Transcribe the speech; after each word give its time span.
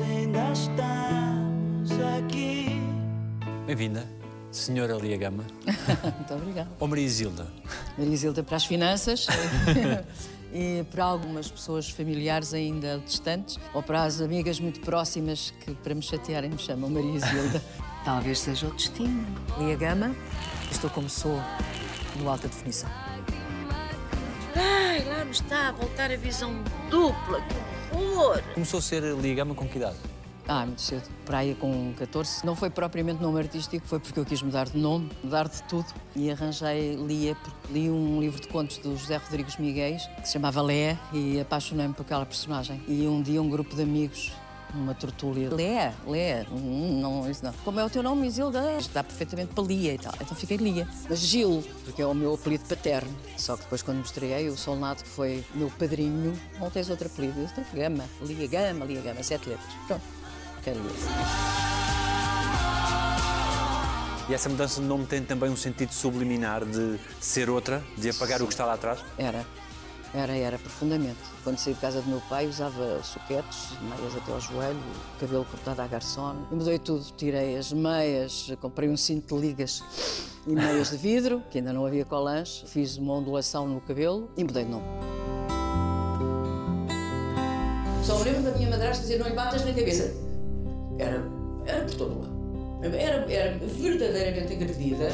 ainda 0.00 0.52
estamos 0.52 1.90
aqui. 2.16 2.80
Bem-vinda, 3.66 4.06
Senhora 4.50 4.94
Lia 4.94 5.16
Gama. 5.16 5.44
Muito 6.16 6.34
obrigada. 6.34 6.70
Ou 6.78 6.88
Maria 6.88 7.04
Isilda. 7.04 7.46
Maria 7.96 8.14
Isilda 8.14 8.42
para 8.42 8.56
as 8.56 8.64
finanças 8.64 9.26
e 10.52 10.84
para 10.90 11.04
algumas 11.04 11.50
pessoas 11.50 11.90
familiares 11.90 12.54
ainda 12.54 12.98
distantes 13.04 13.58
ou 13.74 13.82
para 13.82 14.04
as 14.04 14.20
amigas 14.20 14.58
muito 14.60 14.80
próximas 14.80 15.52
que 15.60 15.74
para 15.74 15.94
me 15.94 16.02
chatearem 16.02 16.50
me 16.50 16.58
chamam 16.58 16.90
Maria 16.90 17.16
Isilda. 17.16 17.62
Talvez 18.04 18.40
seja 18.40 18.66
o 18.66 18.72
destino. 18.72 19.26
Lia 19.58 19.76
Gama, 19.76 20.14
estou 20.70 20.88
como 20.90 21.10
sou, 21.10 21.38
no 22.16 22.28
alta 22.28 22.48
definição. 22.48 22.88
Ai, 24.54 25.04
lá 25.04 25.24
me 25.24 25.30
está 25.30 25.68
a 25.68 25.72
voltar 25.72 26.10
a 26.10 26.16
visão 26.16 26.62
dupla, 26.90 27.40
horror! 27.92 28.42
Começou 28.54 28.78
a 28.78 28.82
ser 28.82 29.02
Lia 29.02 29.34
Gama 29.34 29.54
com 29.54 29.66
que 29.66 29.78
idade? 29.78 29.96
Ah, 30.50 30.64
muito 30.64 30.80
cedo. 30.80 31.02
Praia 31.26 31.54
com 31.54 31.92
14. 31.98 32.44
Não 32.44 32.56
foi 32.56 32.70
propriamente 32.70 33.22
nome 33.22 33.38
artístico, 33.38 33.86
foi 33.86 34.00
porque 34.00 34.18
eu 34.18 34.24
quis 34.24 34.40
mudar 34.40 34.64
de 34.64 34.78
nome, 34.78 35.10
mudar 35.22 35.46
de 35.46 35.62
tudo. 35.64 35.86
E 36.16 36.30
arranjei 36.30 36.96
Lia, 36.96 37.34
porque 37.34 37.72
li 37.72 37.90
um 37.90 38.18
livro 38.18 38.40
de 38.40 38.48
contos 38.48 38.78
do 38.78 38.96
José 38.96 39.18
Rodrigues 39.18 39.58
Miguel, 39.58 39.98
que 40.20 40.26
se 40.26 40.32
chamava 40.32 40.62
Lé, 40.62 40.96
e 41.12 41.38
apaixonei-me 41.38 41.92
por 41.92 42.02
aquela 42.02 42.24
personagem. 42.24 42.82
E 42.88 43.06
um 43.06 43.20
dia 43.20 43.42
um 43.42 43.50
grupo 43.50 43.76
de 43.76 43.82
amigos 43.82 44.32
uma 44.74 44.94
tortúlia. 44.94 45.54
Lé, 45.54 45.92
Lé, 46.06 46.46
hum, 46.50 47.00
não, 47.00 47.30
isso 47.30 47.44
não. 47.44 47.52
Como 47.64 47.80
é 47.80 47.84
o 47.84 47.90
teu 47.90 48.02
nome, 48.02 48.26
Isilda? 48.26 48.76
Está 48.78 49.02
perfeitamente 49.02 49.52
para 49.54 49.64
Lia 49.64 49.94
e 49.94 49.98
tal. 49.98 50.12
Então 50.20 50.36
fiquei 50.36 50.56
Lia. 50.56 50.88
Mas 51.08 51.20
Gil, 51.20 51.64
porque 51.84 52.02
é 52.02 52.06
o 52.06 52.14
meu 52.14 52.34
apelido 52.34 52.64
paterno. 52.64 53.10
Só 53.36 53.56
que 53.56 53.62
depois, 53.62 53.82
quando 53.82 53.98
me 53.98 54.04
estreiei, 54.04 54.48
o 54.48 54.56
Solnato, 54.56 55.04
que 55.04 55.10
foi 55.10 55.44
meu 55.54 55.70
padrinho, 55.70 56.38
não 56.58 56.70
tens 56.70 56.90
outro 56.90 57.06
apelido. 57.06 57.40
Eu 57.40 57.48
tenho 57.48 57.66
Gama, 57.74 58.04
Lia 58.22 58.46
Gama, 58.46 58.84
Lia 58.84 59.00
Gama, 59.00 59.22
sete 59.22 59.48
letras. 59.48 59.72
Pronto, 59.86 60.02
quero 60.62 60.80
Lia. 60.80 61.58
E 64.28 64.34
essa 64.34 64.50
mudança 64.50 64.78
de 64.78 64.86
nome 64.86 65.06
tem 65.06 65.22
também 65.22 65.48
um 65.48 65.56
sentido 65.56 65.90
subliminar 65.90 66.62
de 66.62 67.00
ser 67.18 67.48
outra, 67.48 67.82
de 67.96 68.10
apagar 68.10 68.42
o 68.42 68.46
que 68.46 68.52
está 68.52 68.66
lá 68.66 68.74
atrás? 68.74 69.02
Era. 69.16 69.46
Era, 70.14 70.34
era, 70.34 70.58
profundamente. 70.58 71.18
Quando 71.44 71.58
saí 71.58 71.74
de 71.74 71.80
casa 71.80 72.00
do 72.00 72.08
meu 72.08 72.20
pai, 72.28 72.46
usava 72.46 73.02
soquetes, 73.02 73.72
meias 73.82 74.16
até 74.16 74.32
ao 74.32 74.40
joelho, 74.40 74.80
cabelo 75.20 75.44
cortado 75.44 75.82
à 75.82 75.86
garçom. 75.86 76.36
E 76.50 76.54
mudei 76.54 76.78
tudo. 76.78 77.04
Tirei 77.16 77.56
as 77.56 77.72
meias, 77.72 78.50
comprei 78.60 78.88
um 78.88 78.96
cinto 78.96 79.36
de 79.36 79.46
ligas 79.46 79.82
e 80.46 80.54
meias 80.54 80.90
de 80.90 80.96
vidro, 80.96 81.42
que 81.50 81.58
ainda 81.58 81.72
não 81.72 81.84
havia 81.84 82.04
colãs. 82.04 82.64
Fiz 82.66 82.96
uma 82.96 83.14
ondulação 83.14 83.68
no 83.68 83.80
cabelo 83.80 84.30
e 84.36 84.44
mudei 84.44 84.64
de 84.64 84.70
nome. 84.70 84.86
Só 88.02 88.18
me 88.18 88.24
lembro 88.24 88.42
da 88.42 88.52
minha 88.52 88.70
madrasta 88.70 89.02
dizer: 89.02 89.18
não 89.18 89.28
lhe 89.28 89.34
batas 89.34 89.64
na 89.64 89.74
cabeça. 89.74 90.14
Era, 90.98 91.22
era 91.66 91.84
por 91.84 91.94
todo 91.94 92.20
lado. 92.20 92.38
Era, 92.82 93.30
era 93.30 93.58
verdadeiramente 93.58 94.54
agredida. 94.54 95.08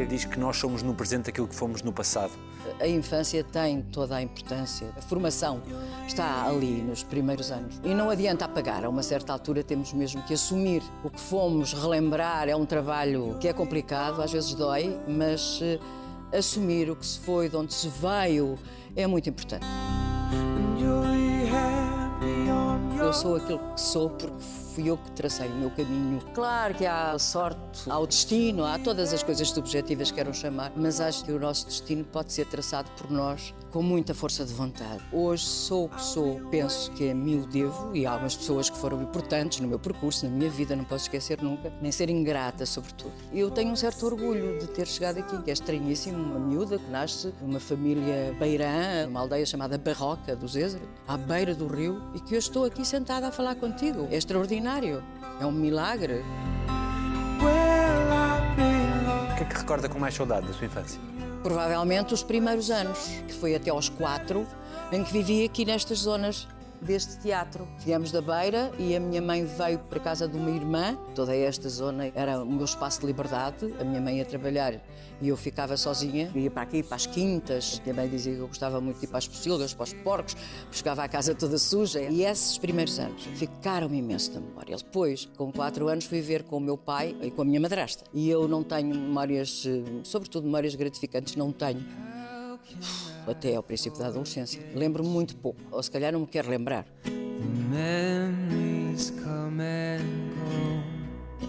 Lia 0.00 0.06
diz 0.06 0.24
que 0.24 0.38
nós 0.38 0.56
somos 0.56 0.82
no 0.82 0.94
presente 0.94 1.28
aquilo 1.28 1.46
que 1.46 1.54
fomos 1.54 1.82
no 1.82 1.92
passado. 1.92 2.32
A 2.80 2.88
infância 2.88 3.44
tem 3.44 3.82
toda 3.82 4.16
a 4.16 4.22
importância. 4.22 4.88
A 4.96 5.02
formação 5.02 5.60
está 6.06 6.44
ali 6.46 6.80
nos 6.82 7.02
primeiros 7.02 7.50
anos. 7.50 7.78
E 7.84 7.92
não 7.92 8.08
adianta 8.08 8.46
apagar. 8.46 8.84
A 8.84 8.88
uma 8.88 9.02
certa 9.02 9.32
altura 9.32 9.62
temos 9.62 9.92
mesmo 9.92 10.22
que 10.22 10.32
assumir. 10.32 10.82
O 11.04 11.10
que 11.10 11.20
fomos 11.20 11.74
relembrar 11.74 12.48
é 12.48 12.56
um 12.56 12.64
trabalho 12.64 13.36
que 13.40 13.48
é 13.48 13.52
complicado, 13.52 14.22
às 14.22 14.32
vezes 14.32 14.54
dói, 14.54 14.98
mas 15.06 15.60
uh, 15.60 15.78
assumir 16.34 16.90
o 16.90 16.96
que 16.96 17.04
se 17.04 17.18
foi, 17.18 17.50
de 17.50 17.56
onde 17.56 17.74
se 17.74 17.88
veio, 17.88 18.58
é 18.96 19.06
muito 19.06 19.28
importante. 19.28 19.66
Eu 23.10 23.14
sou 23.14 23.34
aquilo 23.34 23.58
que 23.74 23.80
sou 23.80 24.08
porque 24.08 24.38
fui 24.72 24.88
eu 24.88 24.96
que 24.96 25.10
tracei 25.10 25.48
o 25.48 25.54
meu 25.56 25.70
caminho. 25.72 26.20
Claro 26.32 26.74
que 26.74 26.86
há 26.86 27.18
sorte, 27.18 27.90
há 27.90 27.98
o 27.98 28.06
destino, 28.06 28.64
há 28.64 28.78
todas 28.78 29.12
as 29.12 29.20
coisas 29.20 29.50
subjetivas 29.50 30.10
que 30.10 30.14
queiram 30.14 30.32
chamar, 30.32 30.72
mas 30.76 31.00
acho 31.00 31.24
que 31.24 31.32
o 31.32 31.40
nosso 31.40 31.66
destino 31.66 32.04
pode 32.04 32.32
ser 32.32 32.46
traçado 32.46 32.88
por 32.92 33.10
nós 33.10 33.52
com 33.72 33.82
muita 33.82 34.14
força 34.14 34.44
de 34.44 34.52
vontade. 34.52 35.00
Hoje 35.12 35.44
sou 35.44 35.86
o 35.86 35.88
que 35.88 36.02
sou, 36.02 36.40
penso 36.50 36.90
que 36.92 37.10
a 37.10 37.14
mim 37.14 37.40
o 37.40 37.46
devo 37.46 37.94
e 37.94 38.04
há 38.06 38.12
algumas 38.12 38.36
pessoas 38.36 38.68
que 38.68 38.76
foram 38.76 39.00
importantes 39.02 39.60
no 39.60 39.68
meu 39.68 39.78
percurso, 39.78 40.24
na 40.26 40.30
minha 40.30 40.50
vida, 40.50 40.74
não 40.74 40.84
posso 40.84 41.04
esquecer 41.04 41.40
nunca, 41.40 41.72
nem 41.80 41.92
ser 41.92 42.10
ingrata, 42.10 42.66
sobretudo. 42.66 43.12
Eu 43.32 43.50
tenho 43.50 43.70
um 43.70 43.76
certo 43.76 44.06
orgulho 44.06 44.58
de 44.58 44.66
ter 44.68 44.86
chegado 44.86 45.18
aqui, 45.18 45.40
que 45.42 45.50
é 45.50 45.52
estranhíssimo, 45.52 46.18
uma 46.18 46.38
miúda 46.38 46.78
que 46.78 46.90
nasce 46.90 47.32
numa 47.40 47.60
família 47.60 48.34
beirã, 48.38 49.06
numa 49.06 49.20
aldeia 49.20 49.46
chamada 49.46 49.78
Barroca 49.78 50.34
do 50.34 50.48
Zézer, 50.48 50.82
à 51.06 51.16
beira 51.16 51.54
do 51.54 51.68
rio, 51.68 52.02
e 52.14 52.20
que 52.20 52.34
eu 52.34 52.38
estou 52.38 52.64
aqui 52.64 52.84
sentada 52.84 52.99
a 53.08 53.30
falar 53.30 53.54
contigo. 53.54 54.08
É 54.10 54.16
extraordinário, 54.16 55.02
é 55.40 55.46
um 55.46 55.52
milagre. 55.52 56.22
O 59.32 59.36
que 59.36 59.42
é 59.42 59.46
que 59.46 59.56
recorda 59.56 59.88
com 59.88 59.98
mais 59.98 60.14
saudade 60.14 60.46
da 60.46 60.52
sua 60.52 60.66
infância? 60.66 61.00
Provavelmente 61.42 62.12
os 62.12 62.22
primeiros 62.22 62.70
anos, 62.70 62.98
que 63.26 63.32
foi 63.32 63.54
até 63.54 63.70
aos 63.70 63.88
quatro, 63.88 64.46
em 64.92 65.02
que 65.02 65.12
vivi 65.12 65.44
aqui 65.44 65.64
nestas 65.64 66.00
zonas 66.00 66.46
deste 66.80 67.18
teatro. 67.18 67.68
Viemos 67.78 68.10
da 68.10 68.20
Beira 68.20 68.72
e 68.78 68.96
a 68.96 69.00
minha 69.00 69.20
mãe 69.20 69.44
veio 69.44 69.78
para 69.78 70.00
casa 70.00 70.26
de 70.26 70.36
uma 70.36 70.50
irmã. 70.50 70.96
Toda 71.14 71.34
esta 71.34 71.68
zona 71.68 72.10
era 72.14 72.42
o 72.42 72.46
meu 72.46 72.64
espaço 72.64 73.00
de 73.00 73.06
liberdade. 73.06 73.74
A 73.80 73.84
minha 73.84 74.00
mãe 74.00 74.18
ia 74.18 74.24
trabalhar 74.24 74.74
e 75.20 75.28
eu 75.28 75.36
ficava 75.36 75.76
sozinha. 75.76 76.30
Ia 76.34 76.50
para 76.50 76.62
aqui, 76.62 76.82
para 76.82 76.96
as 76.96 77.06
quintas. 77.06 77.80
A 77.80 77.82
minha 77.82 77.94
mãe 77.94 78.08
dizia 78.08 78.34
que 78.34 78.40
eu 78.40 78.48
gostava 78.48 78.80
muito 78.80 78.98
de 78.98 79.04
ir 79.04 79.08
para 79.08 79.18
as 79.18 79.28
pocilgas, 79.28 79.74
para 79.74 79.84
os 79.84 79.92
porcos. 79.92 80.36
Chegava 80.70 81.04
à 81.04 81.08
casa 81.08 81.34
toda 81.34 81.58
suja. 81.58 82.00
E 82.00 82.24
esses 82.24 82.58
primeiros 82.58 82.98
anos 82.98 83.22
ficaram-me 83.34 83.98
imenso 83.98 84.32
na 84.32 84.40
memória. 84.40 84.76
Depois, 84.76 85.28
com 85.36 85.52
quatro 85.52 85.88
anos, 85.88 86.04
fui 86.04 86.20
ver 86.20 86.44
com 86.44 86.56
o 86.56 86.60
meu 86.60 86.78
pai 86.78 87.16
e 87.22 87.30
com 87.30 87.42
a 87.42 87.44
minha 87.44 87.60
madrasta. 87.60 88.04
E 88.12 88.28
eu 88.28 88.48
não 88.48 88.62
tenho 88.62 88.94
memórias, 88.94 89.64
eh, 89.66 90.00
sobretudo 90.04 90.44
memórias 90.44 90.74
gratificantes, 90.74 91.36
não 91.36 91.52
tenho 91.52 91.84
até 93.30 93.54
ao 93.54 93.62
princípio 93.62 93.98
da 93.98 94.06
adolescência. 94.06 94.60
Lembro-me 94.74 95.08
muito 95.08 95.36
pouco, 95.36 95.60
ou 95.70 95.82
se 95.82 95.90
calhar 95.90 96.12
não 96.12 96.20
me 96.20 96.26
quero 96.26 96.48
lembrar. 96.48 96.86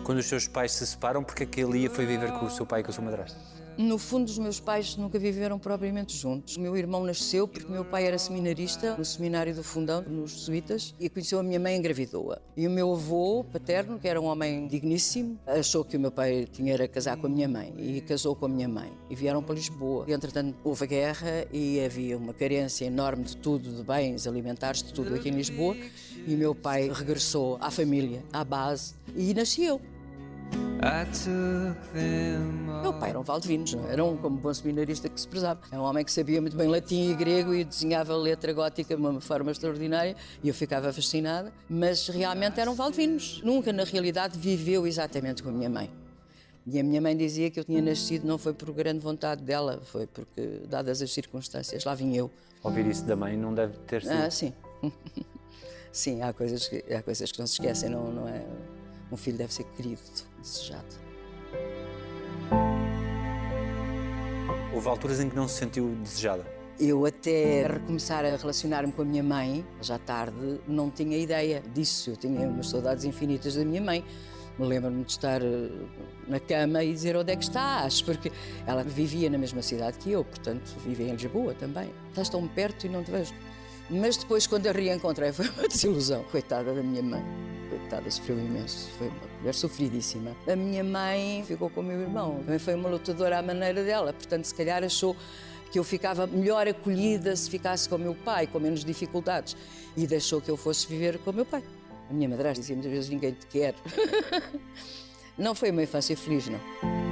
Quando 0.03 0.17
os 0.19 0.25
seus 0.25 0.47
pais 0.47 0.71
se 0.71 0.85
separam, 0.85 1.23
porque 1.23 1.43
é 1.43 1.45
que 1.45 1.61
a 1.61 1.67
Lia 1.67 1.89
foi 1.89 2.05
viver 2.05 2.31
com 2.33 2.45
o 2.45 2.49
seu 2.49 2.65
pai 2.65 2.81
e 2.81 2.83
com 2.83 2.91
a 2.91 2.93
sua 2.93 3.03
madrasta? 3.03 3.60
No 3.81 3.97
fundo, 3.97 4.27
os 4.27 4.37
meus 4.37 4.59
pais 4.59 4.95
nunca 4.95 5.17
viveram 5.17 5.57
propriamente 5.57 6.15
juntos. 6.15 6.55
O 6.55 6.61
meu 6.61 6.77
irmão 6.77 7.03
nasceu 7.03 7.47
porque 7.47 7.69
meu 7.69 7.83
pai 7.83 8.05
era 8.05 8.17
seminarista 8.19 8.95
no 8.95 9.03
seminário 9.03 9.55
do 9.55 9.63
Fundão, 9.63 10.03
nos 10.03 10.33
Jesuítas, 10.33 10.93
e 10.99 11.09
conheceu 11.09 11.39
a 11.39 11.43
minha 11.43 11.59
mãe 11.59 11.75
engravidou-a. 11.75 12.39
E 12.55 12.67
o 12.67 12.69
meu 12.69 12.93
avô 12.93 13.43
paterno, 13.43 13.97
que 13.97 14.07
era 14.07 14.21
um 14.21 14.25
homem 14.25 14.67
digníssimo, 14.67 15.39
achou 15.47 15.83
que 15.83 15.97
o 15.97 15.99
meu 15.99 16.11
pai 16.11 16.45
tinha 16.51 16.75
era 16.75 16.87
casar 16.87 17.17
com 17.17 17.25
a 17.25 17.29
minha 17.29 17.47
mãe 17.47 17.73
e 17.75 18.01
casou 18.01 18.35
com 18.35 18.45
a 18.45 18.49
minha 18.49 18.69
mãe. 18.69 18.93
E 19.09 19.15
vieram 19.15 19.41
para 19.41 19.55
Lisboa. 19.55 20.05
E, 20.07 20.13
entretanto, 20.13 20.55
houve 20.63 20.83
a 20.83 20.87
guerra 20.87 21.47
e 21.51 21.83
havia 21.83 22.15
uma 22.19 22.35
carência 22.35 22.85
enorme 22.85 23.23
de 23.23 23.35
tudo, 23.35 23.73
de 23.73 23.81
bens 23.81 24.27
alimentares, 24.27 24.83
de 24.83 24.93
tudo 24.93 25.15
aqui 25.15 25.29
em 25.29 25.33
Lisboa. 25.33 25.75
E 26.27 26.35
o 26.35 26.37
meu 26.37 26.53
pai 26.53 26.87
regressou 26.87 27.57
à 27.59 27.71
família, 27.71 28.23
à 28.31 28.43
base, 28.43 28.93
e 29.15 29.33
nasci 29.33 29.63
eu. 29.63 29.81
Meu 32.81 32.93
pai 32.93 33.11
era 33.11 33.19
um 33.19 33.23
Valdevinos, 33.23 33.73
não? 33.73 33.87
era 33.87 34.03
um 34.03 34.17
como 34.17 34.37
bom 34.37 34.53
seminarista 34.53 35.07
que 35.07 35.21
se 35.21 35.27
prezava. 35.27 35.61
Era 35.71 35.79
um 35.79 35.85
homem 35.85 36.03
que 36.03 36.11
sabia 36.11 36.41
muito 36.41 36.57
bem 36.57 36.67
latim 36.67 37.11
e 37.11 37.13
grego 37.13 37.53
e 37.53 37.63
desenhava 37.63 38.15
letra 38.15 38.51
gótica 38.51 38.95
de 38.95 39.01
uma 39.01 39.21
forma 39.21 39.51
extraordinária 39.51 40.15
e 40.43 40.47
eu 40.47 40.53
ficava 40.53 40.91
fascinada, 40.91 41.53
mas 41.69 42.07
realmente 42.07 42.59
eram 42.59 42.73
Valdevinos. 42.73 43.41
Nunca, 43.43 43.71
na 43.71 43.83
realidade, 43.83 44.37
viveu 44.39 44.87
exatamente 44.87 45.43
com 45.43 45.49
a 45.49 45.51
minha 45.51 45.69
mãe. 45.69 45.89
E 46.65 46.79
a 46.79 46.83
minha 46.83 47.01
mãe 47.01 47.15
dizia 47.15 47.49
que 47.49 47.59
eu 47.59 47.63
tinha 47.63 47.81
nascido 47.81 48.25
não 48.25 48.37
foi 48.37 48.53
por 48.53 48.71
grande 48.71 48.99
vontade 48.99 49.43
dela, 49.43 49.81
foi 49.85 50.05
porque, 50.07 50.61
dadas 50.67 51.01
as 51.01 51.11
circunstâncias, 51.11 51.83
lá 51.83 51.95
vim 51.95 52.15
eu. 52.15 52.29
Ouvir 52.63 52.85
isso 52.85 53.03
da 53.05 53.15
mãe 53.15 53.35
não 53.35 53.53
deve 53.53 53.77
ter 53.87 54.03
sido. 54.03 54.11
Ah, 54.11 54.29
sim. 54.29 54.53
sim, 55.91 56.21
há 56.21 56.31
coisas, 56.31 56.67
que, 56.67 56.83
há 56.93 57.01
coisas 57.01 57.31
que 57.31 57.39
não 57.39 57.47
se 57.47 57.53
esquecem, 57.53 57.89
não, 57.89 58.11
não 58.11 58.27
é? 58.27 58.45
Um 59.11 59.17
filho 59.17 59.37
deve 59.37 59.53
ser 59.53 59.65
querido, 59.75 60.01
desejado. 60.41 60.95
Houve 64.73 64.87
alturas 64.87 65.19
em 65.19 65.29
que 65.29 65.35
não 65.35 65.47
se 65.47 65.55
sentiu 65.55 65.89
desejada? 66.01 66.45
Eu 66.79 67.05
até 67.05 67.67
recomeçar 67.67 68.25
a 68.25 68.35
relacionar-me 68.35 68.91
com 68.91 69.01
a 69.01 69.05
minha 69.05 69.21
mãe, 69.21 69.65
já 69.81 69.99
tarde, 69.99 70.59
não 70.67 70.89
tinha 70.89 71.17
ideia 71.17 71.61
disso. 71.73 72.11
Eu 72.11 72.17
tinha 72.17 72.47
umas 72.47 72.69
saudades 72.69 73.03
infinitas 73.03 73.55
da 73.55 73.65
minha 73.65 73.81
mãe. 73.81 74.03
Me 74.57 74.65
lembro-me 74.65 75.03
de 75.03 75.11
estar 75.11 75.41
eh, 75.41 75.69
na 76.27 76.39
cama 76.39 76.83
e 76.83 76.93
dizer 76.93 77.15
onde 77.15 77.31
é 77.31 77.35
que 77.35 77.43
estás, 77.43 78.01
porque 78.01 78.31
ela 78.65 78.83
vivia 78.83 79.29
na 79.29 79.37
mesma 79.37 79.61
cidade 79.61 79.97
que 79.97 80.11
eu, 80.11 80.23
portanto, 80.23 80.75
vivia 80.85 81.07
em 81.07 81.11
Lisboa 81.11 81.53
também. 81.53 81.91
Estás 82.09 82.29
tão 82.29 82.47
perto 82.47 82.85
e 82.85 82.89
não 82.89 83.03
te 83.03 83.11
vejo. 83.11 83.33
Mas 83.91 84.15
depois, 84.15 84.47
quando 84.47 84.67
a 84.67 84.71
reencontrei, 84.71 85.31
foi 85.33 85.49
uma 85.49 85.67
desilusão. 85.67 86.23
Coitada 86.31 86.73
da 86.73 86.81
minha 86.81 87.03
mãe. 87.03 87.23
Coitada, 87.69 88.09
sofreu 88.09 88.39
imenso. 88.39 88.89
Foi 88.97 89.07
uma 89.07 89.27
mulher 89.39 89.53
sofridíssima. 89.53 90.35
A 90.47 90.55
minha 90.55 90.83
mãe 90.83 91.43
ficou 91.45 91.69
com 91.69 91.81
o 91.81 91.83
meu 91.83 91.99
irmão. 91.99 92.37
Também 92.45 92.59
foi 92.59 92.73
uma 92.73 92.89
lutadora 92.89 93.39
à 93.39 93.41
maneira 93.41 93.83
dela. 93.83 94.13
Portanto, 94.13 94.45
se 94.45 94.55
calhar 94.55 94.83
achou 94.83 95.15
que 95.71 95.77
eu 95.77 95.83
ficava 95.83 96.25
melhor 96.25 96.67
acolhida 96.67 97.35
se 97.35 97.49
ficasse 97.49 97.87
com 97.87 97.95
o 97.95 97.99
meu 97.99 98.15
pai, 98.15 98.47
com 98.47 98.59
menos 98.59 98.83
dificuldades. 98.85 99.57
E 99.95 100.07
deixou 100.07 100.39
que 100.39 100.49
eu 100.49 100.55
fosse 100.55 100.87
viver 100.87 101.19
com 101.19 101.31
o 101.31 101.33
meu 101.33 101.45
pai. 101.45 101.63
A 102.09 102.13
minha 102.13 102.29
madrasta 102.29 102.61
dizia 102.61 102.75
muitas 102.75 102.91
vezes: 102.91 103.09
ninguém 103.09 103.33
te 103.33 103.45
quer. 103.47 103.75
não 105.37 105.53
foi 105.53 105.71
uma 105.71 105.83
infância 105.83 106.15
feliz, 106.15 106.47
não. 106.47 107.10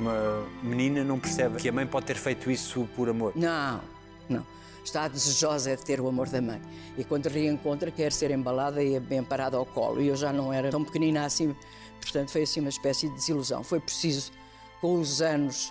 Uma 0.00 0.46
menina 0.62 1.04
não 1.04 1.20
percebe 1.20 1.56
que 1.58 1.68
a 1.68 1.72
mãe 1.72 1.86
pode 1.86 2.06
ter 2.06 2.16
feito 2.16 2.50
isso 2.50 2.88
por 2.96 3.10
amor. 3.10 3.32
Não, 3.36 3.82
não. 4.30 4.46
Está 4.82 5.06
desejosa 5.06 5.76
de 5.76 5.84
ter 5.84 6.00
o 6.00 6.08
amor 6.08 6.26
da 6.30 6.40
mãe. 6.40 6.60
E 6.96 7.04
quando 7.04 7.26
reencontra, 7.26 7.90
quer 7.90 8.10
ser 8.10 8.30
embalada 8.30 8.82
e 8.82 8.98
bem 8.98 9.22
parada 9.22 9.58
ao 9.58 9.66
colo. 9.66 10.00
E 10.00 10.08
eu 10.08 10.16
já 10.16 10.32
não 10.32 10.50
era 10.50 10.70
tão 10.70 10.82
pequenina 10.82 11.26
assim, 11.26 11.54
portanto, 12.00 12.30
foi 12.30 12.42
assim 12.42 12.60
uma 12.60 12.70
espécie 12.70 13.08
de 13.08 13.14
desilusão. 13.14 13.62
Foi 13.62 13.78
preciso, 13.78 14.32
com 14.80 14.98
os 14.98 15.20
anos, 15.20 15.70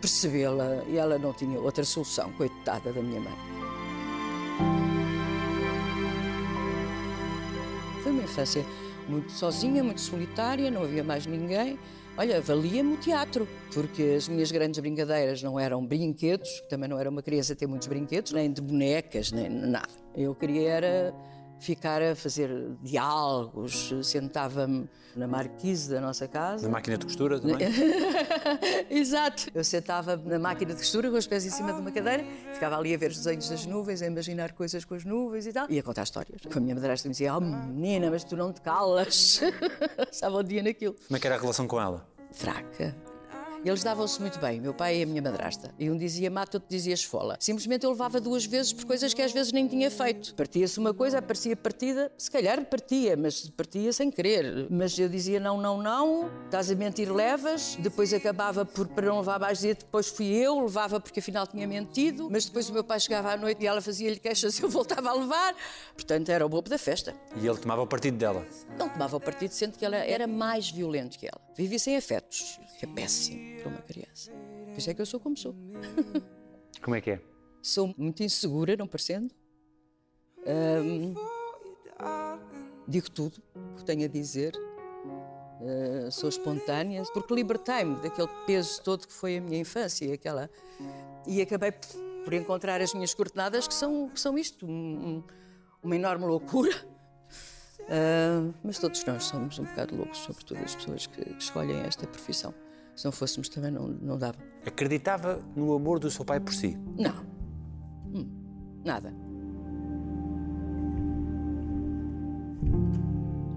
percebê-la 0.00 0.84
e 0.86 0.96
ela 0.96 1.18
não 1.18 1.32
tinha 1.32 1.58
outra 1.58 1.84
solução, 1.84 2.30
coitada 2.34 2.92
da 2.92 3.02
minha 3.02 3.20
mãe. 3.20 3.34
Foi 8.00 8.12
uma 8.12 8.22
infância 8.22 8.64
muito 9.08 9.32
sozinha, 9.32 9.82
muito 9.82 10.00
solitária, 10.00 10.70
não 10.70 10.84
havia 10.84 11.02
mais 11.02 11.26
ninguém. 11.26 11.76
Olha, 12.18 12.40
valia-me 12.40 12.94
o 12.94 12.96
teatro, 12.96 13.46
porque 13.74 14.14
as 14.16 14.26
minhas 14.26 14.50
grandes 14.50 14.80
brincadeiras 14.80 15.42
não 15.42 15.60
eram 15.60 15.84
brinquedos, 15.84 16.62
também 16.66 16.88
não 16.88 16.98
era 16.98 17.10
uma 17.10 17.22
criança 17.22 17.54
ter 17.54 17.66
muitos 17.66 17.88
brinquedos, 17.88 18.32
nem 18.32 18.50
de 18.50 18.62
bonecas, 18.62 19.30
nem 19.30 19.50
nada. 19.50 19.92
Eu 20.14 20.34
queria 20.34 20.70
era 20.70 21.14
ficar 21.58 22.02
a 22.02 22.14
fazer 22.14 22.50
diálogos, 22.82 23.92
sentava-me 24.02 24.88
na 25.14 25.26
marquise 25.26 25.90
da 25.90 26.00
nossa 26.00 26.28
casa. 26.28 26.66
Na 26.66 26.72
máquina 26.72 26.98
de 26.98 27.06
costura 27.06 27.40
também? 27.40 27.56
Exato. 28.90 29.50
Eu 29.54 29.64
sentava 29.64 30.16
na 30.16 30.38
máquina 30.38 30.72
de 30.72 30.78
costura 30.78 31.10
com 31.10 31.16
os 31.16 31.26
pés 31.26 31.46
em 31.46 31.50
cima 31.50 31.72
de 31.72 31.80
uma 31.80 31.90
cadeira, 31.90 32.24
ficava 32.52 32.76
ali 32.76 32.94
a 32.94 32.98
ver 32.98 33.10
os 33.10 33.18
desenhos 33.18 33.48
das 33.48 33.64
nuvens, 33.64 34.02
a 34.02 34.06
imaginar 34.06 34.52
coisas 34.52 34.84
com 34.84 34.94
as 34.94 35.04
nuvens 35.04 35.46
e 35.46 35.52
tal, 35.52 35.66
e 35.70 35.78
a 35.78 35.82
contar 35.82 36.02
histórias. 36.02 36.40
A 36.54 36.60
minha 36.60 36.74
madrasta 36.74 37.08
me 37.08 37.12
dizia, 37.12 37.34
oh 37.34 37.40
menina, 37.40 38.10
mas 38.10 38.24
tu 38.24 38.36
não 38.36 38.52
te 38.52 38.60
calas. 38.60 39.40
Estava 40.12 40.36
o 40.36 40.42
dia 40.42 40.62
naquilo. 40.62 40.94
Como 41.06 41.16
é 41.16 41.20
que 41.20 41.26
era 41.26 41.36
a 41.36 41.40
relação 41.40 41.66
com 41.66 41.80
ela? 41.80 42.06
Fraca. 42.32 42.94
Eles 43.66 43.82
davam-se 43.82 44.20
muito 44.20 44.38
bem, 44.38 44.60
meu 44.60 44.72
pai 44.72 45.00
e 45.00 45.02
a 45.02 45.06
minha 45.06 45.20
madrasta. 45.20 45.74
E 45.76 45.90
um 45.90 45.96
dizia 45.96 46.30
mata, 46.30 46.58
outro 46.58 46.70
dizia 46.70 46.94
esfola. 46.94 47.36
Simplesmente 47.40 47.84
eu 47.84 47.90
levava 47.90 48.20
duas 48.20 48.46
vezes 48.46 48.72
por 48.72 48.84
coisas 48.84 49.12
que 49.12 49.20
às 49.20 49.32
vezes 49.32 49.50
nem 49.50 49.66
tinha 49.66 49.90
feito. 49.90 50.36
Partia-se 50.36 50.78
uma 50.78 50.94
coisa, 50.94 51.18
aparecia 51.18 51.56
partida, 51.56 52.12
se 52.16 52.30
calhar 52.30 52.64
partia, 52.64 53.16
mas 53.16 53.50
partia 53.50 53.92
sem 53.92 54.08
querer. 54.08 54.68
Mas 54.70 54.96
eu 54.96 55.08
dizia 55.08 55.40
não, 55.40 55.60
não, 55.60 55.82
não, 55.82 56.30
estás 56.44 56.70
a 56.70 56.76
mentir, 56.76 57.12
levas. 57.12 57.74
Depois 57.80 58.14
acabava 58.14 58.64
por, 58.64 58.86
para 58.86 59.06
não 59.06 59.18
levar 59.18 59.40
mais, 59.40 59.58
dizia 59.58 59.74
depois 59.74 60.06
fui 60.06 60.28
eu, 60.28 60.60
levava 60.60 61.00
porque 61.00 61.18
afinal 61.18 61.44
tinha 61.44 61.66
mentido. 61.66 62.28
Mas 62.30 62.44
depois 62.44 62.70
o 62.70 62.72
meu 62.72 62.84
pai 62.84 63.00
chegava 63.00 63.32
à 63.32 63.36
noite 63.36 63.64
e 63.64 63.66
ela 63.66 63.80
fazia-lhe 63.80 64.20
queixas 64.20 64.60
e 64.60 64.62
eu 64.62 64.68
voltava 64.68 65.10
a 65.10 65.14
levar. 65.14 65.56
Portanto, 65.92 66.28
era 66.28 66.46
o 66.46 66.48
bobo 66.48 66.70
da 66.70 66.78
festa. 66.78 67.16
E 67.34 67.44
ele 67.44 67.58
tomava 67.58 67.82
o 67.82 67.86
partido 67.88 68.16
dela? 68.16 68.46
Não 68.78 68.88
tomava 68.88 69.16
o 69.16 69.20
partido, 69.20 69.50
sendo 69.50 69.76
que 69.76 69.84
ela 69.84 69.96
era 69.96 70.28
mais 70.28 70.70
violento 70.70 71.18
que 71.18 71.26
ela. 71.26 71.40
Vivia 71.56 71.80
sem 71.80 71.96
afetos, 71.96 72.60
que 72.78 72.84
é 72.84 72.88
péssimo 72.88 73.55
para 73.66 73.76
uma 73.76 73.82
criança. 73.82 74.30
Por 74.68 74.78
isso 74.78 74.90
é 74.90 74.94
que 74.94 75.00
eu 75.02 75.06
sou 75.06 75.20
como 75.20 75.36
sou. 75.36 75.54
Como 76.82 76.94
é 76.94 77.00
que 77.00 77.10
é? 77.12 77.20
Sou 77.62 77.92
muito 77.96 78.22
insegura, 78.22 78.76
não 78.76 78.86
parecendo. 78.86 79.34
Ahm, 80.46 81.14
digo 82.86 83.10
tudo 83.10 83.42
o 83.54 83.76
que 83.76 83.84
tenho 83.84 84.04
a 84.04 84.08
dizer. 84.08 84.52
Ah, 86.06 86.10
sou 86.10 86.28
espontânea, 86.28 87.02
porque 87.14 87.34
libertei-me 87.34 87.96
daquele 87.96 88.28
peso 88.46 88.82
todo 88.82 89.06
que 89.06 89.12
foi 89.12 89.38
a 89.38 89.40
minha 89.40 89.58
infância. 89.58 90.12
Aquela... 90.14 90.50
E 91.26 91.40
acabei 91.40 91.72
por 92.24 92.34
encontrar 92.34 92.80
as 92.80 92.92
minhas 92.94 93.14
coordenadas, 93.14 93.66
que 93.66 93.74
são, 93.74 94.08
que 94.10 94.20
são 94.20 94.38
isto: 94.38 94.66
um- 94.66 94.70
um- 94.70 95.24
uma 95.82 95.96
enorme 95.96 96.26
loucura. 96.26 96.74
Ah, 97.88 98.52
mas 98.62 98.78
todos 98.78 99.02
nós 99.06 99.24
somos 99.24 99.58
um 99.58 99.64
bocado 99.64 99.96
loucos, 99.96 100.18
sobretudo 100.18 100.58
as 100.62 100.74
pessoas 100.76 101.06
que, 101.06 101.24
que 101.24 101.42
escolhem 101.42 101.80
esta 101.80 102.06
profissão. 102.06 102.52
Se 102.96 103.04
não 103.04 103.12
fôssemos 103.12 103.48
também 103.48 103.70
não, 103.70 103.88
não 103.88 104.18
dava. 104.18 104.38
Acreditava 104.66 105.40
no 105.54 105.74
amor 105.74 106.00
do 106.00 106.10
seu 106.10 106.24
pai 106.24 106.40
por 106.40 106.52
si? 106.52 106.76
Não. 106.98 107.24
Hum, 108.06 108.26
nada. 108.84 109.14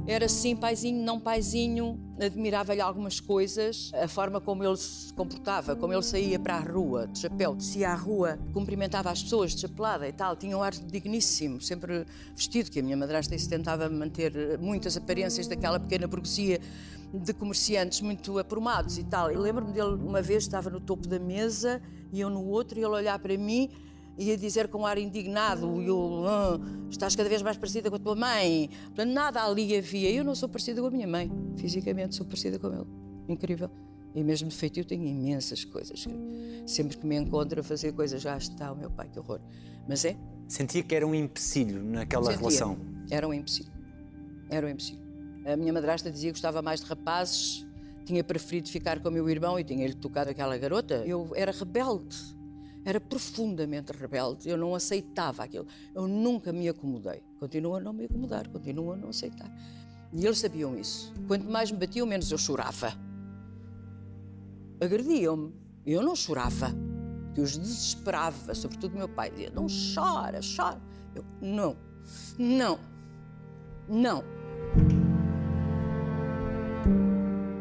Era 0.09 0.27
sim, 0.27 0.55
paizinho, 0.55 1.05
não 1.05 1.19
paizinho. 1.19 1.99
Admirava-lhe 2.19 2.81
algumas 2.81 3.19
coisas, 3.19 3.91
a 3.93 4.07
forma 4.07 4.41
como 4.41 4.63
ele 4.63 4.75
se 4.75 5.13
comportava, 5.13 5.75
como 5.75 5.93
ele 5.93 6.01
saía 6.01 6.39
para 6.39 6.55
a 6.55 6.59
rua, 6.59 7.05
de 7.05 7.19
chapéu, 7.19 7.53
descia 7.53 7.91
à 7.91 7.93
rua, 7.93 8.39
cumprimentava 8.51 9.11
as 9.11 9.21
pessoas 9.21 9.53
de 9.53 9.61
chapelada 9.61 10.07
e 10.07 10.11
tal. 10.11 10.35
Tinha 10.35 10.57
um 10.57 10.63
ar 10.63 10.71
digníssimo, 10.71 11.61
sempre 11.61 12.07
vestido, 12.35 12.71
que 12.71 12.79
a 12.79 12.83
minha 12.83 12.97
madrasta 12.97 13.35
isso 13.35 13.47
tentava 13.47 13.87
manter 13.87 14.57
muitas 14.57 14.97
aparências 14.97 15.45
daquela 15.45 15.79
pequena 15.79 16.07
burguesia 16.07 16.59
de 17.13 17.31
comerciantes 17.31 18.01
muito 18.01 18.39
aprumados 18.39 18.97
e 18.97 19.03
tal. 19.03 19.29
Eu 19.29 19.39
lembro-me 19.39 19.71
dele, 19.71 19.93
uma 19.93 20.23
vez 20.23 20.41
estava 20.41 20.71
no 20.71 20.79
topo 20.79 21.07
da 21.07 21.19
mesa 21.19 21.79
e 22.11 22.19
eu 22.19 22.31
no 22.31 22.43
outro, 22.47 22.79
e 22.79 22.81
ele 22.81 22.95
olhar 22.95 23.19
para 23.19 23.37
mim 23.37 23.69
e 24.19 24.31
a 24.31 24.35
dizer 24.35 24.67
com 24.67 24.79
um 24.79 24.85
ar 24.85 24.97
indignado: 24.97 25.81
eu, 25.81 26.23
"Ah, 26.27 26.59
Estás 26.89 27.15
cada 27.15 27.29
vez 27.29 27.41
mais 27.41 27.55
parecida 27.55 27.89
com 27.89 27.95
a 27.95 27.99
tua 27.99 28.15
mãe. 28.15 28.69
Portanto, 28.87 29.11
nada 29.13 29.43
ali 29.43 29.77
havia. 29.77 30.11
Eu 30.11 30.23
não 30.23 30.33
sou 30.35 30.49
parecida 30.49 30.81
com 30.81 30.87
a 30.87 30.91
minha 30.91 31.07
mãe. 31.07 31.31
Fisicamente 31.55 32.15
sou 32.15 32.25
parecida 32.25 32.57
com 32.59 32.67
ele. 32.67 32.85
Incrível. 33.27 33.69
E 34.15 34.23
mesmo 34.23 34.49
de 34.49 34.55
feitio 34.55 34.83
tenho 34.83 35.05
imensas 35.05 35.63
coisas. 35.63 36.07
Sempre 36.65 36.97
que 36.97 37.05
me 37.05 37.15
encontro 37.15 37.59
a 37.59 37.63
fazer 37.63 37.91
coisas, 37.93 38.19
já 38.21 38.35
está 38.35 38.71
o 38.71 38.75
meu 38.75 38.89
pai, 38.89 39.07
que 39.07 39.19
horror. 39.19 39.39
Mas 39.87 40.03
é, 40.03 40.17
Sentia 40.47 40.81
que 40.81 40.95
era 40.95 41.05
um 41.05 41.13
empecilho 41.13 41.83
naquela 41.83 42.23
Sentia. 42.25 42.39
relação? 42.39 42.77
Era 43.11 43.27
um 43.27 43.33
empecilho. 43.33 43.71
Era 44.49 44.65
um 44.65 44.69
empecilho. 44.71 44.99
A 45.45 45.55
minha 45.55 45.71
madrasta 45.71 46.11
dizia 46.11 46.29
que 46.31 46.33
gostava 46.33 46.59
mais 46.63 46.79
de 46.81 46.87
rapazes, 46.87 47.67
tinha 48.03 48.23
preferido 48.23 48.67
ficar 48.67 48.99
com 48.99 49.09
o 49.09 49.11
meu 49.11 49.29
irmão 49.29 49.59
e 49.59 49.63
tinha-lhe 49.63 49.93
tocado 49.93 50.31
aquela 50.31 50.57
garota. 50.57 51.03
Eu 51.05 51.31
era 51.35 51.51
rebelde. 51.51 52.17
Era 52.89 52.99
profundamente 52.99 53.91
rebelde. 53.91 54.49
Eu 54.49 54.57
não 54.57 54.73
aceitava 54.73 55.43
aquilo. 55.43 55.67
Eu 55.93 56.07
nunca 56.07 56.51
me 56.51 56.67
acomodei. 56.67 57.21
Continuo 57.39 57.75
a 57.75 57.79
não 57.79 57.93
me 57.93 58.05
acomodar, 58.05 58.49
continuo 58.49 58.93
a 58.93 58.97
não 58.97 59.09
aceitar. 59.09 59.47
E 60.11 60.25
eles 60.25 60.39
sabiam 60.39 60.75
isso. 60.75 61.13
Quanto 61.27 61.47
mais 61.47 61.71
me 61.71 61.77
batiam, 61.77 62.07
menos 62.07 62.31
eu 62.31 62.37
chorava. 62.39 62.91
Agrediam-me. 64.81 65.53
Eu 65.85 66.01
não 66.01 66.15
chorava. 66.15 66.71
Que 67.35 67.41
os 67.41 67.55
desesperava, 67.59 68.55
sobretudo 68.55 68.97
meu 68.97 69.07
pai. 69.07 69.29
Dizia: 69.29 69.51
Não 69.51 69.67
chora, 69.93 70.39
chora. 70.41 70.81
Eu, 71.13 71.23
não, 71.39 71.77
não, 72.39 72.79
não. 73.87 74.23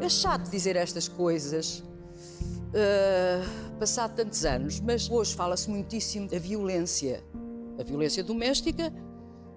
É 0.01 0.09
chato 0.09 0.49
dizer 0.49 0.75
estas 0.75 1.07
coisas, 1.07 1.83
uh, 2.73 3.68
passado 3.79 4.13
tantos 4.13 4.43
anos, 4.43 4.81
mas 4.81 5.09
hoje 5.09 5.33
fala-se 5.33 5.69
muitíssimo 5.69 6.27
da 6.27 6.37
violência. 6.37 7.23
A 7.79 7.83
violência 7.83 8.21
doméstica 8.21 8.93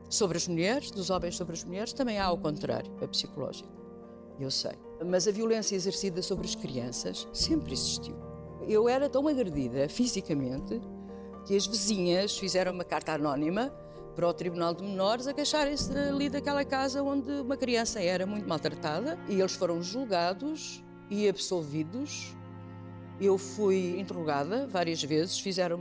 sobre 0.09 0.39
as 0.39 0.47
mulheres, 0.47 0.93
dos 0.93 1.11
homens 1.11 1.37
sobre 1.37 1.55
as 1.55 1.65
mulheres, 1.65 1.93
também 1.93 2.19
há 2.19 2.27
ao 2.27 2.39
contrário, 2.39 2.93
a 3.03 3.09
psicológica. 3.09 3.69
Eu 4.39 4.51
sei. 4.51 4.73
Mas 5.05 5.27
a 5.27 5.33
violência 5.33 5.75
exercida 5.75 6.23
sobre 6.23 6.47
as 6.47 6.55
crianças 6.55 7.27
sempre 7.33 7.73
existiu. 7.73 8.15
Eu 8.69 8.89
era 8.89 9.09
tão 9.09 9.27
agredida 9.27 9.89
fisicamente 9.89 10.81
que 11.45 11.57
as 11.57 11.67
vizinhas 11.67 12.39
fizeram 12.39 12.73
uma 12.73 12.85
carta 12.85 13.13
anónima 13.15 13.75
para 14.15 14.29
o 14.29 14.33
Tribunal 14.33 14.73
de 14.73 14.85
Menores 14.85 15.27
a 15.27 15.33
queixarem-se 15.33 15.93
ali 15.99 16.29
daquela 16.29 16.65
casa 16.65 17.03
onde 17.03 17.33
uma 17.41 17.57
criança 17.57 18.01
era 18.01 18.25
muito 18.25 18.49
maltratada 18.49 19.19
e 19.29 19.41
eles 19.41 19.55
foram 19.55 19.83
julgados 19.83 20.85
e 21.11 21.29
absolvidos. 21.29 22.37
Eu 23.23 23.39
fui 23.39 24.01
interrogada 24.01 24.67
várias 24.67 25.01
vezes, 25.01 25.39
fizeram 25.39 25.79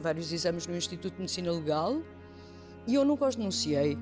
vários 0.00 0.32
exames 0.32 0.64
no 0.68 0.76
Instituto 0.76 1.14
de 1.14 1.22
Medicina 1.22 1.50
Legal 1.50 2.00
e 2.86 2.94
eu 2.94 3.04
nunca 3.04 3.26
os 3.26 3.34
denunciei. 3.34 3.98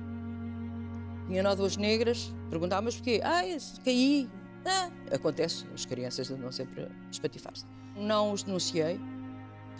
Tinha 1.25 1.41
nódoas 1.41 1.75
negras, 1.75 2.31
perguntava, 2.51 2.83
mas 2.83 2.93
porquê? 2.95 3.19
Ah, 3.23 3.43
esse, 3.47 3.81
caí. 3.81 4.29
Ah, 4.63 4.91
acontece, 5.11 5.65
as 5.73 5.87
crianças 5.87 6.29
andam 6.29 6.51
sempre 6.51 6.83
a 6.83 6.89
espatifar-se. 7.09 7.65
Não 7.97 8.31
os 8.31 8.43
denunciei, 8.43 8.99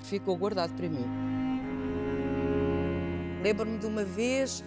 ficou 0.06 0.36
guardado 0.36 0.74
para 0.74 0.90
mim. 0.90 1.06
Lembro-me 3.44 3.78
de 3.78 3.86
uma 3.86 4.04
vez 4.04 4.64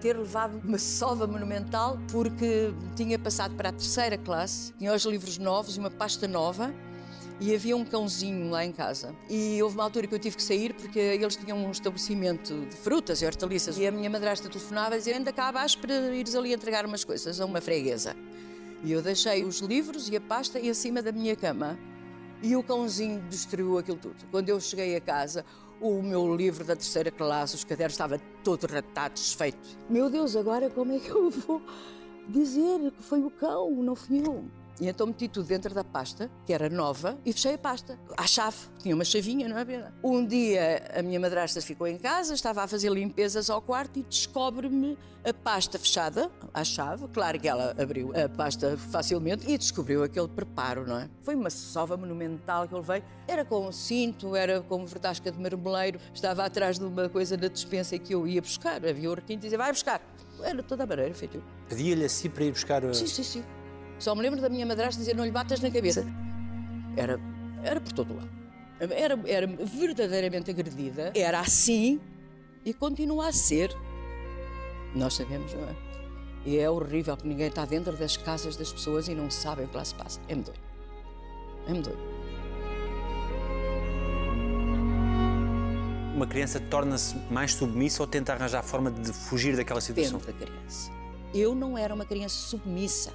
ter 0.00 0.16
levado 0.16 0.58
uma 0.66 0.78
sova 0.78 1.26
monumental 1.26 1.98
porque 2.10 2.72
tinha 2.96 3.18
passado 3.18 3.54
para 3.56 3.68
a 3.68 3.72
terceira 3.72 4.16
classe, 4.16 4.72
tinha 4.78 4.94
os 4.94 5.04
livros 5.04 5.36
novos 5.36 5.76
e 5.76 5.78
uma 5.78 5.90
pasta 5.90 6.26
nova 6.26 6.72
e 7.40 7.54
havia 7.54 7.74
um 7.74 7.84
cãozinho 7.84 8.50
lá 8.50 8.64
em 8.64 8.70
casa. 8.70 9.14
E 9.28 9.60
houve 9.62 9.74
uma 9.74 9.84
altura 9.84 10.06
que 10.06 10.14
eu 10.14 10.18
tive 10.18 10.36
que 10.36 10.42
sair 10.42 10.74
porque 10.74 10.98
eles 10.98 11.36
tinham 11.36 11.56
um 11.56 11.70
estabelecimento 11.70 12.66
de 12.66 12.76
frutas 12.76 13.22
e 13.22 13.26
hortaliças 13.26 13.78
e 13.78 13.86
a 13.86 13.90
minha 13.90 14.10
madrasta 14.10 14.48
telefonava 14.48 14.94
e 14.94 14.98
dizia 14.98 15.16
anda 15.16 15.32
cá 15.32 15.48
abaixo 15.48 15.78
para 15.78 16.14
ires 16.14 16.34
ali 16.34 16.52
entregar 16.52 16.84
umas 16.84 17.02
coisas 17.02 17.40
a 17.40 17.46
uma 17.46 17.60
freguesa. 17.60 18.14
E 18.84 18.92
eu 18.92 19.00
deixei 19.00 19.42
os 19.42 19.60
livros 19.60 20.08
e 20.10 20.16
a 20.16 20.20
pasta 20.20 20.60
em 20.60 20.72
cima 20.74 21.02
da 21.02 21.12
minha 21.12 21.36
cama 21.36 21.78
E 22.42 22.56
o 22.56 22.62
cãozinho 22.62 23.20
destruiu 23.28 23.78
aquilo 23.78 23.98
tudo. 23.98 24.16
Quando 24.30 24.48
eu 24.48 24.60
cheguei 24.60 24.96
a 24.96 25.00
casa, 25.00 25.44
o 25.80 26.02
meu 26.02 26.34
livro 26.36 26.64
da 26.64 26.76
terceira 26.76 27.10
classe, 27.10 27.54
os 27.54 27.64
cadernos, 27.64 27.94
estava 27.94 28.18
todo 28.44 28.66
ratado, 28.66 29.14
desfeito. 29.14 29.78
Meu 29.88 30.10
Deus, 30.10 30.36
agora 30.36 30.68
como 30.68 30.92
é 30.92 30.98
que 30.98 31.10
eu 31.10 31.30
vou 31.30 31.62
dizer 32.28 32.90
que 32.92 33.02
foi 33.02 33.22
o 33.22 33.30
cão, 33.30 33.70
não 33.82 33.96
fui 33.96 34.20
eu? 34.26 34.44
E 34.80 34.88
então 34.88 35.06
meti 35.06 35.28
tudo 35.28 35.46
dentro 35.46 35.74
da 35.74 35.84
pasta, 35.84 36.30
que 36.46 36.52
era 36.54 36.70
nova, 36.70 37.18
e 37.24 37.32
fechei 37.32 37.54
a 37.54 37.58
pasta. 37.58 37.98
À 38.16 38.26
chave. 38.26 38.56
Tinha 38.78 38.94
uma 38.94 39.04
chavinha, 39.04 39.46
não 39.46 39.58
é 39.58 39.64
verdade? 39.64 39.94
Um 40.02 40.24
dia 40.24 40.82
a 40.94 41.02
minha 41.02 41.20
madrasta 41.20 41.60
ficou 41.60 41.86
em 41.86 41.98
casa, 41.98 42.32
estava 42.32 42.62
a 42.62 42.66
fazer 42.66 42.90
limpezas 42.90 43.50
ao 43.50 43.60
quarto 43.60 43.98
e 43.98 44.02
descobre-me 44.02 44.96
a 45.22 45.34
pasta 45.34 45.78
fechada, 45.78 46.30
à 46.54 46.64
chave. 46.64 47.06
Claro 47.08 47.38
que 47.38 47.46
ela 47.46 47.74
abriu 47.78 48.10
a 48.16 48.26
pasta 48.26 48.78
facilmente 48.90 49.50
e 49.50 49.58
descobriu 49.58 50.02
aquele 50.02 50.28
preparo, 50.28 50.86
não 50.86 50.98
é? 50.98 51.10
Foi 51.22 51.34
uma 51.34 51.50
sova 51.50 51.94
monumental 51.98 52.66
que 52.66 52.74
ele 52.74 52.82
veio. 52.82 53.04
Era 53.28 53.44
com 53.44 53.68
um 53.68 53.72
cinto, 53.72 54.34
era 54.34 54.62
com 54.62 54.76
uma 54.76 54.86
verdasca 54.86 55.30
de 55.30 55.38
marmeleiro. 55.38 56.00
Estava 56.14 56.42
atrás 56.44 56.78
de 56.78 56.84
uma 56.86 57.06
coisa 57.10 57.36
da 57.36 57.48
despensa 57.48 57.98
que 57.98 58.14
eu 58.14 58.26
ia 58.26 58.40
buscar. 58.40 58.84
Havia 58.86 59.10
o 59.10 59.14
requinte 59.14 59.40
e 59.40 59.42
dizia, 59.42 59.58
vai 59.58 59.70
buscar. 59.70 60.00
Era 60.42 60.62
toda 60.62 60.84
a 60.84 60.86
maneira 60.86 61.12
feito. 61.14 61.42
Pedia-lhe 61.68 62.06
assim 62.06 62.30
para 62.30 62.44
ir 62.44 62.52
buscar. 62.52 62.82
Sim, 62.94 63.06
sim, 63.06 63.22
sim. 63.22 63.44
Só 64.00 64.14
me 64.14 64.22
lembro 64.22 64.40
da 64.40 64.48
minha 64.48 64.64
madrasta 64.64 64.98
dizer 64.98 65.14
não 65.14 65.24
lhe 65.24 65.30
batas 65.30 65.60
na 65.60 65.70
cabeça. 65.70 66.06
Era, 66.96 67.20
era 67.62 67.80
por 67.80 67.92
todo 67.92 68.16
lado. 68.16 68.30
Era, 68.80 69.18
era 69.26 69.46
verdadeiramente 69.46 70.50
agredida. 70.50 71.12
Era 71.14 71.38
assim 71.40 72.00
e 72.64 72.72
continua 72.72 73.28
a 73.28 73.32
ser. 73.32 73.76
Nós 74.94 75.14
sabemos, 75.14 75.52
não 75.52 75.68
é? 75.68 75.76
E 76.46 76.56
é 76.58 76.70
horrível 76.70 77.14
porque 77.14 77.28
ninguém 77.28 77.48
está 77.48 77.66
dentro 77.66 77.94
das 77.94 78.16
casas 78.16 78.56
das 78.56 78.72
pessoas 78.72 79.06
e 79.06 79.14
não 79.14 79.30
sabem 79.30 79.66
o 79.66 79.68
que 79.68 79.76
lá 79.76 79.84
se 79.84 79.94
passa. 79.94 80.18
É 80.26 80.34
medonho. 80.34 80.58
É 81.68 81.72
medonho. 81.72 81.98
Uma 86.16 86.26
criança 86.26 86.58
torna-se 86.58 87.16
mais 87.30 87.52
submissa 87.52 88.02
ou 88.02 88.06
tenta 88.06 88.32
arranjar 88.32 88.62
forma 88.62 88.90
de 88.90 89.12
fugir 89.12 89.56
daquela 89.56 89.80
situação? 89.80 90.18
Depende 90.18 90.38
da 90.38 90.46
criança. 90.46 90.90
Eu 91.34 91.54
não 91.54 91.76
era 91.76 91.94
uma 91.94 92.06
criança 92.06 92.34
submissa. 92.34 93.12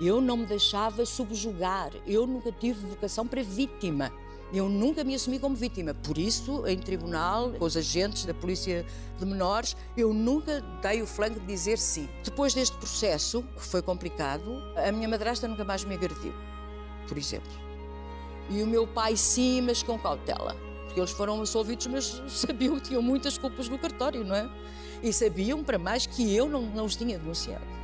Eu 0.00 0.20
não 0.20 0.36
me 0.36 0.46
deixava 0.46 1.04
subjugar. 1.04 1.90
Eu 2.06 2.26
nunca 2.26 2.52
tive 2.52 2.86
vocação 2.86 3.26
para 3.26 3.42
vítima. 3.42 4.12
Eu 4.52 4.68
nunca 4.68 5.04
me 5.04 5.14
assumi 5.14 5.38
como 5.38 5.56
vítima. 5.56 5.92
Por 5.92 6.16
isso, 6.16 6.66
em 6.66 6.78
tribunal, 6.78 7.50
com 7.52 7.64
os 7.64 7.76
agentes 7.76 8.24
da 8.24 8.32
Polícia 8.32 8.86
de 9.18 9.26
Menores, 9.26 9.76
eu 9.96 10.14
nunca 10.14 10.60
dei 10.80 11.02
o 11.02 11.06
flanco 11.06 11.40
de 11.40 11.46
dizer 11.46 11.78
sim. 11.78 12.08
Depois 12.24 12.54
deste 12.54 12.76
processo, 12.76 13.42
que 13.56 13.64
foi 13.64 13.82
complicado, 13.82 14.62
a 14.76 14.90
minha 14.92 15.08
madrasta 15.08 15.46
nunca 15.46 15.64
mais 15.64 15.84
me 15.84 15.94
agrediu, 15.94 16.32
por 17.06 17.18
exemplo. 17.18 17.50
E 18.48 18.62
o 18.62 18.66
meu 18.66 18.86
pai 18.86 19.16
sim, 19.16 19.60
mas 19.60 19.82
com 19.82 19.98
cautela. 19.98 20.56
Porque 20.86 21.00
eles 21.00 21.10
foram 21.10 21.38
absolvidos, 21.40 21.86
mas 21.88 22.22
sabiam 22.32 22.76
que 22.76 22.88
tinham 22.88 23.02
muitas 23.02 23.36
culpas 23.36 23.68
no 23.68 23.78
cartório, 23.78 24.24
não 24.24 24.34
é? 24.34 24.48
E 25.02 25.12
sabiam, 25.12 25.62
para 25.62 25.78
mais, 25.78 26.06
que 26.06 26.34
eu 26.34 26.48
não, 26.48 26.62
não 26.62 26.86
os 26.86 26.96
tinha 26.96 27.18
denunciado. 27.18 27.77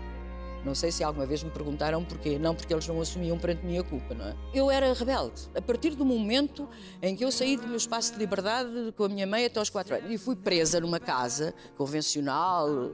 Não 0.65 0.75
sei 0.75 0.91
se 0.91 1.05
alguma 1.05 1.27
vez 1.27 1.43
me 1.43 1.51
perguntaram 1.51 2.03
porquê. 2.05 2.39
Não 2.39 2.55
porque 2.55 2.73
eles 2.73 2.87
não 2.89 3.01
assumiam 3.01 3.39
perante 3.39 3.65
mim 3.65 3.79
a 3.79 3.83
culpa, 3.83 4.15
não 4.15 4.27
é? 4.27 4.35
Eu 4.55 4.71
era 4.71 4.93
rebelde. 4.93 5.43
A 5.55 5.61
partir 5.61 5.91
do 5.91 6.05
momento 6.05 6.69
em 7.03 7.15
que 7.15 7.25
eu 7.25 7.31
saí 7.31 7.57
do 7.57 7.67
meu 7.67 7.77
espaço 7.77 8.13
de 8.13 8.19
liberdade 8.19 8.93
com 8.97 9.05
a 9.05 9.09
minha 9.09 9.27
mãe 9.27 9.45
até 9.45 9.59
aos 9.59 9.69
quatro 9.69 9.95
anos 9.95 10.11
e 10.11 10.17
fui 10.17 10.35
presa 10.35 10.81
numa 10.81 10.99
casa 10.99 11.55
convencional. 11.77 12.93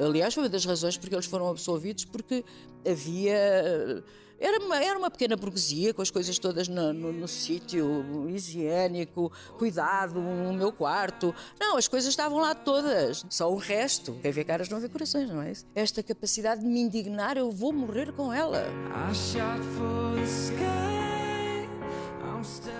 Aliás, 0.00 0.34
foi 0.34 0.44
uma 0.44 0.48
das 0.48 0.64
razões 0.64 0.96
porque 0.96 1.14
eles 1.14 1.26
foram 1.26 1.48
absolvidos, 1.48 2.04
porque 2.04 2.44
havia. 2.88 4.04
Era 4.40 4.64
uma, 4.64 4.82
era 4.82 4.98
uma 4.98 5.10
pequena 5.10 5.36
burguesia, 5.36 5.92
com 5.92 6.00
as 6.00 6.10
coisas 6.10 6.38
todas 6.38 6.68
no, 6.68 6.92
no, 6.92 7.12
no 7.12 7.28
sítio, 7.28 8.28
higiênico, 8.28 9.32
cuidado, 9.58 10.20
no 10.20 10.52
meu 10.52 10.72
quarto. 10.72 11.34
Não, 11.58 11.76
as 11.76 11.88
coisas 11.88 12.10
estavam 12.10 12.38
lá 12.38 12.54
todas. 12.54 13.24
Só 13.28 13.52
o 13.52 13.56
resto. 13.56 14.16
Quem 14.22 14.30
vê 14.30 14.44
caras 14.44 14.68
não 14.68 14.80
vê 14.80 14.88
corações, 14.88 15.28
não 15.28 15.42
é 15.42 15.52
isso? 15.52 15.66
Esta 15.74 16.02
capacidade 16.02 16.60
de 16.60 16.66
me 16.66 16.80
indignar, 16.80 17.36
eu 17.36 17.50
vou 17.50 17.72
morrer 17.72 18.12
com 18.12 18.32
ela. 18.32 18.66
I 19.10 19.14
shot 19.14 19.62
for 19.76 20.14
the 20.14 20.24
sky. 20.24 21.17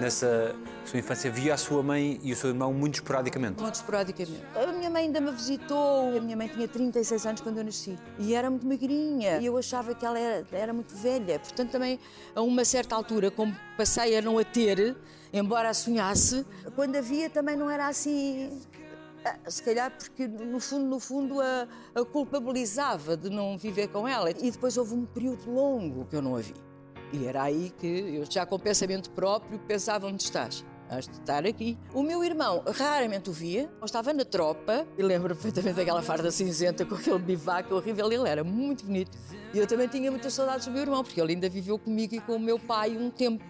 Nessa 0.00 0.54
sua 0.84 0.98
infância, 0.98 1.30
via 1.30 1.54
a 1.54 1.56
sua 1.56 1.82
mãe 1.82 2.18
e 2.22 2.32
o 2.32 2.36
seu 2.36 2.50
irmão 2.50 2.72
muito 2.72 2.94
esporadicamente. 2.96 3.60
Muito 3.60 3.74
esporadicamente. 3.74 4.42
A 4.54 4.72
minha 4.72 4.88
mãe 4.90 5.04
ainda 5.04 5.20
me 5.20 5.30
visitou. 5.32 6.16
A 6.16 6.20
minha 6.20 6.36
mãe 6.36 6.48
tinha 6.48 6.66
36 6.66 7.26
anos 7.26 7.40
quando 7.40 7.58
eu 7.58 7.64
nasci. 7.64 7.98
E 8.18 8.34
era 8.34 8.48
muito 8.50 8.66
magrinha. 8.66 9.38
E 9.38 9.46
eu 9.46 9.56
achava 9.56 9.94
que 9.94 10.04
ela 10.06 10.18
era, 10.18 10.46
era 10.52 10.72
muito 10.72 10.94
velha. 10.94 11.38
Portanto, 11.38 11.70
também, 11.70 11.98
a 12.34 12.40
uma 12.42 12.64
certa 12.64 12.94
altura, 12.94 13.30
como 13.30 13.54
passei 13.76 14.16
a 14.16 14.22
não 14.22 14.38
a 14.38 14.44
ter, 14.44 14.96
embora 15.32 15.68
a 15.70 15.74
sonhasse, 15.74 16.46
quando 16.74 16.96
havia 16.96 17.28
também 17.28 17.56
não 17.56 17.68
era 17.68 17.86
assim. 17.88 18.58
ah, 19.24 19.36
Se 19.46 19.62
calhar 19.62 19.90
porque, 19.90 20.26
no 20.26 20.58
fundo, 20.60 20.84
no 20.86 20.98
fundo, 21.00 21.40
a, 21.40 21.66
a 21.94 22.04
culpabilizava 22.04 23.16
de 23.16 23.28
não 23.28 23.58
viver 23.58 23.88
com 23.88 24.06
ela. 24.08 24.30
E 24.30 24.50
depois 24.50 24.76
houve 24.78 24.94
um 24.94 25.04
período 25.04 25.50
longo 25.50 26.04
que 26.06 26.16
eu 26.16 26.22
não 26.22 26.36
a 26.36 26.40
vi. 26.40 26.54
E 27.12 27.26
era 27.26 27.42
aí 27.42 27.72
que 27.78 27.86
eu, 27.86 28.24
já 28.30 28.44
com 28.44 28.58
pensamento 28.58 29.10
próprio, 29.10 29.58
pensava 29.60 30.06
onde 30.06 30.22
estás. 30.22 30.64
Has 30.90 31.06
de 31.06 31.12
estar 31.12 31.46
aqui. 31.46 31.76
O 31.92 32.02
meu 32.02 32.24
irmão 32.24 32.62
raramente 32.66 33.28
o 33.28 33.32
via. 33.32 33.70
Eu 33.78 33.84
estava 33.84 34.12
na 34.14 34.24
tropa 34.24 34.86
e 34.96 35.02
lembro 35.02 35.34
perfeitamente 35.34 35.76
daquela 35.76 36.00
farda 36.00 36.30
cinzenta 36.30 36.84
com 36.86 36.94
aquele 36.94 37.18
bivaco 37.18 37.74
horrível. 37.74 38.10
Ele 38.10 38.28
era 38.28 38.42
muito 38.42 38.86
bonito. 38.86 39.16
E 39.52 39.58
eu 39.58 39.66
também 39.66 39.86
tinha 39.86 40.10
muitas 40.10 40.32
saudades 40.32 40.66
do 40.66 40.72
meu 40.72 40.80
irmão, 40.80 41.04
porque 41.04 41.20
ele 41.20 41.34
ainda 41.34 41.48
viveu 41.48 41.78
comigo 41.78 42.14
e 42.14 42.20
com 42.20 42.36
o 42.36 42.40
meu 42.40 42.58
pai 42.58 42.96
um 42.96 43.10
tempo. 43.10 43.44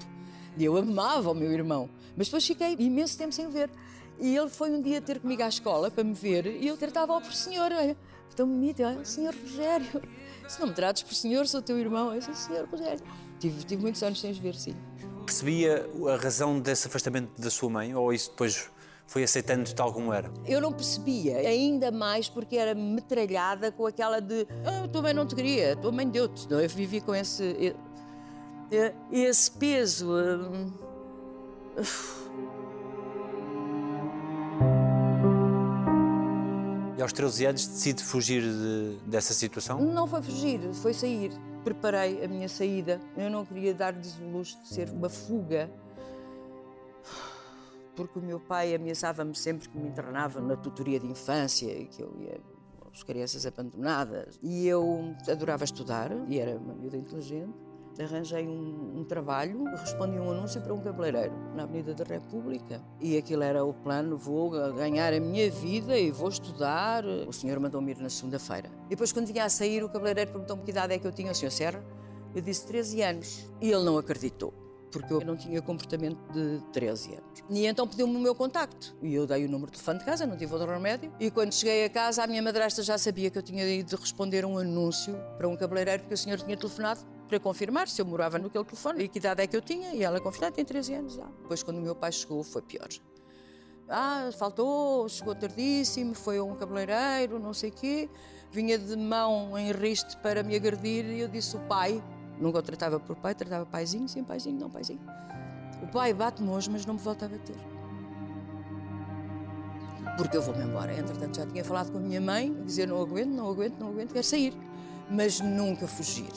E 0.57 0.65
eu 0.65 0.77
amava 0.77 1.31
o 1.31 1.35
meu 1.35 1.53
irmão. 1.53 1.88
Mas 2.17 2.27
depois 2.27 2.45
fiquei 2.45 2.75
imenso 2.77 3.17
tempo 3.17 3.33
sem 3.33 3.47
o 3.47 3.50
ver. 3.50 3.71
E 4.19 4.37
ele 4.37 4.49
foi 4.49 4.73
um 4.73 4.83
dia 4.83 5.00
ter 5.00 5.21
comigo 5.21 5.43
à 5.45 5.49
escola 5.49 5.93
para 5.93 6.03
me 6.03 6.15
ver 6.15 6.45
e 6.47 6.67
eu 6.67 6.77
tratava-o 6.77 7.21
por 7.21 7.33
senhor. 7.33 7.71
Olha, 7.73 7.97
tão 8.35 8.49
bonito, 8.49 8.83
olha, 8.83 9.05
senhor 9.05 9.33
Rogério. 9.33 10.03
Se 10.49 10.59
não 10.61 10.69
me 10.69 10.75
trates 10.75 11.05
por 11.05 11.15
senhor, 11.15 11.47
sou 11.47 11.62
teu 11.62 11.79
irmão. 11.79 12.12
Eu 12.12 12.21
sou 12.21 12.35
senhor 12.35 12.67
Rogério. 12.69 13.00
Tive, 13.38 13.64
tive 13.64 13.83
muitos 13.83 14.02
anos 14.02 14.21
sem 14.21 14.30
os 14.30 14.38
ver, 14.38 14.54
sim. 14.54 14.75
Percebia 15.25 15.88
a 16.12 16.16
razão 16.16 16.59
desse 16.59 16.87
afastamento 16.88 17.40
da 17.40 17.50
sua 17.50 17.68
mãe 17.71 17.95
ou 17.95 18.12
isso 18.12 18.30
depois 18.30 18.71
foi 19.07 19.23
aceitando 19.23 19.73
tal 19.75 19.92
como 19.92 20.12
era? 20.12 20.30
Eu 20.47 20.61
não 20.61 20.73
percebia, 20.73 21.37
ainda 21.38 21.90
mais 21.90 22.28
porque 22.28 22.57
era 22.57 22.75
metralhada 22.75 23.71
com 23.73 23.87
aquela 23.87 24.21
de 24.21 24.47
ah, 24.64 24.88
tua 24.88 25.02
mãe 25.02 25.14
não 25.14 25.26
te 25.26 25.35
queria, 25.35 25.76
tua 25.76 25.92
mãe 25.92 26.09
deu-te. 26.09 26.47
Eu 26.50 26.68
vivi 26.68 27.00
com 27.00 27.14
esse, 27.14 27.75
esse 29.12 29.50
peso. 29.52 30.11
hum, 30.12 30.71
E 36.97 37.02
aos 37.02 37.12
13 37.12 37.47
anos 37.47 37.66
decide 37.66 38.02
fugir 38.02 38.42
de- 38.42 38.97
dessa 39.07 39.33
situação? 39.33 39.80
Não 39.80 40.07
foi 40.07 40.21
fugir, 40.21 40.61
foi 40.75 40.92
sair. 40.92 41.30
Preparei 41.69 42.25
a 42.25 42.29
minha 42.29 42.49
saída. 42.49 42.99
Eu 43.15 43.29
não 43.29 43.45
queria 43.45 43.75
dar-lhes 43.75 44.19
o 44.19 44.25
luxo 44.25 44.59
de 44.63 44.69
ser 44.69 44.89
uma 44.89 45.11
fuga. 45.11 45.71
Porque 47.95 48.19
o 48.19 48.23
meu 48.23 48.41
pai 48.41 48.75
ameaçava-me 48.75 49.35
sempre 49.35 49.69
que 49.69 49.77
me 49.77 49.87
internava 49.87 50.41
na 50.41 50.57
tutoria 50.57 50.99
de 50.99 51.07
infância, 51.07 51.71
e 51.71 51.85
que 51.85 52.03
eu 52.03 52.11
ia 52.21 52.41
às 52.91 53.03
crianças 53.03 53.45
abandonadas. 53.45 54.39
E 54.43 54.67
eu 54.67 55.15
adorava 55.31 55.63
estudar, 55.63 56.11
e 56.27 56.39
era 56.39 56.57
uma 56.57 56.73
miúda 56.73 56.97
inteligente. 56.97 57.53
Arranjei 57.99 58.47
um, 58.47 58.99
um 58.99 59.04
trabalho, 59.04 59.64
respondi 59.64 60.18
um 60.18 60.30
anúncio 60.30 60.61
para 60.61 60.73
um 60.73 60.80
cabeleireiro 60.80 61.35
na 61.54 61.64
Avenida 61.64 61.95
da 61.95 62.04
República. 62.04 62.83
E 63.00 63.16
aquilo 63.16 63.42
era 63.42 63.64
o 63.64 63.75
plano: 63.75 64.16
vou 64.16 64.50
ganhar 64.50 65.12
a 65.12 65.21
minha 65.21 65.50
vida 65.50 65.99
e 65.99 66.11
vou 66.11 66.28
estudar. 66.28 67.04
O 67.04 67.33
senhor 67.33 67.59
mandou-me 67.59 67.92
ir 67.92 67.99
na 67.99 68.09
segunda-feira. 68.09 68.71
E 68.87 68.90
depois, 68.90 69.12
quando 69.12 69.26
vinha 69.26 69.45
a 69.45 69.49
sair, 69.49 69.83
o 69.83 69.88
cabeleireiro 69.88 70.30
perguntou-me 70.30 70.62
que 70.62 70.71
idade 70.71 70.95
é 70.95 70.99
que 70.99 71.07
eu 71.07 71.12
tinha, 71.12 71.33
o 71.33 71.35
senhor 71.35 71.50
Serra. 71.50 71.85
Eu 72.35 72.42
disse 72.42 72.66
13 72.66 73.02
anos. 73.02 73.50
E 73.61 73.71
ele 73.71 73.85
não 73.85 73.99
acreditou 73.99 74.54
porque 74.90 75.12
eu 75.12 75.21
não 75.21 75.37
tinha 75.37 75.61
comportamento 75.61 76.18
de 76.33 76.61
13 76.73 77.14
anos. 77.14 77.45
E 77.50 77.66
então 77.66 77.87
pediu-me 77.87 78.16
o 78.16 78.18
meu 78.18 78.35
contacto. 78.35 78.97
E 79.02 79.14
eu 79.14 79.26
dei 79.26 79.45
o 79.45 79.49
número 79.49 79.71
de 79.71 79.78
telefone 79.78 79.99
de 79.99 80.04
casa, 80.04 80.26
não 80.26 80.37
tive 80.37 80.52
outro 80.52 80.71
remédio. 80.71 81.12
E 81.21 81.30
quando 81.30 81.52
cheguei 81.52 81.85
a 81.85 81.90
casa, 81.90 82.25
a 82.25 82.26
minha 82.26 82.42
madrasta 82.42 82.83
já 82.83 82.97
sabia 82.99 83.30
que 83.30 83.38
eu 83.38 83.42
tinha 83.42 83.66
ido 83.68 83.97
responder 83.97 84.45
um 84.45 84.59
anúncio 84.59 85.14
para 85.37 85.49
um 85.49 85.57
cabeleireiro, 85.57 86.02
porque 86.02 86.14
o 86.14 86.18
senhor 86.18 86.40
tinha 86.40 86.57
telefonado 86.57 87.00
para 87.28 87.38
confirmar 87.38 87.88
se 87.88 88.00
eu 88.00 88.06
morava 88.06 88.38
naquele 88.38 88.64
telefone 88.64 89.04
e 89.04 89.08
que 89.08 89.18
idade 89.18 89.42
é 89.42 89.47
que 89.47 89.56
eu 89.56 89.61
tinha. 89.61 89.94
E 89.94 90.02
ela 90.02 90.20
confirmou, 90.20 90.50
tem 90.50 90.64
13 90.64 90.94
anos 90.94 91.14
já. 91.14 91.25
Depois, 91.25 91.62
quando 91.62 91.78
o 91.78 91.80
meu 91.80 91.94
pai 91.94 92.11
chegou, 92.11 92.42
foi 92.42 92.62
pior. 92.62 92.88
Ah, 93.88 94.30
faltou, 94.38 95.08
chegou 95.08 95.35
tardíssimo, 95.35 96.14
foi 96.14 96.40
um 96.40 96.54
cabeleireiro, 96.54 97.38
não 97.38 97.54
sei 97.54 97.70
o 97.70 97.73
quê. 97.73 98.08
Vinha 98.50 98.78
de 98.78 98.97
mão 98.97 99.58
em 99.58 99.73
riste 99.73 100.16
para 100.18 100.42
me 100.42 100.56
agredir 100.56 101.04
e 101.06 101.20
eu 101.20 101.28
disse 101.28 101.56
o 101.56 101.61
pai, 101.61 102.02
nunca 102.38 102.58
o 102.58 102.62
tratava 102.62 102.99
por 102.99 103.16
pai, 103.16 103.35
tratava 103.35 103.64
paizinho, 103.66 104.08
sim, 104.08 104.25
paizinho, 104.25 104.58
não, 104.58 104.70
paizinho. 104.70 105.00
O 105.82 105.87
pai 105.87 106.12
bate-me 106.12 106.50
hoje, 106.50 106.70
mas 106.70 106.85
não 106.85 106.94
me 106.94 107.00
volta 107.00 107.26
a 107.26 107.28
bater. 107.28 107.56
Porque 110.16 110.37
eu 110.37 110.42
vou-me 110.42 110.64
embora. 110.64 110.92
Entretanto, 110.92 111.37
já 111.37 111.47
tinha 111.47 111.64
falado 111.64 111.92
com 111.92 111.99
a 111.99 112.00
minha 112.00 112.20
mãe, 112.20 112.52
dizer 112.64 112.88
não 112.88 113.00
aguento, 113.00 113.30
não 113.30 113.49
aguento, 113.49 113.78
não 113.78 113.88
aguento, 113.88 114.12
quero 114.12 114.25
sair. 114.25 114.52
Mas 115.08 115.40
nunca 115.40 115.87
fugir. 115.87 116.32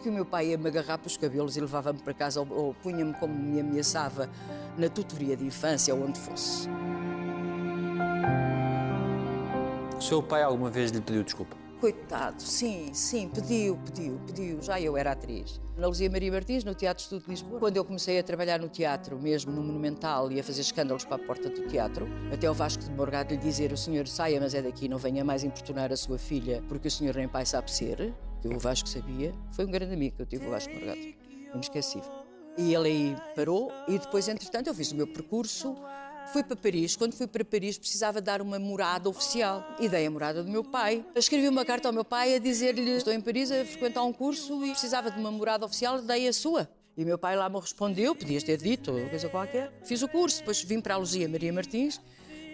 Porque 0.00 0.08
o 0.08 0.12
meu 0.12 0.24
pai 0.24 0.46
ia-me 0.46 0.66
agarrar 0.66 0.96
pelos 0.96 1.18
cabelos 1.18 1.58
e 1.58 1.60
levava-me 1.60 1.98
para 1.98 2.14
casa 2.14 2.40
ou, 2.40 2.46
ou 2.50 2.74
punha-me 2.74 3.12
como 3.12 3.34
me 3.34 3.60
ameaçava 3.60 4.30
na 4.78 4.88
tutoria 4.88 5.36
de 5.36 5.44
infância 5.44 5.94
ou 5.94 6.02
onde 6.02 6.18
fosse. 6.18 6.66
O 9.94 10.00
seu 10.00 10.22
pai 10.22 10.42
alguma 10.42 10.70
vez 10.70 10.90
lhe 10.90 11.02
pediu 11.02 11.22
desculpa? 11.22 11.54
Coitado, 11.80 12.42
sim, 12.42 12.92
sim, 12.92 13.26
pediu, 13.28 13.78
pediu, 13.78 14.20
pediu. 14.26 14.60
Já 14.60 14.78
eu 14.78 14.98
era 14.98 15.12
atriz. 15.12 15.58
Na 15.78 15.86
Luzia 15.86 16.10
Maria 16.10 16.30
Martins, 16.30 16.62
no 16.62 16.74
Teatro 16.74 17.02
Estudo 17.02 17.24
de 17.24 17.30
Lisboa. 17.30 17.58
Quando 17.58 17.78
eu 17.78 17.84
comecei 17.86 18.18
a 18.18 18.22
trabalhar 18.22 18.60
no 18.60 18.68
teatro, 18.68 19.18
mesmo 19.18 19.50
no 19.50 19.62
Monumental, 19.62 20.30
e 20.30 20.38
a 20.38 20.44
fazer 20.44 20.60
escândalos 20.60 21.06
para 21.06 21.16
a 21.16 21.26
porta 21.26 21.48
do 21.48 21.66
teatro, 21.68 22.06
até 22.30 22.50
o 22.50 22.52
Vasco 22.52 22.84
de 22.84 22.90
Morgado 22.90 23.32
lhe 23.32 23.40
dizer: 23.40 23.72
o 23.72 23.78
senhor 23.78 24.06
saia, 24.06 24.38
mas 24.38 24.52
é 24.52 24.60
daqui, 24.60 24.88
não 24.88 24.98
venha 24.98 25.24
mais 25.24 25.42
importunar 25.42 25.90
a 25.90 25.96
sua 25.96 26.18
filha, 26.18 26.62
porque 26.68 26.88
o 26.88 26.90
senhor 26.90 27.14
nem 27.14 27.26
pai 27.26 27.46
sabe 27.46 27.70
ser, 27.70 28.14
que 28.42 28.48
o 28.48 28.58
Vasco 28.58 28.86
sabia. 28.86 29.32
Foi 29.52 29.64
um 29.64 29.70
grande 29.70 29.94
amigo 29.94 30.16
que 30.16 30.22
eu 30.22 30.26
tive, 30.26 30.46
o 30.46 30.50
Vasco 30.50 30.70
de 30.70 30.78
Morgado. 30.78 31.00
Inesquecível. 31.54 32.12
E 32.58 32.74
ele 32.74 32.88
aí 32.88 33.16
parou, 33.34 33.72
e 33.88 33.98
depois, 33.98 34.28
entretanto, 34.28 34.66
eu 34.66 34.74
fiz 34.74 34.92
o 34.92 34.96
meu 34.96 35.06
percurso. 35.06 35.74
Fui 36.32 36.44
para 36.44 36.54
Paris. 36.56 36.94
Quando 36.96 37.14
fui 37.14 37.26
para 37.26 37.44
Paris, 37.44 37.76
precisava 37.76 38.20
dar 38.20 38.40
uma 38.40 38.58
morada 38.58 39.08
oficial. 39.08 39.66
E 39.80 39.88
dei 39.88 40.06
a 40.06 40.10
morada 40.10 40.44
do 40.44 40.50
meu 40.50 40.62
pai. 40.62 41.04
Escrevi 41.16 41.48
uma 41.48 41.64
carta 41.64 41.88
ao 41.88 41.92
meu 41.92 42.04
pai 42.04 42.36
a 42.36 42.38
dizer-lhe: 42.38 42.88
Estou 42.92 43.12
em 43.12 43.20
Paris 43.20 43.50
a 43.50 43.64
frequentar 43.64 44.04
um 44.04 44.12
curso 44.12 44.64
e 44.64 44.70
precisava 44.70 45.10
de 45.10 45.18
uma 45.18 45.30
morada 45.32 45.66
oficial, 45.66 46.00
dei 46.00 46.28
a 46.28 46.32
sua. 46.32 46.70
E 46.96 47.04
meu 47.04 47.18
pai 47.18 47.36
lá 47.36 47.48
me 47.48 47.58
respondeu: 47.58 48.14
Podias 48.14 48.44
ter 48.44 48.58
dito, 48.58 48.92
coisa 49.10 49.28
qualquer. 49.28 49.72
Fiz 49.82 50.02
o 50.02 50.08
curso, 50.08 50.38
depois 50.38 50.62
vim 50.62 50.80
para 50.80 50.94
a 50.94 50.98
Luzia 50.98 51.28
Maria 51.28 51.52
Martins 51.52 52.00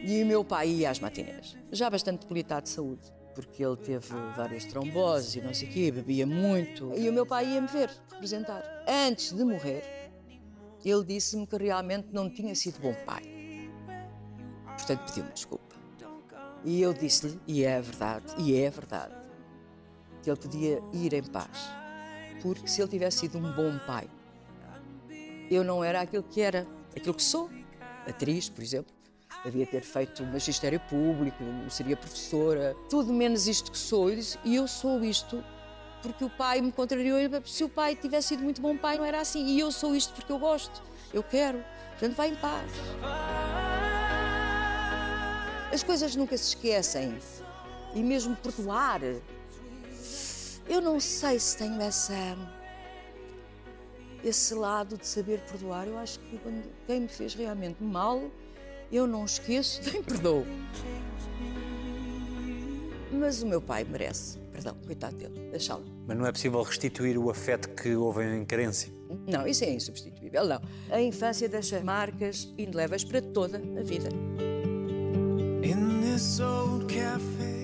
e 0.03 0.23
o 0.23 0.27
meu 0.27 0.43
pai 0.43 0.69
ia 0.69 0.91
às 0.91 0.99
matinés. 0.99 1.55
Já 1.71 1.91
bastante 1.91 2.23
debilitado 2.23 2.63
de 2.63 2.71
saúde. 2.71 3.15
Porque 3.35 3.63
ele 3.63 3.77
teve 3.77 4.09
várias 4.35 4.65
tromboses 4.65 5.37
e 5.37 5.43
não 5.43 5.53
sei 5.53 5.69
o 5.69 5.71
quê, 5.71 5.91
bebia 5.91 6.27
muito. 6.27 6.95
E 6.97 7.07
o 7.11 7.13
meu 7.13 7.27
pai 7.27 7.47
ia-me 7.47 7.69
ver, 7.69 7.91
representar. 8.11 8.63
Antes 8.89 9.31
de 9.33 9.45
morrer, 9.45 9.83
ele 10.83 11.05
disse-me 11.05 11.47
que 11.47 11.57
realmente 11.57 12.09
não 12.11 12.31
tinha 12.31 12.55
sido 12.55 12.81
bom 12.81 12.95
pai 13.05 13.37
portanto 14.77 15.05
pediu-me 15.07 15.33
desculpa. 15.33 15.77
E 16.65 16.81
eu 16.83 16.93
disse-lhe, 16.93 17.41
e 17.47 17.65
é 17.65 17.81
verdade, 17.81 18.35
e 18.39 18.61
é 18.61 18.71
verdade, 18.71 19.15
que 20.23 20.31
ele 20.31 20.39
podia 20.39 20.83
ir 20.93 21.13
em 21.13 21.23
paz, 21.23 21.71
porque 22.43 22.67
se 22.67 22.81
ele 22.81 22.89
tivesse 22.89 23.21
sido 23.21 23.39
um 23.39 23.53
bom 23.53 23.79
pai, 23.87 24.09
eu 25.51 25.63
não 25.63 25.85
era 25.85 26.01
aquilo 26.01 26.25
que 26.25 26.41
era, 26.41 26.67
aquilo 26.97 27.15
que 27.15 27.23
sou, 27.23 27.49
atriz, 28.07 28.49
por 28.49 28.63
exemplo. 28.63 28.95
Havia 29.45 29.67
ter 29.67 29.83
feito 29.83 30.25
magistério 30.25 30.81
público, 30.81 31.45
seria 31.71 31.97
professora, 31.97 32.75
tudo 32.91 33.13
menos 33.13 33.47
isto 33.47 33.71
que 33.71 33.79
sou. 33.79 34.11
Eu 34.11 34.17
disse, 34.17 34.39
e 34.45 34.57
eu 34.57 34.67
sou 34.67 35.05
isto 35.05 35.45
porque 36.03 36.25
o 36.25 36.31
pai 36.31 36.61
me 36.61 36.73
contrariou. 36.73 37.19
Se 37.45 37.63
o 37.63 37.69
pai 37.69 37.95
tivesse 37.95 38.29
sido 38.29 38.43
muito 38.43 38.61
bom 38.61 38.77
pai, 38.77 38.99
não 38.99 39.05
era 39.05 39.21
assim. 39.21 39.47
E 39.47 39.61
eu 39.61 39.71
sou 39.71 39.95
isto 39.95 40.13
porque 40.15 40.33
eu 40.33 40.39
gosto, 40.39 40.83
eu 41.13 41.23
quero. 41.23 41.65
Portanto, 41.91 42.17
vai 42.17 42.31
em 42.31 42.37
paz. 42.37 42.73
As 45.73 45.83
coisas 45.83 46.15
nunca 46.17 46.37
se 46.37 46.49
esquecem. 46.49 47.19
E 47.95 48.03
mesmo 48.03 48.37
perdoar. 48.37 49.01
Eu 50.69 50.81
não 50.81 50.99
sei 51.01 51.39
se 51.39 51.57
tenho 51.57 51.81
essa. 51.81 52.15
esse 54.23 54.55
lado 54.55 54.97
de 54.97 55.07
saber 55.07 55.41
perdoar. 55.41 55.87
Eu 55.87 55.99
acho 55.99 56.19
que 56.21 56.39
quando 56.39 56.65
quem 56.87 57.01
me 57.03 57.09
fez 57.09 57.35
realmente 57.35 57.83
mal, 57.83 58.23
eu 58.91 59.07
não 59.07 59.25
esqueço 59.25 59.81
nem 59.91 60.03
perdoo. 60.03 60.47
Mas 63.13 63.43
o 63.43 63.47
meu 63.47 63.61
pai 63.61 63.85
merece. 63.85 64.39
Perdão, 64.53 64.75
coitado 64.87 65.17
dele, 65.17 65.51
deixá-lo. 65.51 65.85
Mas 66.07 66.17
não 66.17 66.27
é 66.27 66.33
possível 66.33 66.63
restituir 66.63 67.19
o 67.19 67.29
afeto 67.31 67.69
que 67.71 67.95
houve 67.95 68.25
em 68.25 68.45
carência? 68.45 68.91
Não, 69.27 69.47
isso 69.47 69.65
é 69.65 69.71
insubstituível, 69.71 70.47
não. 70.47 70.61
A 70.91 71.01
infância 71.01 71.47
deixa 71.49 71.79
marcas 71.81 72.53
indeléveis 72.57 73.05
para 73.05 73.21
toda 73.21 73.59
a 73.59 73.83
vida. 73.83 74.09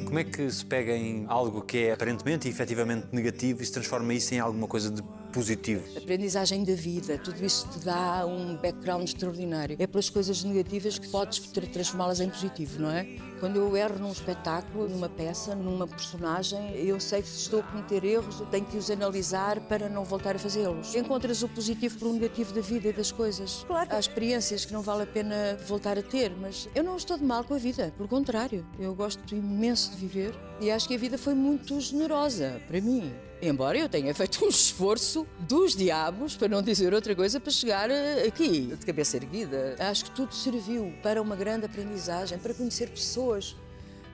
Como 0.05 0.19
é 0.19 0.25
que 0.25 0.51
se 0.51 0.65
pega 0.65 0.93
em 0.93 1.25
algo 1.27 1.62
que 1.62 1.87
é 1.87 1.93
aparentemente 1.93 2.47
e 2.47 2.51
efetivamente 2.51 3.07
negativo 3.11 3.62
e 3.62 3.67
se 3.67 3.73
transforma 3.73 4.12
isso 4.12 4.35
em 4.35 4.41
alguma 4.41 4.67
coisa 4.67 4.91
de 4.91 5.03
positivo? 5.33 5.83
Aprendizagem 5.97 6.62
da 6.62 6.75
vida, 6.75 7.18
tudo 7.18 7.45
isso 7.45 7.66
te 7.68 7.79
dá 7.85 8.25
um 8.27 8.57
background 8.57 9.05
extraordinário. 9.05 9.77
É 9.79 9.87
pelas 9.87 10.11
coisas 10.11 10.45
negativas 10.45 10.99
que 10.99 11.09
podes 11.09 11.38
transformá-las 11.38 12.21
em 12.21 12.29
positivo, 12.29 12.83
não 12.83 12.90
é? 12.90 13.07
Quando 13.40 13.57
eu 13.57 13.77
erro 13.77 13.99
num 13.99 14.12
espetáculo, 14.12 14.88
numa 14.88 15.09
peça, 15.09 15.55
numa 15.57 15.88
personagem, 15.88 16.77
eu 16.77 17.01
sei 17.01 17.23
que 17.23 17.29
se 17.29 17.38
estou 17.38 17.59
a 17.59 17.62
cometer 17.64 18.05
erros, 18.05 18.38
eu 18.38 18.47
tenho 18.47 18.64
que 18.64 18.77
os 18.77 18.88
analisar 18.88 19.59
para 19.62 19.88
não 19.88 20.05
voltar 20.05 20.37
a 20.37 20.38
fazê-los. 20.38 20.95
Encontras 20.95 21.42
o 21.42 21.49
positivo 21.49 21.99
pelo 21.99 22.12
negativo 22.12 22.55
da 22.55 22.61
vida 22.61 22.88
e 22.88 22.92
das 22.92 23.11
coisas. 23.11 23.64
Claro, 23.66 23.88
há 23.90 23.99
experiências 23.99 24.64
que 24.64 24.73
não 24.73 24.81
vale 24.83 25.03
a 25.03 25.07
pena 25.07 25.59
voltar 25.66 25.99
a 25.99 26.03
ter, 26.03 26.31
mas 26.40 26.68
eu 26.73 26.85
não 26.85 26.97
estou 26.97 27.18
de 27.18 27.25
mal 27.25 27.42
com 27.42 27.55
a 27.55 27.59
vida, 27.59 27.92
pelo 27.97 28.09
contrário. 28.09 28.64
Eu 28.79 28.95
gosto 28.95 29.35
imenso 29.35 29.90
de 29.90 29.97
viver 29.97 30.33
e 30.61 30.71
acho 30.71 30.87
que 30.87 30.95
a 30.95 30.99
vida 30.99 31.18
foi 31.18 31.35
muito 31.35 31.81
generosa 31.81 32.61
para 32.68 32.81
mim. 32.81 33.12
Embora 33.45 33.77
eu 33.77 33.89
tenha 33.89 34.15
feito 34.15 34.45
um 34.45 34.49
esforço 34.49 35.27
dos 35.41 35.75
diabos, 35.75 36.37
para 36.37 36.47
não 36.47 36.63
dizer 36.63 36.95
outra 36.95 37.13
coisa, 37.13 37.41
para 37.41 37.51
chegar 37.51 37.91
eh, 37.91 38.25
aqui, 38.25 38.67
de 38.79 38.87
cabeça 38.87 39.17
erguida. 39.17 39.75
Acho 39.81 40.05
que 40.05 40.13
tudo 40.13 40.33
serviu 40.33 40.95
para 41.03 41.21
uma 41.21 41.35
grande 41.35 41.67
aprendizagem, 41.67 42.39
para 42.39 42.55
conhecer 42.55 42.89
pessoas 42.89 43.57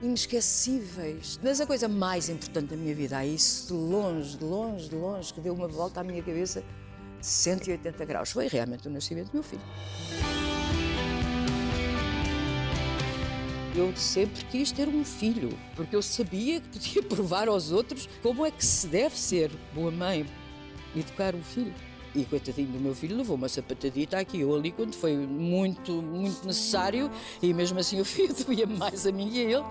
inesquecíveis. 0.01 1.39
Mas 1.43 1.61
a 1.61 1.67
coisa 1.67 1.87
mais 1.87 2.27
importante 2.27 2.69
da 2.71 2.75
minha 2.75 2.95
vida, 2.95 3.23
é 3.23 3.27
isso 3.27 3.67
de 3.67 3.73
longe, 3.73 4.35
de 4.35 4.43
longe, 4.43 4.89
de 4.89 4.95
longe, 4.95 5.31
que 5.31 5.39
deu 5.39 5.53
uma 5.53 5.67
volta 5.67 6.01
à 6.01 6.03
minha 6.03 6.23
cabeça 6.23 6.63
de 7.19 7.27
180 7.27 8.05
graus, 8.05 8.31
foi 8.31 8.47
realmente 8.47 8.87
o 8.87 8.91
nascimento 8.91 9.27
do 9.27 9.33
meu 9.35 9.43
filho. 9.43 9.61
Eu 13.75 13.95
sempre 13.95 14.43
quis 14.45 14.71
ter 14.71 14.87
um 14.87 15.05
filho, 15.05 15.57
porque 15.75 15.95
eu 15.95 16.01
sabia 16.01 16.59
que 16.59 16.69
podia 16.69 17.03
provar 17.07 17.47
aos 17.47 17.71
outros 17.71 18.09
como 18.21 18.45
é 18.45 18.51
que 18.51 18.65
se 18.65 18.87
deve 18.87 19.17
ser 19.17 19.51
boa 19.73 19.91
mãe, 19.91 20.25
educar 20.95 21.35
um 21.35 21.43
filho. 21.43 21.73
E 22.15 22.25
coitadinho 22.25 22.69
do 22.69 22.79
meu 22.79 22.95
filho 22.95 23.15
levou 23.15 23.35
uma 23.35 23.47
sapatadita 23.47 24.17
aqui 24.17 24.43
ou 24.43 24.55
ali 24.55 24.71
quando 24.71 24.95
foi 24.95 25.15
muito, 25.15 26.01
muito 26.01 26.45
necessário 26.47 27.11
e 27.39 27.53
mesmo 27.53 27.77
assim 27.77 28.01
o 28.01 28.05
filho 28.05 28.33
doía 28.33 28.65
mais 28.65 29.05
a 29.05 29.11
mim 29.11 29.29
e 29.31 29.39
a 29.39 29.43
ele. 29.43 29.65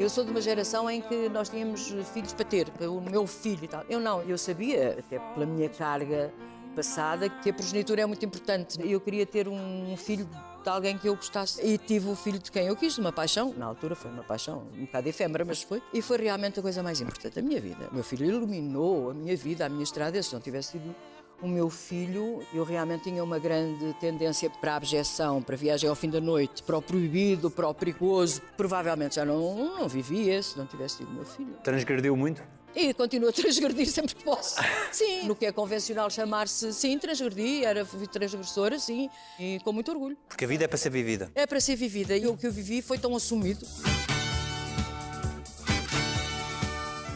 Eu 0.00 0.10
sou 0.10 0.24
de 0.24 0.30
uma 0.32 0.40
geração 0.40 0.90
em 0.90 1.00
que 1.00 1.28
nós 1.28 1.48
tínhamos 1.48 1.94
filhos 2.12 2.32
para 2.32 2.44
ter, 2.44 2.72
o 2.80 3.00
meu 3.00 3.26
filho 3.28 3.64
e 3.64 3.68
tal. 3.68 3.84
Eu 3.88 4.00
não, 4.00 4.22
eu 4.22 4.36
sabia, 4.36 4.96
até 4.98 5.20
pela 5.20 5.46
minha 5.46 5.68
carga 5.68 6.34
passada, 6.74 7.28
que 7.28 7.50
a 7.50 7.52
progenitura 7.52 8.02
é 8.02 8.06
muito 8.06 8.24
importante. 8.24 8.78
Eu 8.82 9.00
queria 9.00 9.24
ter 9.26 9.46
um 9.46 9.96
filho 9.96 10.28
de 10.62 10.68
alguém 10.68 10.98
que 10.98 11.08
eu 11.08 11.16
gostasse. 11.16 11.64
E 11.64 11.78
tive 11.78 12.08
o 12.08 12.16
filho 12.16 12.38
de 12.38 12.50
quem 12.50 12.66
eu 12.66 12.76
quis, 12.76 12.94
de 12.94 13.00
uma 13.00 13.12
paixão. 13.12 13.54
Na 13.56 13.66
altura 13.66 13.94
foi 13.94 14.10
uma 14.10 14.22
paixão 14.22 14.66
um 14.76 14.84
bocado 14.84 15.08
efêmera, 15.08 15.44
mas 15.44 15.62
foi. 15.62 15.82
E 15.92 16.02
foi 16.02 16.18
realmente 16.18 16.58
a 16.58 16.62
coisa 16.62 16.82
mais 16.82 17.00
importante 17.00 17.34
da 17.34 17.42
minha 17.42 17.60
vida. 17.60 17.88
O 17.90 17.94
meu 17.94 18.04
filho 18.04 18.26
iluminou 18.26 19.10
a 19.10 19.14
minha 19.14 19.36
vida, 19.36 19.66
a 19.66 19.68
minha 19.68 19.82
estrada. 19.82 20.22
Se 20.22 20.32
não 20.32 20.40
tivesse 20.40 20.72
sido 20.72 20.94
o 21.42 21.48
meu 21.48 21.70
filho, 21.70 22.42
eu 22.52 22.64
realmente 22.64 23.04
tinha 23.04 23.24
uma 23.24 23.38
grande 23.38 23.94
tendência 23.94 24.50
para 24.50 24.74
a 24.74 24.76
abjeção, 24.76 25.42
para 25.42 25.54
a 25.54 25.58
viagem 25.58 25.88
ao 25.88 25.96
fim 25.96 26.10
da 26.10 26.20
noite, 26.20 26.62
para 26.62 26.76
o 26.76 26.82
proibido, 26.82 27.50
para 27.50 27.68
o 27.68 27.74
perigoso. 27.74 28.42
Provavelmente 28.56 29.14
já 29.16 29.24
não, 29.24 29.78
não 29.78 29.88
vivia 29.88 30.42
se 30.42 30.58
não 30.58 30.66
tivesse 30.66 30.98
tido 30.98 31.08
o 31.08 31.14
meu 31.14 31.24
filho. 31.24 31.54
Transgrediu 31.62 32.16
muito? 32.16 32.42
E 32.74 32.94
continuo 32.94 33.28
a 33.28 33.32
transgredir 33.32 33.88
sempre 33.90 34.14
que 34.14 34.22
posso. 34.22 34.56
Sim, 34.92 35.24
no 35.24 35.34
que 35.34 35.46
é 35.46 35.52
convencional 35.52 36.08
chamar-se, 36.10 36.72
sim, 36.72 36.98
transgredi, 36.98 37.64
era 37.64 37.84
transgressora, 37.84 38.78
sim, 38.78 39.10
e 39.38 39.58
com 39.64 39.72
muito 39.72 39.90
orgulho. 39.90 40.16
Porque 40.28 40.44
a 40.44 40.48
vida 40.48 40.64
é 40.64 40.68
para 40.68 40.78
ser 40.78 40.90
vivida. 40.90 41.30
É 41.34 41.46
para 41.46 41.60
ser 41.60 41.76
vivida 41.76 42.16
e 42.16 42.26
o 42.26 42.36
que 42.36 42.46
eu 42.46 42.52
vivi 42.52 42.80
foi 42.80 42.98
tão 42.98 43.14
assumido. 43.14 43.66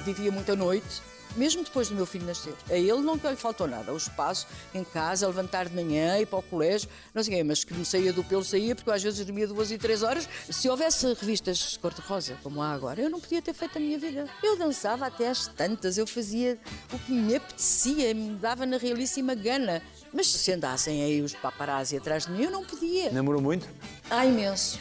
Vivia 0.04 0.30
muita 0.30 0.54
noite, 0.54 1.02
mesmo 1.36 1.64
depois 1.64 1.88
do 1.88 1.94
meu 1.94 2.06
filho 2.06 2.26
nascer. 2.26 2.54
A 2.70 2.74
ele 2.74 3.00
não 3.00 3.14
lhe 3.14 3.36
faltou 3.36 3.66
nada. 3.66 3.92
O 3.92 3.96
espaço 3.96 4.46
em 4.74 4.84
casa, 4.84 5.26
levantar 5.26 5.68
de 5.68 5.74
manhã, 5.74 6.18
ir 6.18 6.26
para 6.26 6.38
o 6.38 6.42
colégio, 6.42 6.88
não 7.14 7.22
sei 7.22 7.42
o 7.42 7.44
mas 7.44 7.64
que 7.64 7.74
me 7.74 7.84
saía 7.84 8.12
do 8.12 8.24
pelo, 8.24 8.44
saía, 8.44 8.74
porque 8.74 8.90
eu 8.90 8.94
às 8.94 9.02
vezes 9.02 9.24
dormia 9.24 9.46
duas 9.46 9.70
e 9.70 9.78
três 9.78 10.02
horas. 10.02 10.28
Se 10.50 10.68
houvesse 10.68 11.06
revistas 11.14 11.76
cor-de-rosa, 11.76 12.36
como 12.42 12.62
há 12.62 12.72
agora, 12.72 13.00
eu 13.00 13.10
não 13.10 13.20
podia 13.20 13.42
ter 13.42 13.54
feito 13.54 13.78
a 13.78 13.80
minha 13.80 13.98
vida. 13.98 14.26
Eu 14.42 14.56
dançava 14.56 15.06
até 15.06 15.28
às 15.28 15.46
tantas, 15.46 15.98
eu 15.98 16.06
fazia 16.06 16.58
o 16.92 16.98
que 16.98 17.12
me 17.12 17.36
apetecia, 17.36 18.14
me 18.14 18.36
dava 18.36 18.66
na 18.66 18.76
realíssima 18.76 19.34
gana. 19.34 19.82
Mas 20.12 20.28
se 20.28 20.52
andassem 20.52 21.02
aí 21.02 21.20
os 21.20 21.34
paparazzi 21.34 21.96
atrás 21.96 22.26
de 22.26 22.32
mim, 22.32 22.44
eu 22.44 22.50
não 22.50 22.64
podia. 22.64 23.10
Namorou 23.10 23.40
muito? 23.40 23.68
Ah, 24.10 24.24
imenso. 24.24 24.78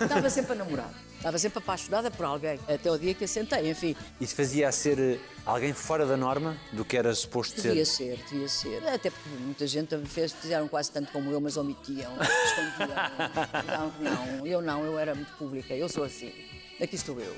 Estava 0.00 0.28
sempre 0.30 0.52
a 0.52 0.56
namorar. 0.56 1.05
Estava 1.26 1.38
sempre 1.40 1.58
apaixonada 1.58 2.08
por 2.08 2.24
alguém, 2.24 2.56
até 2.68 2.88
o 2.88 2.96
dia 2.96 3.12
que 3.12 3.24
assentei, 3.24 3.68
enfim. 3.68 3.96
Isso 4.20 4.36
fazia 4.36 4.68
a 4.68 4.70
ser 4.70 4.96
eh, 4.96 5.18
alguém 5.44 5.72
fora 5.72 6.06
da 6.06 6.16
norma 6.16 6.56
do 6.72 6.84
que 6.84 6.96
era 6.96 7.12
suposto 7.12 7.60
devia 7.60 7.84
ser? 7.84 8.16
Devia 8.28 8.48
ser, 8.48 8.70
devia 8.70 8.80
ser. 8.80 8.88
Até 8.88 9.10
porque 9.10 9.28
muita 9.40 9.66
gente 9.66 9.98
fez, 10.06 10.30
fizeram 10.30 10.68
quase 10.68 10.92
tanto 10.92 11.10
como 11.10 11.28
eu, 11.32 11.40
mas 11.40 11.56
omitiam, 11.56 12.12
escondiam. 12.46 12.96
não, 13.66 14.38
não, 14.38 14.46
eu 14.46 14.62
não, 14.62 14.84
eu 14.84 14.96
era 14.96 15.16
muito 15.16 15.32
pública, 15.32 15.74
eu 15.74 15.88
sou 15.88 16.04
assim. 16.04 16.32
Aqui 16.80 16.94
estou 16.94 17.18
eu. 17.18 17.36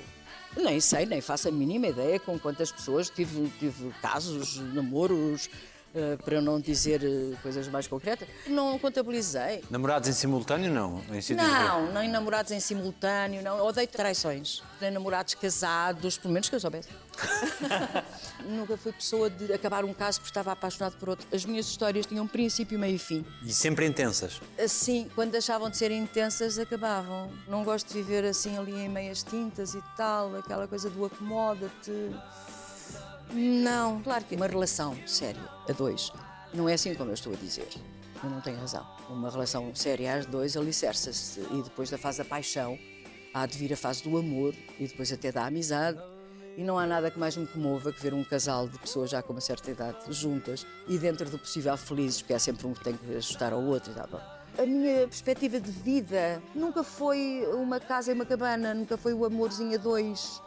Nem 0.55 0.81
sei, 0.81 1.07
nem 1.07 1.23
faço 1.23 1.49
a 1.49 1.51
mínima 1.51 1.87
ideia 1.87 2.21
com 2.21 2.39
quantas 2.39 2.71
pessoas 2.71 3.09
tive, 3.09 3.51
tive 3.59 3.91
casos, 4.03 4.59
namoros, 4.75 5.49
eh, 5.95 6.19
para 6.23 6.41
não 6.41 6.61
dizer 6.61 7.03
eh, 7.03 7.35
coisas 7.43 7.67
mais 7.69 7.87
concretas. 7.87 8.29
Não 8.47 8.79
contabilizei. 8.79 9.65
Namorados 9.71 10.09
em 10.09 10.13
simultâneo, 10.13 10.71
não? 10.71 11.03
Em 11.11 11.35
Não, 11.35 11.93
nem 11.93 12.11
namorados 12.11 12.53
em 12.53 12.61
simultâneo, 12.61 13.43
não. 13.43 13.65
Odeio 13.67 13.89
traições. 13.89 14.63
Nem 14.81 14.91
namorados 14.91 15.35
casados, 15.35 16.19
pelo 16.19 16.35
menos 16.35 16.49
que 16.51 16.55
eu 16.55 16.61
soubesse. 16.61 16.91
Nunca 18.45 18.77
fui 18.77 18.93
pessoa 18.93 19.31
de 19.31 19.51
acabar 19.53 19.83
um 19.85 19.95
caso 19.95 20.21
porque 20.21 20.31
estava 20.31 20.53
apaixonado 20.53 20.97
por 20.99 21.09
outro. 21.09 21.27
As 21.33 21.45
minhas 21.47 21.67
histórias 21.67 22.05
tinham 22.05 22.27
princípio, 22.27 22.79
meio 22.79 22.97
e 22.97 22.99
fim. 22.99 23.25
E 23.43 23.53
sempre 23.53 23.87
intensas. 23.87 24.43
Assim, 24.63 25.11
quando 25.15 25.31
deixavam 25.31 25.71
de 25.71 25.79
ser 25.79 25.91
intensas, 25.91 26.59
acabavam. 26.59 27.31
Não 27.49 27.65
gosto 27.65 27.89
de 27.89 27.95
viver 27.95 28.27
assim 28.27 28.59
ali 28.59 28.73
em 28.73 28.89
meias 28.91 29.23
tintas 29.23 29.75
e 29.75 29.83
tal, 29.97 30.37
aquela 30.37 30.69
coisa 30.69 30.91
do 30.91 31.05
acomoda-te. 31.07 32.11
Não, 33.33 34.01
claro 34.03 34.25
que 34.25 34.37
uma 34.37 34.47
relação 34.47 34.97
séria 35.07 35.43
a 35.69 35.73
dois 35.73 36.11
não 36.53 36.69
é 36.69 36.75
assim 36.75 36.95
como 36.95 37.11
eu 37.11 37.15
estou 37.15 37.33
a 37.33 37.37
dizer. 37.37 37.69
Eu 38.23 38.31
não 38.31 38.41
tenho 38.41 38.59
razão. 38.59 38.87
Uma 39.09 39.31
relação 39.31 39.73
séria 39.75 40.15
a 40.15 40.21
dois 40.21 40.57
alicerça-se 40.57 41.41
e 41.53 41.63
depois 41.63 41.91
da 41.91 41.99
fase 41.99 42.19
da 42.19 42.25
paixão 42.25 42.79
há 43.33 43.47
de 43.47 43.57
vir 43.57 43.73
a 43.73 43.77
fase 43.77 44.03
do 44.03 44.17
amor 44.17 44.55
e 44.79 44.87
depois 44.87 45.13
até 45.13 45.31
da 45.31 45.47
amizade. 45.47 45.99
E 46.57 46.65
não 46.65 46.77
há 46.77 46.87
nada 46.87 47.11
que 47.11 47.19
mais 47.19 47.37
me 47.37 47.47
comova 47.47 47.93
que 47.93 48.03
ver 48.03 48.13
um 48.13 48.25
casal 48.25 48.69
de 48.69 48.77
pessoas 48.79 49.11
já 49.11 49.23
com 49.23 49.33
uma 49.33 49.41
certa 49.41 49.71
idade 49.71 50.13
juntas 50.13 50.67
e 50.89 50.99
dentro 50.99 51.31
do 51.31 51.39
possível 51.39 51.77
felizes, 51.77 52.21
porque 52.21 52.35
há 52.35 52.39
sempre 52.39 52.67
um 52.67 52.75
que 52.75 52.83
tem 52.83 52.97
que 52.97 53.15
ajustar 53.15 53.53
ao 53.53 53.63
outro 53.63 53.93
e 53.93 53.95
tal. 53.95 54.21
A 54.59 54.67
minha 54.67 55.07
perspectiva 55.07 55.61
de 55.61 55.71
vida 55.71 56.43
nunca 56.53 56.83
foi 56.83 57.47
uma 57.55 57.79
casa 57.79 58.11
e 58.11 58.15
uma 58.15 58.27
cabana, 58.27 58.75
nunca 58.75 58.97
foi 58.97 59.15
o 59.15 59.25
amorzinho 59.25 59.75
a 59.75 59.79
dois. 59.79 60.43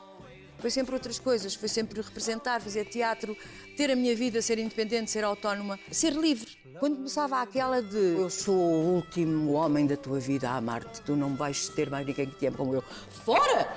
Foi 0.62 0.70
sempre 0.70 0.94
outras 0.94 1.18
coisas, 1.18 1.56
foi 1.56 1.68
sempre 1.68 2.00
representar, 2.00 2.62
fazer 2.62 2.86
teatro, 2.86 3.36
ter 3.76 3.90
a 3.90 3.96
minha 3.96 4.16
vida, 4.16 4.44
ser 4.44 4.60
independente, 4.60 5.10
ser 5.10 5.24
autónoma, 5.24 5.80
ser 5.92 6.14
livre. 6.14 6.56
Quando 6.80 6.98
começava 6.98 7.42
aquela 7.42 7.82
de 7.82 7.98
eu 7.98 8.30
sou 8.30 8.56
o 8.56 8.96
último 8.96 9.54
homem 9.54 9.88
da 9.88 9.98
tua 9.98 10.20
vida 10.20 10.50
a 10.50 10.58
amar-te, 10.58 11.02
tu 11.02 11.16
não 11.16 11.36
vais 11.36 11.68
ter 11.70 11.90
mais 11.90 12.06
ninguém 12.06 12.30
que 12.30 12.36
te 12.36 12.46
ame 12.46 12.58
como 12.58 12.76
eu. 12.76 12.84
Fora! 13.26 13.68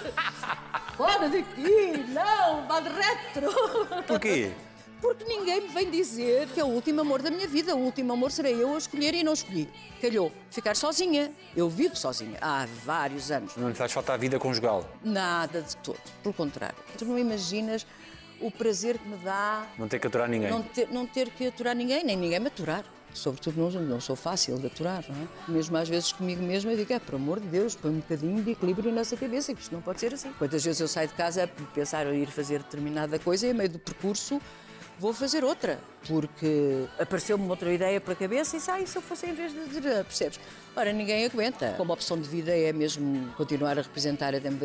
Fora 0.96 1.28
daqui! 1.30 2.04
Não, 2.08 2.66
vá 2.66 2.80
de 2.80 2.88
retro! 2.90 4.02
Porquê? 4.06 4.52
Porque 5.00 5.24
ninguém 5.24 5.60
me 5.62 5.68
vem 5.68 5.90
dizer 5.90 6.48
que 6.48 6.58
é 6.60 6.64
o 6.64 6.68
último 6.68 7.00
amor 7.02 7.20
da 7.20 7.30
minha 7.30 7.46
vida. 7.46 7.74
O 7.74 7.78
último 7.80 8.12
amor 8.12 8.32
serei 8.32 8.54
eu 8.62 8.74
a 8.74 8.78
escolher 8.78 9.14
e 9.14 9.22
não 9.22 9.34
escolhi. 9.34 9.68
Calhou. 10.00 10.32
Ficar 10.50 10.74
sozinha. 10.74 11.30
Eu 11.54 11.68
vivo 11.68 11.94
sozinha 11.94 12.38
há 12.40 12.66
vários 12.84 13.30
anos. 13.30 13.56
Não 13.56 13.68
lhe 13.68 13.74
faz 13.74 13.92
falta 13.92 14.14
a 14.14 14.16
vida 14.16 14.38
conjugal. 14.38 14.88
Nada 15.04 15.60
de 15.60 15.76
todo. 15.78 15.98
Pelo 16.22 16.34
contrário. 16.34 16.76
Tu 16.96 17.04
não 17.04 17.18
imaginas 17.18 17.86
o 18.40 18.50
prazer 18.50 18.98
que 18.98 19.08
me 19.08 19.16
dá 19.16 19.66
Não 19.78 19.88
ter 19.88 19.98
que 19.98 20.06
aturar 20.06 20.28
ninguém. 20.28 20.50
não 20.50 20.62
ter, 20.62 20.88
não 20.90 21.06
ter 21.06 21.30
que 21.30 21.46
aturar 21.46 21.74
ninguém, 21.74 22.04
nem 22.04 22.16
ninguém 22.16 22.40
me 22.40 22.48
aturar. 22.48 22.84
Sobretudo 23.14 23.58
não, 23.58 23.70
não 23.82 24.00
sou 24.00 24.14
fácil 24.14 24.58
de 24.58 24.66
aturar, 24.66 25.02
não 25.08 25.22
é? 25.22 25.26
Mesmo 25.50 25.74
às 25.78 25.88
vezes 25.88 26.12
comigo 26.12 26.42
mesma 26.42 26.72
eu 26.72 26.76
digo, 26.76 26.92
é, 26.92 26.98
por 26.98 27.14
amor 27.14 27.40
de 27.40 27.46
Deus, 27.48 27.74
põe 27.74 27.90
um 27.90 28.00
bocadinho 28.00 28.42
de 28.42 28.50
equilíbrio 28.50 28.92
nessa 28.92 29.16
cabeça, 29.16 29.54
que 29.54 29.62
isto 29.62 29.72
não 29.72 29.80
pode 29.80 30.00
ser 30.00 30.12
assim. 30.12 30.30
Quantas 30.38 30.62
vezes 30.62 30.80
eu 30.82 30.88
saio 30.88 31.08
de 31.08 31.14
casa 31.14 31.44
a 31.44 31.48
pensar 31.48 32.06
em 32.12 32.22
ir 32.22 32.26
fazer 32.26 32.58
determinada 32.58 33.18
coisa 33.18 33.46
e, 33.46 33.50
a 33.52 33.54
meio 33.54 33.70
do 33.70 33.78
percurso, 33.78 34.38
vou 34.98 35.12
fazer 35.12 35.44
outra, 35.44 35.78
porque 36.06 36.86
apareceu-me 36.98 37.48
outra 37.48 37.72
ideia 37.72 38.00
para 38.00 38.12
a 38.12 38.16
cabeça 38.16 38.56
e 38.56 38.60
sai, 38.60 38.86
se 38.86 38.96
eu 38.96 39.02
fosse 39.02 39.26
em 39.26 39.34
vez 39.34 39.52
de 39.52 39.66
dizer, 39.66 40.04
percebes? 40.04 40.40
Ora, 40.74 40.92
ninguém 40.92 41.24
aguenta. 41.24 41.74
Como 41.76 41.92
a 41.92 41.94
opção 41.94 42.20
de 42.20 42.28
vida 42.28 42.54
é 42.54 42.72
mesmo 42.72 43.32
continuar 43.34 43.78
a 43.78 43.82
representar 43.82 44.34
até 44.34 44.50
me 44.50 44.58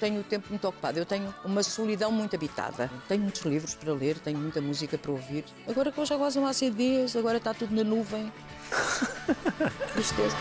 tenho 0.00 0.20
o 0.20 0.24
tempo 0.24 0.46
muito 0.48 0.66
ocupado. 0.66 0.98
Eu 0.98 1.04
tenho 1.04 1.34
uma 1.44 1.62
solidão 1.62 2.10
muito 2.10 2.34
habitada. 2.34 2.90
Tenho 3.06 3.22
muitos 3.22 3.42
livros 3.42 3.74
para 3.74 3.92
ler, 3.92 4.18
tenho 4.18 4.38
muita 4.38 4.60
música 4.62 4.96
para 4.96 5.12
ouvir. 5.12 5.44
Agora 5.68 5.92
que 5.92 5.98
eu 5.98 6.06
já 6.06 6.16
quase 6.16 6.38
não 6.38 6.46
há 6.46 6.52
CDs, 6.52 7.14
agora 7.16 7.36
está 7.36 7.52
tudo 7.52 7.74
na 7.74 7.84
nuvem. 7.84 8.32
Tristeza. 9.92 10.36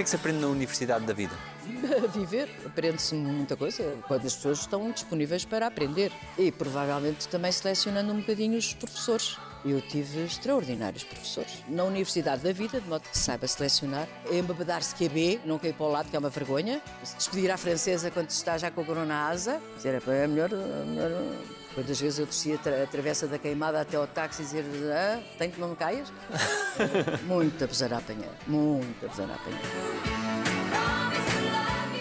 Que 0.00 0.02
é 0.02 0.04
que 0.04 0.10
se 0.10 0.16
aprende 0.16 0.38
na 0.38 0.46
Universidade 0.46 1.04
da 1.04 1.12
Vida? 1.12 1.34
Viver, 2.14 2.48
aprende-se 2.64 3.14
muita 3.14 3.54
coisa 3.54 3.98
quando 4.08 4.26
as 4.26 4.34
pessoas 4.34 4.60
estão 4.60 4.90
disponíveis 4.90 5.44
para 5.44 5.66
aprender. 5.66 6.10
E 6.38 6.50
provavelmente 6.50 7.28
também 7.28 7.52
selecionando 7.52 8.10
um 8.10 8.20
bocadinho 8.20 8.56
os 8.56 8.72
professores. 8.72 9.36
Eu 9.62 9.78
tive 9.82 10.24
extraordinários 10.24 11.04
professores. 11.04 11.62
Na 11.68 11.84
Universidade 11.84 12.42
da 12.42 12.50
Vida, 12.50 12.80
de 12.80 12.88
modo 12.88 13.02
que 13.02 13.18
saiba 13.18 13.46
selecionar, 13.46 14.08
embebedar-se 14.32 14.94
QB, 14.94 15.42
não 15.44 15.58
cair 15.58 15.74
para 15.74 15.84
o 15.84 15.90
lado, 15.90 16.08
que 16.08 16.16
é 16.16 16.18
uma 16.18 16.30
vergonha. 16.30 16.80
Se 17.04 17.16
despedir 17.18 17.50
à 17.50 17.58
francesa 17.58 18.10
quando 18.10 18.30
se 18.30 18.38
está 18.38 18.56
já 18.56 18.70
com 18.70 18.80
a 18.80 18.84
corona 18.86 19.04
na 19.04 19.28
asa, 19.28 19.60
dizer, 19.76 19.96
"Epá, 19.96 20.14
é 20.14 20.26
melhor, 20.26 20.48
é 20.50 20.84
melhor. 20.86 21.59
Quantas 21.74 22.00
vezes 22.00 22.18
eu 22.18 22.26
descia 22.26 22.56
a 22.56 22.58
tra- 22.58 22.82
a 22.82 22.86
travessa 22.86 23.26
da 23.28 23.38
queimada 23.38 23.80
até 23.80 23.96
ao 23.96 24.06
táxi 24.06 24.42
e 24.42 24.44
dizer, 24.46 24.64
ah, 24.92 25.20
tem 25.38 25.50
que 25.50 25.60
não 25.60 25.68
me 25.68 25.76
caias? 25.76 26.12
Muita 27.26 27.66
besara 27.66 27.96
a 27.96 27.98
apanhar, 27.98 28.30
muita 28.46 29.06
besara 29.06 29.32
a 29.32 29.36
apanhar. 29.36 29.60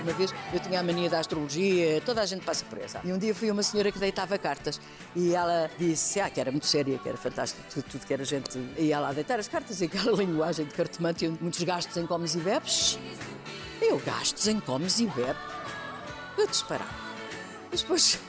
Uma 0.02 0.14
vez 0.14 0.34
eu 0.52 0.60
tinha 0.60 0.80
a 0.80 0.84
mania 0.84 1.08
da 1.10 1.20
astrologia, 1.20 2.02
toda 2.04 2.22
a 2.22 2.26
gente 2.26 2.44
passa 2.44 2.66
por 2.66 2.80
essa. 2.80 3.00
E 3.04 3.14
um 3.14 3.18
dia 3.20 3.36
fui 3.36 3.50
a 3.50 3.54
uma 3.54 3.62
senhora 3.62 3.92
que 3.92 4.00
deitava 4.00 4.40
cartas 4.40 4.82
e 5.16 5.36
ela 5.36 5.70
disse 5.78 6.20
ah, 6.20 6.30
que 6.32 6.40
era 6.42 6.50
muito 6.50 6.66
séria, 6.66 6.98
que 6.98 7.08
era 7.08 7.18
fantástico, 7.18 7.62
tudo, 7.72 7.84
tudo 7.92 8.06
que 8.08 8.14
era 8.14 8.24
gente. 8.26 8.58
E 8.76 8.92
ela 8.92 9.10
a 9.10 9.14
deitar 9.14 9.40
as 9.40 9.48
cartas 9.48 9.82
e 9.82 9.86
aquela 9.86 10.12
linguagem 10.18 10.66
de 10.66 10.74
cartomante, 10.74 11.28
muitos 11.40 11.62
gastos 11.64 11.96
em 11.98 12.08
comes 12.08 12.34
e 12.34 12.40
bebes. 12.40 12.98
Eu 13.80 14.00
gastos 14.00 14.48
em 14.48 14.60
comes 14.60 15.00
e 15.00 15.06
bebes. 15.06 15.38
Eu 16.38 16.48
disparar. 16.48 16.90
Mas 17.70 17.82
depois 17.82 18.20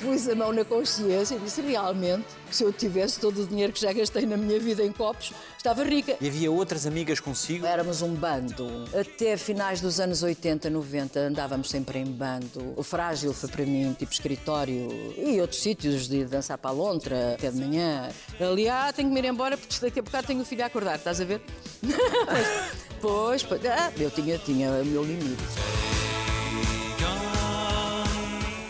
pus 0.00 0.28
a 0.28 0.34
mão 0.34 0.52
na 0.52 0.64
consciência 0.64 1.34
e 1.34 1.38
disse 1.38 1.60
realmente 1.60 2.26
que 2.48 2.54
se 2.54 2.62
eu 2.62 2.72
tivesse 2.72 3.18
todo 3.18 3.42
o 3.42 3.46
dinheiro 3.46 3.72
que 3.72 3.80
já 3.80 3.92
gastei 3.92 4.24
na 4.26 4.36
minha 4.36 4.58
vida 4.60 4.82
em 4.82 4.92
copos, 4.92 5.32
estava 5.56 5.82
rica. 5.84 6.16
E 6.20 6.28
havia 6.28 6.50
outras 6.50 6.86
amigas 6.86 7.18
consigo? 7.20 7.66
Éramos 7.66 8.02
um 8.02 8.14
bando. 8.14 8.68
Até 8.98 9.36
finais 9.36 9.80
dos 9.80 9.98
anos 9.98 10.22
80, 10.22 10.70
90, 10.70 11.20
andávamos 11.20 11.70
sempre 11.70 11.98
em 11.98 12.04
bando. 12.04 12.74
O 12.76 12.82
frágil 12.82 13.32
foi 13.32 13.48
para 13.48 13.64
mim, 13.64 13.94
tipo 13.98 14.12
escritório 14.12 14.88
e 15.16 15.40
outros 15.40 15.60
sítios 15.60 16.08
de 16.08 16.24
dançar 16.24 16.58
para 16.58 16.70
a 16.70 16.74
lontra 16.74 17.34
até 17.34 17.50
de 17.50 17.58
manhã. 17.58 18.08
Ali, 18.40 18.68
ah, 18.68 18.92
tenho 18.94 19.08
que 19.08 19.14
me 19.14 19.20
ir 19.20 19.30
embora 19.30 19.56
porque 19.56 19.74
daqui 19.80 19.98
a 19.98 20.02
bocado 20.02 20.26
tenho 20.26 20.40
o 20.40 20.44
filho 20.44 20.62
a 20.62 20.66
acordar, 20.66 20.96
estás 20.96 21.20
a 21.20 21.24
ver? 21.24 21.40
pois, 23.00 23.42
pois, 23.42 23.64
ah, 23.66 23.92
eu 23.98 24.10
tinha, 24.10 24.38
tinha 24.38 24.70
o 24.70 24.84
meu 24.84 25.04
limite. 25.04 25.42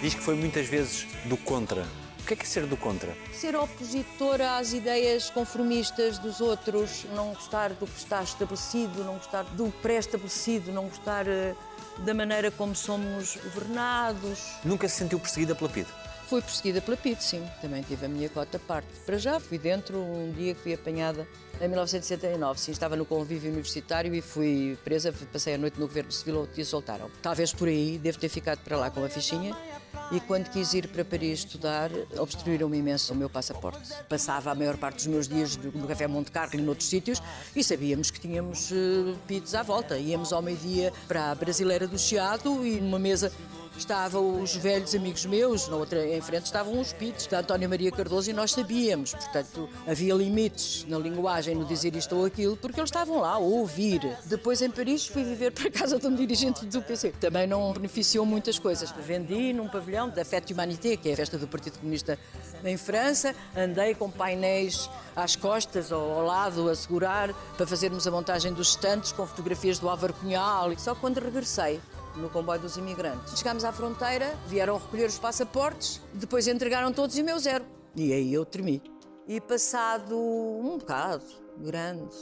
Diz 0.01 0.15
que 0.15 0.21
foi 0.21 0.35
muitas 0.35 0.67
vezes 0.67 1.07
do 1.25 1.37
contra. 1.39 1.87
O 2.21 2.27
que 2.27 2.35
é 2.35 2.37
que 2.37 2.43
é 2.43 2.47
ser 2.47 2.67
do 2.67 2.77
contra? 2.77 3.17
Ser 3.33 3.57
opositora 3.57 4.57
às 4.59 4.73
ideias 4.73 5.31
conformistas 5.31 6.19
dos 6.19 6.41
outros, 6.41 7.07
não 7.15 7.33
gostar 7.33 7.71
do 7.71 7.87
que 7.87 7.99
está 7.99 8.23
estabelecido, 8.23 9.05
não 9.05 9.15
gostar 9.15 9.45
do 9.45 9.73
pré-estabelecido, 9.81 10.73
não 10.73 10.89
gostar 10.89 11.27
eh, 11.29 11.55
da 11.99 12.13
maneira 12.13 12.51
como 12.51 12.75
somos 12.75 13.37
governados. 13.37 14.41
Nunca 14.65 14.89
se 14.89 14.97
sentiu 14.97 15.19
perseguida 15.19 15.55
pela 15.55 15.71
PIDE? 15.71 15.89
Fui 16.29 16.43
perseguida 16.43 16.81
pela 16.81 16.97
PID, 16.97 17.23
sim. 17.23 17.49
Também 17.61 17.83
tive 17.83 18.05
a 18.05 18.09
minha 18.09 18.29
cota 18.29 18.59
parte. 18.59 18.89
Para 19.05 19.17
já 19.17 19.39
fui 19.39 19.59
dentro 19.59 19.97
um 19.99 20.33
dia 20.33 20.55
que 20.55 20.61
fui 20.61 20.75
apanhada 20.75 21.27
em 21.61 21.69
1969. 21.69 22.61
Sim, 22.61 22.73
estava 22.73 22.97
no 22.97 23.05
convívio 23.05 23.49
universitário 23.49 24.13
e 24.13 24.21
fui 24.21 24.77
presa. 24.83 25.15
Passei 25.33 25.55
a 25.55 25.59
noite 25.59 25.79
no 25.79 25.87
governo 25.87 26.11
civil 26.11 26.49
e 26.57 26.65
soltaram. 26.65 27.09
Talvez 27.23 27.53
por 27.53 27.69
aí 27.69 27.97
devo 27.97 28.19
ter 28.19 28.29
ficado 28.29 28.59
para 28.59 28.77
lá 28.77 28.91
com 28.91 29.05
a 29.05 29.09
fichinha. 29.09 29.57
E 30.11 30.21
quando 30.21 30.51
quis 30.51 30.75
ir 30.75 30.89
para 30.89 31.05
Paris 31.05 31.41
estudar, 31.41 31.91
obstruíram-me 32.19 32.79
imenso 32.79 33.13
o 33.13 33.17
meu 33.17 33.31
passaporte. 33.31 33.93
Passava 34.09 34.51
a 34.51 34.55
maior 34.55 34.77
parte 34.77 34.97
dos 34.97 35.07
meus 35.07 35.29
dias 35.29 35.57
no 35.57 35.87
Café 35.87 36.07
Monte 36.07 36.31
Carlo 36.31 36.55
e 36.55 36.63
noutros 36.63 36.89
sítios 36.89 37.21
e 37.55 37.63
sabíamos 37.63 38.11
que 38.11 38.21
tínhamos 38.21 38.71
uh, 38.73 39.57
à 39.57 39.63
volta. 39.63 39.97
Íamos 39.99 40.33
ao 40.33 40.43
meio-dia 40.43 40.93
para 41.09 41.31
a 41.31 41.35
Brasileira 41.35 41.87
do 41.87 41.99
Chiado 41.99 42.65
e 42.67 42.81
numa 42.81 42.99
mesa 42.99 43.33
estavam 43.79 44.43
os 44.43 44.55
velhos 44.57 44.95
amigos 44.95 45.25
meus, 45.27 45.69
na 45.69 45.77
outra 45.77 46.07
em 46.07 46.21
frente 46.21 46.47
estavam 46.47 46.81
os 46.81 46.93
pitos 46.93 47.27
da 47.27 47.41
Antónia 47.41 47.69
Maria 47.69 47.91
Cardoso 47.91 48.31
e 48.31 48.33
nós 48.33 48.53
sabíamos, 48.53 49.13
portanto 49.13 49.69
havia 49.87 50.15
limites 50.15 50.85
na 50.89 50.99
linguagem, 50.99 51.55
no 51.55 51.65
dizer 51.65 51.95
isto 51.95 52.17
ou 52.17 52.25
aquilo, 52.25 52.57
porque 52.57 52.81
eles 52.81 52.89
estavam 52.89 53.21
lá 53.21 53.33
a 53.33 53.39
ouvir. 53.39 54.01
Depois 54.25 54.63
em 54.63 54.71
Paris 54.71 55.07
fui 55.07 55.25
viver 55.25 55.53
para 55.53 55.69
a 55.69 55.71
casa 55.71 55.99
de 55.99 56.07
um 56.07 56.15
dirigente 56.15 56.65
do 56.67 56.83
PC, 56.83 57.13
também 57.21 57.47
não 57.47 57.73
beneficiou 57.73 58.25
muitas 58.25 58.59
coisas. 58.59 58.93
Vendi 58.99 59.53
num 59.53 59.69
pavilhão 59.69 60.09
da 60.09 60.25
Fête 60.25 60.53
Humanité, 60.53 60.97
que 60.97 61.09
é 61.09 61.13
a 61.13 61.17
festa 61.17 61.39
do 61.39 61.47
Partido 61.47 61.79
Comunista 61.79 62.19
em 62.65 62.77
França, 62.77 63.35
andei 63.57 63.95
com 63.95 64.11
painéis 64.11 64.89
às 65.15 65.37
costas 65.37 65.93
ou 65.93 66.13
ao 66.13 66.25
lado 66.25 66.69
a 66.69 66.75
segurar 66.75 67.33
para 67.57 67.67
fazermos 67.67 68.07
a 68.07 68.11
montagem 68.11 68.53
dos 68.53 68.71
estantes 68.71 69.13
com 69.13 69.27
fotografias 69.27 69.79
do 69.79 69.89
Álvaro 69.89 70.13
Cunhal. 70.15 70.77
Só 70.79 70.95
quando 70.95 71.19
regressei 71.19 71.81
no 72.17 72.31
comboio 72.31 72.61
dos 72.61 72.77
imigrantes. 72.77 73.39
Chegámos 73.39 73.65
à 73.65 73.73
fronteira, 73.73 74.35
vieram 74.47 74.79
recolher 74.79 75.07
os 75.07 75.19
passaportes, 75.19 76.01
depois 76.13 76.47
entregaram 76.47 76.93
todos 76.93 77.17
e 77.17 77.23
o 77.23 77.25
meu 77.25 77.39
zero. 77.39 77.65
E 77.95 78.13
aí 78.13 78.33
eu 78.33 78.45
tremi. 78.45 78.83
E 79.27 79.41
passado 79.41 80.17
um 80.17 80.79
bocado 80.79 81.25
grande, 81.59 82.15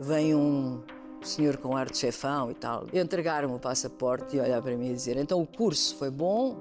vem 0.00 0.34
um 0.34 0.82
senhor 1.22 1.56
com 1.56 1.76
ar 1.76 1.90
de 1.90 1.98
chefão 1.98 2.50
e 2.50 2.54
tal, 2.54 2.86
entregar-me 2.92 3.54
o 3.54 3.58
passaporte 3.58 4.36
e 4.36 4.40
olhar 4.40 4.62
para 4.62 4.76
mim 4.76 4.90
e 4.90 4.94
dizer: 4.94 5.16
então 5.16 5.40
o 5.40 5.46
curso 5.46 5.96
foi 5.96 6.10
bom? 6.10 6.56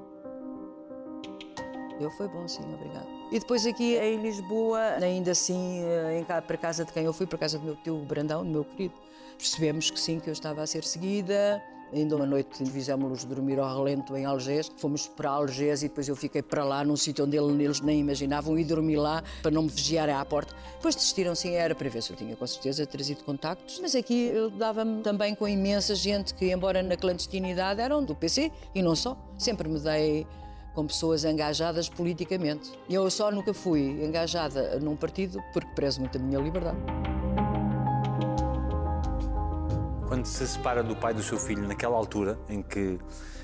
Eu 1.99 2.11
foi 2.11 2.27
bom, 2.27 2.45
sim, 2.47 2.61
obrigado. 2.73 3.07
E 3.31 3.39
depois 3.39 3.65
aqui 3.65 3.95
em 3.95 4.21
Lisboa, 4.21 4.79
ainda 5.01 5.31
assim, 5.31 5.81
eh, 5.83 6.19
em 6.19 6.23
para 6.23 6.57
casa 6.57 6.83
de 6.83 6.91
quem 6.91 7.05
eu 7.05 7.13
fui, 7.13 7.25
para 7.25 7.37
casa 7.37 7.57
do 7.57 7.63
meu 7.63 7.75
tio 7.77 7.97
Brandão, 7.99 8.43
do 8.43 8.49
meu 8.49 8.65
querido, 8.65 8.93
percebemos 9.37 9.89
que 9.89 9.99
sim, 9.99 10.19
que 10.19 10.29
eu 10.29 10.33
estava 10.33 10.61
a 10.61 10.67
ser 10.67 10.83
seguida. 10.83 11.61
Ainda 11.93 12.15
uma 12.15 12.25
noite 12.25 12.65
fizemos-los 12.65 13.23
dormir 13.25 13.59
ao 13.59 13.77
relento 13.77 14.15
em 14.17 14.25
Algés. 14.25 14.71
Fomos 14.77 15.07
para 15.07 15.29
Algés 15.29 15.83
e 15.83 15.87
depois 15.87 16.07
eu 16.07 16.15
fiquei 16.15 16.41
para 16.41 16.63
lá, 16.63 16.83
num 16.83 16.95
sítio 16.97 17.25
onde 17.25 17.37
ele- 17.37 17.63
eles 17.63 17.79
nem 17.81 17.99
imaginavam, 17.99 18.57
e 18.57 18.63
dormi 18.63 18.95
lá 18.95 19.23
para 19.41 19.51
não 19.51 19.63
me 19.63 19.69
vigiarem 19.69 20.13
à 20.15 20.25
porta. 20.25 20.53
Depois 20.75 20.95
desistiram, 20.95 21.33
sim, 21.35 21.53
era 21.53 21.73
para 21.73 21.87
ver 21.89 22.01
se 22.01 22.11
eu 22.11 22.17
tinha 22.17 22.35
com 22.35 22.45
certeza 22.45 22.85
trazido 22.85 23.23
contactos. 23.23 23.79
Mas 23.81 23.95
aqui 23.95 24.27
eu 24.33 24.49
dava-me 24.49 25.01
também 25.01 25.33
com 25.35 25.47
imensa 25.47 25.95
gente 25.95 26.33
que, 26.33 26.51
embora 26.51 26.83
na 26.83 26.97
clandestinidade, 26.97 27.79
eram 27.79 28.03
do 28.03 28.13
PC 28.15 28.51
e 28.73 28.81
não 28.81 28.95
só. 28.95 29.17
Sempre 29.37 29.69
me 29.69 29.79
dei 29.79 30.27
com 30.73 30.85
pessoas 30.85 31.23
engajadas 31.23 31.87
politicamente. 31.87 32.71
Eu 32.89 33.09
só 33.09 33.31
nunca 33.31 33.53
fui 33.53 34.03
engajada 34.03 34.77
num 34.79 34.95
partido 34.95 35.41
porque 35.53 35.69
prezo 35.73 36.01
muito 36.01 36.17
a 36.17 36.21
minha 36.21 36.39
liberdade. 36.39 36.77
Quando 40.07 40.25
se 40.25 40.47
separa 40.47 40.83
do 40.83 40.95
pai 40.95 41.15
do 41.15 41.23
seu 41.23 41.39
filho 41.39 41.67
naquela 41.67 41.97
altura, 41.97 42.37
em 42.47 42.61
que 42.61 42.99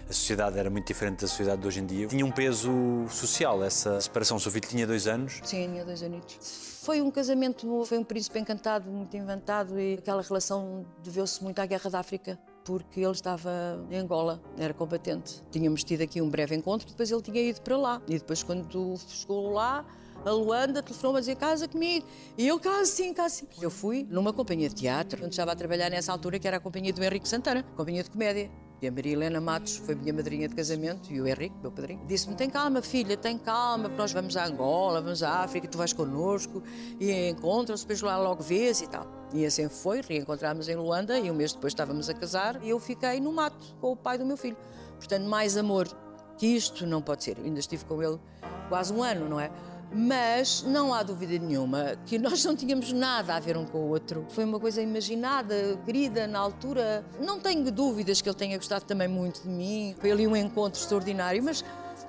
a 0.08 0.14
sociedade 0.14 0.60
era 0.60 0.70
muito 0.70 0.86
diferente 0.86 1.22
da 1.22 1.28
sociedade 1.28 1.62
de 1.62 1.68
hoje 1.68 1.80
em 1.80 1.86
dia, 1.88 2.08
tinha 2.08 2.26
um 2.26 2.32
peso 2.32 2.72
social 3.10 3.64
essa 3.64 4.00
separação. 4.00 4.38
O 4.38 4.40
seu 4.40 4.52
filho 4.52 4.68
tinha 4.68 4.86
dois 4.86 5.08
anos. 5.08 5.40
Sim, 5.44 5.70
tinha 5.72 5.84
dois 5.84 6.04
anitos. 6.04 6.80
Foi 6.84 7.02
um 7.02 7.10
casamento, 7.10 7.84
foi 7.86 7.98
um 7.98 8.04
príncipe 8.04 8.40
encantado, 8.40 8.92
muito 8.92 9.16
inventado 9.18 9.80
e 9.80 9.96
aquela 9.96 10.22
relação 10.22 10.86
deveu-se 11.04 11.44
muito 11.44 11.60
à 11.60 11.66
Guerra 11.66 11.90
da 11.90 12.00
África. 12.00 12.38
Porque 12.64 13.00
ele 13.00 13.12
estava 13.12 13.52
em 13.90 13.98
Angola, 13.98 14.40
era 14.56 14.74
combatente. 14.74 15.42
Tínhamos 15.50 15.84
tido 15.84 16.02
aqui 16.02 16.22
um 16.22 16.30
breve 16.30 16.56
encontro, 16.56 16.88
depois 16.88 17.10
ele 17.10 17.22
tinha 17.24 17.42
ido 17.42 17.60
para 17.62 17.76
lá. 17.76 18.02
E 18.08 18.20
depois, 18.20 18.44
quando 18.44 18.98
chegou 19.08 19.52
lá, 19.52 19.84
a 20.26 20.32
Luanda 20.32 20.82
telefonou-me 20.82 21.18
a 21.18 21.22
dizer 21.22 21.36
casa 21.36 21.68
comigo. 21.68 22.06
E 22.38 22.48
eu, 22.48 22.60
casa 22.60 22.86
sim, 22.86 23.14
casa 23.14 23.36
sim. 23.36 23.48
Eu 23.62 23.70
fui 23.70 24.06
numa 24.10 24.32
companhia 24.34 24.70
de 24.70 24.76
teatro, 24.76 25.24
onde 25.24 25.34
estava 25.34 25.52
a 25.52 25.56
trabalhar 25.56 25.90
nessa 25.90 26.12
altura, 26.12 26.40
que 26.40 26.48
era 26.48 26.58
a 26.58 26.60
companhia 26.60 26.94
do 26.94 27.04
Henrique 27.04 27.28
Santana, 27.28 27.64
companhia 27.76 28.04
de 28.04 28.10
comédia. 28.10 28.52
E 28.82 28.88
a 28.88 28.92
Maria 28.92 29.14
Helena 29.14 29.40
Matos 29.40 29.78
foi 29.78 29.94
minha 29.94 30.12
madrinha 30.12 30.48
de 30.48 30.56
casamento 30.56 31.14
e 31.14 31.22
o 31.22 31.28
Henrique, 31.28 31.56
meu 31.62 31.72
padrinho, 31.72 32.04
disse-me: 32.08 32.36
Tem 32.36 32.50
calma, 32.50 32.82
filha, 32.82 33.16
tem 33.16 33.38
calma, 33.38 33.88
nós 33.90 34.12
vamos 34.12 34.36
a 34.36 34.44
Angola, 34.44 35.00
vamos 35.02 35.22
à 35.22 35.44
África, 35.44 35.68
tu 35.68 35.78
vais 35.78 35.94
connosco 35.94 36.64
e 37.00 37.30
encontram-se, 37.30 37.84
depois 37.84 38.02
lá 38.02 38.18
logo 38.18 38.42
vês 38.42 38.82
e 38.82 38.90
tal. 38.90 39.06
E 39.34 39.46
assim 39.46 39.70
foi, 39.70 40.02
reencontrámos 40.02 40.68
em 40.68 40.76
Luanda 40.76 41.20
e 41.20 41.30
um 41.30 41.36
mês 41.36 41.54
depois 41.54 41.74
estávamos 41.74 42.10
a 42.10 42.14
casar 42.16 42.60
e 42.64 42.70
eu 42.70 42.80
fiquei 42.80 43.20
no 43.20 43.32
mato 43.32 43.76
com 43.80 43.92
o 43.92 43.96
pai 43.96 44.18
do 44.18 44.26
meu 44.26 44.36
filho. 44.36 44.58
Portanto, 44.98 45.26
mais 45.26 45.58
amor 45.58 45.88
que 46.36 46.48
isto 46.48 46.88
não 46.88 47.04
pode 47.04 47.24
ser. 47.24 47.38
Eu 47.38 47.46
ainda 47.46 47.60
estive 47.60 47.86
com 47.86 48.02
ele 48.02 48.20
quase 48.68 48.92
um 48.92 49.04
ano, 49.04 49.30
não 49.30 49.40
é? 49.40 49.52
Mas 49.94 50.64
não 50.64 50.94
há 50.94 51.04
dúvida 51.04 51.38
nenhuma 51.38 51.98
que 52.06 52.18
nós 52.18 52.46
não 52.46 52.56
tínhamos 52.56 52.94
nada 52.94 53.36
a 53.36 53.40
ver 53.40 53.58
um 53.58 53.66
com 53.66 53.80
o 53.80 53.90
outro. 53.90 54.26
Foi 54.30 54.46
uma 54.46 54.58
coisa 54.60 54.82
imaginada, 54.82 55.78
querida 55.86 56.26
na 56.28 56.40
altura. 56.40 57.06
Não 57.20 57.40
tenho 57.42 57.70
dúvidas 57.70 58.22
que 58.22 58.30
ele 58.30 58.38
tenha 58.38 58.58
gostado 58.58 58.86
também 58.86 59.10
muito 59.10 59.42
de 59.42 59.50
mim. 59.50 59.94
Foi 60.00 60.12
ali 60.12 60.26
um 60.26 60.36
encontro 60.36 60.80
extraordinário, 60.80 61.44
mas 61.44 61.64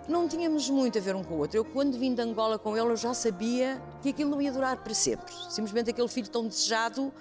não 0.08 0.28
tínhamos 0.28 0.70
muito 0.70 0.96
a 0.96 1.00
ver 1.00 1.16
um 1.16 1.24
com 1.24 1.34
o 1.34 1.38
outro. 1.38 1.56
Eu, 1.56 1.64
quando 1.64 1.98
vim 1.98 2.14
de 2.14 2.22
Angola 2.22 2.56
com 2.56 2.76
ele, 2.76 2.86
eu 2.86 2.96
já 2.96 3.12
sabia 3.14 3.82
que 4.00 4.10
aquilo 4.10 4.30
não 4.30 4.40
ia 4.40 4.52
durar 4.52 4.76
para 4.76 4.94
sempre. 4.94 5.32
Simplesmente 5.48 5.90
aquele 5.90 6.08
filho 6.08 6.28
tão 6.28 6.46
desejado 6.46 7.12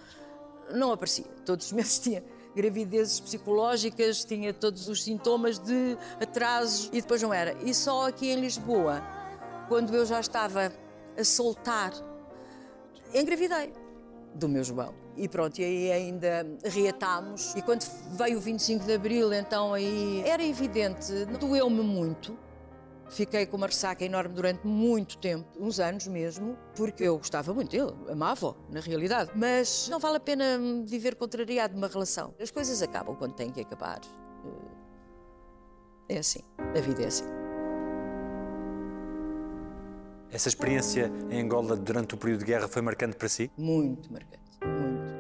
não 0.72 0.92
aparecia. 0.92 1.26
Todos 1.44 1.66
os 1.66 1.72
meses 1.72 1.98
tinha 2.00 2.24
gravidezes 2.56 3.20
psicológicas, 3.20 4.24
tinha 4.26 4.54
todos 4.54 4.88
os 4.88 5.04
sintomas 5.04 5.58
de 5.58 5.98
atrasos 6.20 6.90
e 6.94 7.02
depois 7.02 7.22
não 7.22 7.34
era. 7.34 7.56
E 7.64 7.74
só 7.74 8.08
aqui 8.08 8.30
em 8.30 8.42
Lisboa, 8.42 9.02
quando 9.72 9.96
eu 9.96 10.06
já 10.06 10.20
estava 10.20 10.70
a 11.18 11.24
soltar, 11.24 11.94
engravidei 13.14 13.72
do 14.36 14.50
meu 14.50 14.66
João. 14.66 14.94
E 15.16 15.30
pronto, 15.30 15.60
e 15.60 15.64
aí 15.64 15.92
ainda 15.94 16.46
reatámos. 16.66 17.56
E 17.56 17.62
quando 17.62 17.86
veio 18.18 18.38
o 18.38 18.42
25 18.42 18.84
de 18.84 18.94
Abril, 18.94 19.32
então 19.32 19.74
aí 19.74 20.24
era 20.28 20.44
evidente, 20.44 21.24
doeu-me 21.40 21.84
muito. 21.84 22.38
Fiquei 23.12 23.46
com 23.46 23.56
uma 23.56 23.68
ressaca 23.68 24.04
enorme 24.04 24.36
durante 24.36 24.68
muito 24.68 25.18
tempo, 25.18 25.48
uns 25.58 25.80
anos 25.80 26.06
mesmo, 26.06 26.58
porque 26.76 27.06
eu 27.06 27.18
gostava 27.18 27.54
muito 27.54 27.72
dele, 27.72 27.96
amava-o, 28.10 28.54
na 28.70 28.82
realidade. 28.82 29.32
Mas 29.34 29.88
não 29.88 30.00
vale 30.00 30.18
a 30.18 30.20
pena 30.20 30.60
viver 30.86 31.16
contrariado 31.16 31.76
numa 31.76 31.88
relação. 31.88 32.34
As 32.42 32.52
coisas 32.52 32.82
acabam 32.82 33.16
quando 33.16 33.36
têm 33.36 33.50
que 33.50 33.62
acabar. 33.62 34.02
É 36.10 36.18
assim, 36.18 36.42
a 36.58 36.82
vida 36.82 37.04
é 37.04 37.08
assim. 37.08 37.41
Essa 40.32 40.48
experiência 40.48 41.12
em 41.30 41.42
Angola 41.42 41.76
durante 41.76 42.16
o 42.16 42.18
período 42.18 42.40
de 42.40 42.46
guerra 42.46 42.68
foi 42.68 42.82
marcante 42.82 43.18
para 43.18 43.28
si? 43.28 43.52
Muito 43.58 44.12
marcante, 44.12 44.40
muito. 44.64 45.12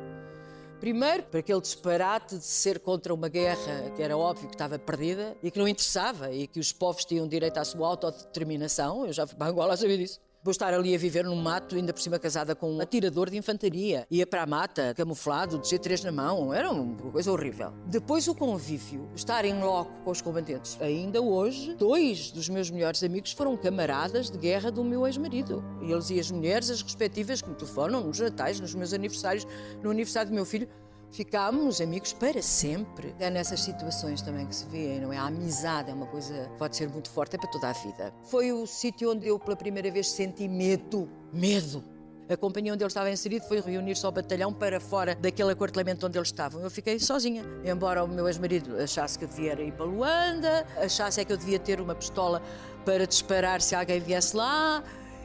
Primeiro, 0.79 1.23
por 1.23 1.37
aquele 1.37 1.59
disparate 1.59 2.37
de 2.37 2.45
ser 2.45 2.79
contra 2.79 3.13
uma 3.13 3.27
guerra 3.27 3.91
que 3.93 4.01
era 4.01 4.17
óbvio 4.17 4.47
que 4.47 4.55
estava 4.55 4.79
perdida 4.79 5.35
e 5.43 5.51
que 5.51 5.59
não 5.59 5.67
interessava 5.67 6.31
e 6.31 6.47
que 6.47 6.59
os 6.59 6.71
povos 6.71 7.03
tinham 7.03 7.27
direito 7.27 7.57
à 7.57 7.65
sua 7.65 7.87
autodeterminação. 7.87 9.05
Eu 9.05 9.11
já 9.11 9.27
fui 9.27 9.35
para 9.35 9.47
Angola 9.47 9.73
a 9.73 9.77
saber 9.77 9.97
disso. 9.97 10.19
Vou 10.43 10.49
estar 10.51 10.73
ali 10.73 10.95
a 10.95 10.97
viver 10.97 11.23
num 11.23 11.35
mato, 11.35 11.75
ainda 11.75 11.93
por 11.93 12.01
cima 12.01 12.17
casada 12.17 12.55
com 12.55 12.71
um 12.71 12.81
atirador 12.81 13.29
de 13.29 13.37
infantaria. 13.37 14.07
Ia 14.09 14.25
para 14.25 14.41
a 14.41 14.45
mata, 14.47 14.91
camuflado, 14.95 15.59
de 15.59 15.67
G3 15.67 16.03
na 16.05 16.11
mão. 16.11 16.51
Era 16.51 16.71
uma 16.71 17.11
coisa 17.11 17.31
horrível. 17.31 17.71
Depois 17.85 18.27
o 18.27 18.33
convívio, 18.33 19.07
estar 19.13 19.45
em 19.45 19.61
loco 19.61 19.91
com 20.03 20.09
os 20.09 20.19
combatentes. 20.19 20.79
Ainda 20.81 21.21
hoje, 21.21 21.75
dois 21.75 22.31
dos 22.31 22.49
meus 22.49 22.71
melhores 22.71 23.03
amigos 23.03 23.33
foram 23.33 23.55
camaradas 23.55 24.31
de 24.31 24.37
guerra 24.39 24.71
do 24.71 24.83
meu 24.83 25.05
ex-marido. 25.05 25.63
Eles 25.79 26.09
e 26.09 26.19
as 26.19 26.31
mulheres, 26.31 26.71
as 26.71 26.81
respectivas, 26.81 27.39
que 27.39 27.47
me 27.47 27.55
telefonam 27.55 28.01
nos 28.01 28.19
natais, 28.19 28.59
nos 28.59 28.73
meus 28.73 28.93
aniversários, 28.93 29.45
no 29.83 29.91
aniversário 29.91 30.31
do 30.31 30.33
meu 30.33 30.45
filho. 30.45 30.67
Ficámos 31.11 31.81
amigos 31.81 32.13
para 32.13 32.41
sempre. 32.41 33.13
É 33.19 33.29
nessas 33.29 33.59
situações 33.61 34.21
também 34.21 34.47
que 34.47 34.55
se 34.55 34.65
vê, 34.67 34.99
não 34.99 35.11
é? 35.11 35.17
A 35.17 35.25
amizade 35.25 35.91
é 35.91 35.93
uma 35.93 36.07
coisa 36.07 36.33
que 36.51 36.57
pode 36.57 36.75
ser 36.77 36.89
muito 36.89 37.09
forte, 37.09 37.35
é 37.35 37.39
para 37.39 37.49
toda 37.49 37.69
a 37.69 37.73
vida. 37.73 38.13
Foi 38.23 38.51
o 38.53 38.65
sítio 38.65 39.11
onde 39.11 39.27
eu 39.27 39.37
pela 39.37 39.57
primeira 39.57 39.91
vez 39.91 40.09
senti 40.09 40.47
medo. 40.47 41.09
Medo. 41.33 41.83
A 42.29 42.37
companhia 42.37 42.73
onde 42.73 42.81
ele 42.81 42.87
estava 42.87 43.11
inserido 43.11 43.45
foi 43.45 43.59
reunir-se 43.59 44.05
ao 44.05 44.11
batalhão 44.11 44.53
para 44.53 44.79
fora 44.79 45.13
daquele 45.15 45.51
aquartelamento 45.51 46.07
onde 46.07 46.17
eles 46.17 46.29
estavam. 46.29 46.61
Eu 46.61 46.71
fiquei 46.71 46.97
sozinha. 46.97 47.43
Embora 47.65 48.05
o 48.05 48.07
meu 48.07 48.25
ex-marido 48.25 48.77
achasse 48.77 49.19
que 49.19 49.25
eu 49.25 49.27
devia 49.27 49.61
ir 49.61 49.73
para 49.73 49.83
Luanda, 49.83 50.65
achasse 50.77 51.19
é 51.19 51.25
que 51.25 51.33
eu 51.33 51.37
devia 51.37 51.59
ter 51.59 51.81
uma 51.81 51.93
pistola 51.93 52.41
para 52.85 53.05
disparar 53.05 53.61
se 53.61 53.75
alguém 53.75 53.99
viesse 53.99 54.33
lá. 54.33 54.81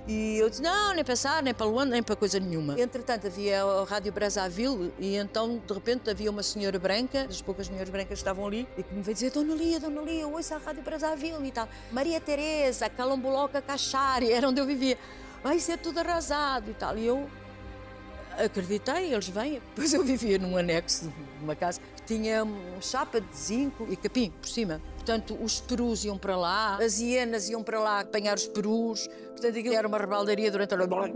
E 0.07 0.39
eu 0.39 0.49
disse, 0.49 0.63
não, 0.63 0.95
nem 0.95 1.05
pensar, 1.05 1.43
nem 1.43 1.53
para 1.53 1.67
Luanda, 1.67 1.91
nem 1.91 2.03
para 2.03 2.15
coisa 2.15 2.39
nenhuma. 2.39 2.79
Entretanto, 2.79 3.27
havia 3.27 3.65
a 3.65 3.85
Rádio 3.85 4.13
Brazzaville 4.13 4.93
e 5.01 5.17
então, 5.17 5.61
de 5.67 5.75
repente, 5.75 6.09
havia 6.09 6.31
uma 6.31 6.45
senhora 6.45 6.79
branca, 6.79 7.27
das 7.27 7.43
poucas 7.43 7.69
mulheres 7.69 7.91
brancas 7.91 8.09
que 8.09 8.15
estavam 8.15 8.47
ali, 8.47 8.69
e 8.79 8.85
que 8.85 8.95
me 8.95 9.03
veio 9.03 9.15
dizer, 9.15 9.33
Dona 9.33 9.55
Lia, 9.55 9.81
Dona 9.81 10.03
Lia, 10.03 10.29
ouça 10.29 10.55
a 10.55 10.59
Rádio 10.59 10.83
Brazzaville 10.83 11.45
e 11.45 11.51
tal. 11.51 11.69
Maria 11.91 12.21
Teresa, 12.21 12.89
Calamboloca 12.89 13.61
Cachari, 13.61 14.31
era 14.31 14.49
onde 14.49 14.61
eu 14.61 14.67
vivia. 14.67 14.97
Vai 15.43 15.59
ser 15.59 15.79
tudo 15.79 15.99
arrasado 15.99 16.71
e 16.71 16.75
tal. 16.75 16.97
E 16.97 17.05
eu 17.05 17.29
acreditei, 18.39 19.13
eles 19.13 19.29
vêm. 19.29 19.61
Depois 19.75 19.93
eu 19.93 20.05
vivia 20.05 20.39
num 20.39 20.57
anexo 20.57 21.13
de 21.39 21.45
uma 21.45 21.57
casa 21.57 21.81
que 21.97 22.03
tinha 22.03 22.47
chapa 22.81 23.21
de 23.21 23.37
zinco 23.37 23.87
e 23.91 23.97
capim 23.97 24.31
por 24.31 24.49
cima. 24.49 24.81
Portanto, 25.07 25.39
os 25.41 25.61
perus 25.61 26.05
iam 26.05 26.19
para 26.19 26.37
lá, 26.37 26.79
as 26.79 26.99
hienas 26.99 27.49
iam 27.49 27.63
para 27.63 27.79
lá 27.79 28.01
apanhar 28.01 28.37
os 28.37 28.49
perus. 28.49 29.07
Portanto, 29.07 29.57
aquilo 29.57 29.73
era 29.77 29.87
uma 29.87 29.99
rebaldaria 29.99 30.51
durante 30.51 30.75
a 30.75 30.77
noite. 30.77 31.15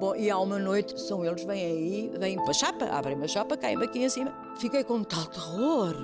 Bom, 0.00 0.16
e 0.16 0.30
há 0.30 0.38
uma 0.38 0.58
noite, 0.58 0.98
são 0.98 1.22
eles, 1.22 1.44
vêm 1.44 1.66
aí, 1.66 2.12
vêm 2.18 2.36
para 2.36 2.50
a 2.50 2.54
chapa, 2.54 2.86
abrem-me 2.86 3.24
a 3.26 3.28
chapa, 3.28 3.58
caem-me 3.58 3.84
aqui 3.84 4.02
em 4.02 4.08
cima. 4.08 4.32
Fiquei 4.58 4.82
com 4.82 5.04
tal 5.04 5.26
terror 5.26 5.94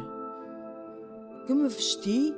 que 1.47 1.55
me 1.55 1.71
vesti. 1.71 2.35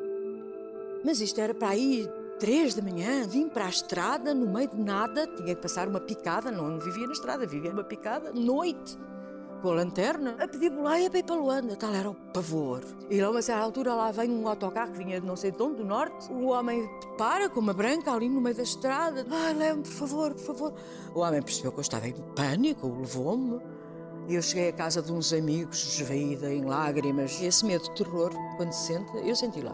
Mas 1.04 1.20
isto 1.20 1.40
era 1.40 1.52
para 1.52 1.70
aí 1.70 2.08
três 2.38 2.72
da 2.72 2.80
manhã, 2.80 3.26
vim 3.26 3.48
para 3.48 3.66
a 3.66 3.70
estrada, 3.70 4.32
no 4.32 4.46
meio 4.46 4.68
de 4.68 4.80
nada, 4.80 5.26
tinha 5.26 5.56
que 5.56 5.60
passar 5.60 5.88
uma 5.88 5.98
picada, 5.98 6.52
não 6.52 6.78
vivia 6.78 7.04
na 7.04 7.14
estrada, 7.14 7.44
vivia 7.44 7.72
numa 7.72 7.82
picada, 7.82 8.30
noite, 8.32 8.96
com 9.58 9.70
a 9.70 9.74
lanterna, 9.74 10.36
a 10.38 10.48
pedir 10.48 10.70
boleia 10.70 11.10
para 11.10 11.18
ir 11.18 11.22
para 11.24 11.34
Luanda, 11.34 11.76
tal 11.76 11.94
era 11.94 12.10
o 12.10 12.14
pavor. 12.14 12.82
E 13.10 13.20
lá, 13.20 13.36
a 13.36 13.42
certa 13.42 13.62
altura, 13.62 13.94
lá 13.94 14.10
vem 14.10 14.30
um 14.30 14.48
autocarro 14.48 14.92
que 14.92 14.98
vinha 14.98 15.20
de 15.20 15.26
não 15.26 15.36
sei 15.36 15.50
de 15.50 15.62
onde, 15.62 15.76
do 15.76 15.84
norte, 15.84 16.32
o 16.32 16.48
homem 16.48 16.88
para 17.16 17.48
com 17.48 17.60
uma 17.60 17.72
branca 17.72 18.12
ali 18.12 18.28
no 18.28 18.40
meio 18.40 18.56
da 18.56 18.62
estrada, 18.62 19.26
ai, 19.30 19.54
leve-me, 19.54 19.82
por 19.82 19.92
favor, 19.92 20.34
por 20.34 20.44
favor. 20.44 20.74
O 21.14 21.20
homem 21.20 21.42
percebeu 21.42 21.72
que 21.72 21.78
eu 21.78 21.82
estava 21.82 22.08
em 22.08 22.14
pânico, 22.34 22.86
levou-me. 22.86 23.60
E 24.28 24.34
eu 24.34 24.42
cheguei 24.42 24.68
à 24.68 24.72
casa 24.72 25.00
de 25.00 25.10
uns 25.10 25.32
amigos, 25.32 25.98
esvaída 25.98 26.52
em 26.52 26.62
lágrimas. 26.64 27.40
E 27.40 27.46
esse 27.46 27.64
medo 27.64 27.84
de 27.84 27.92
terror, 27.92 28.30
quando 28.58 28.72
se 28.72 28.88
sente, 28.88 29.10
eu 29.26 29.34
senti 29.34 29.62
lá. 29.62 29.72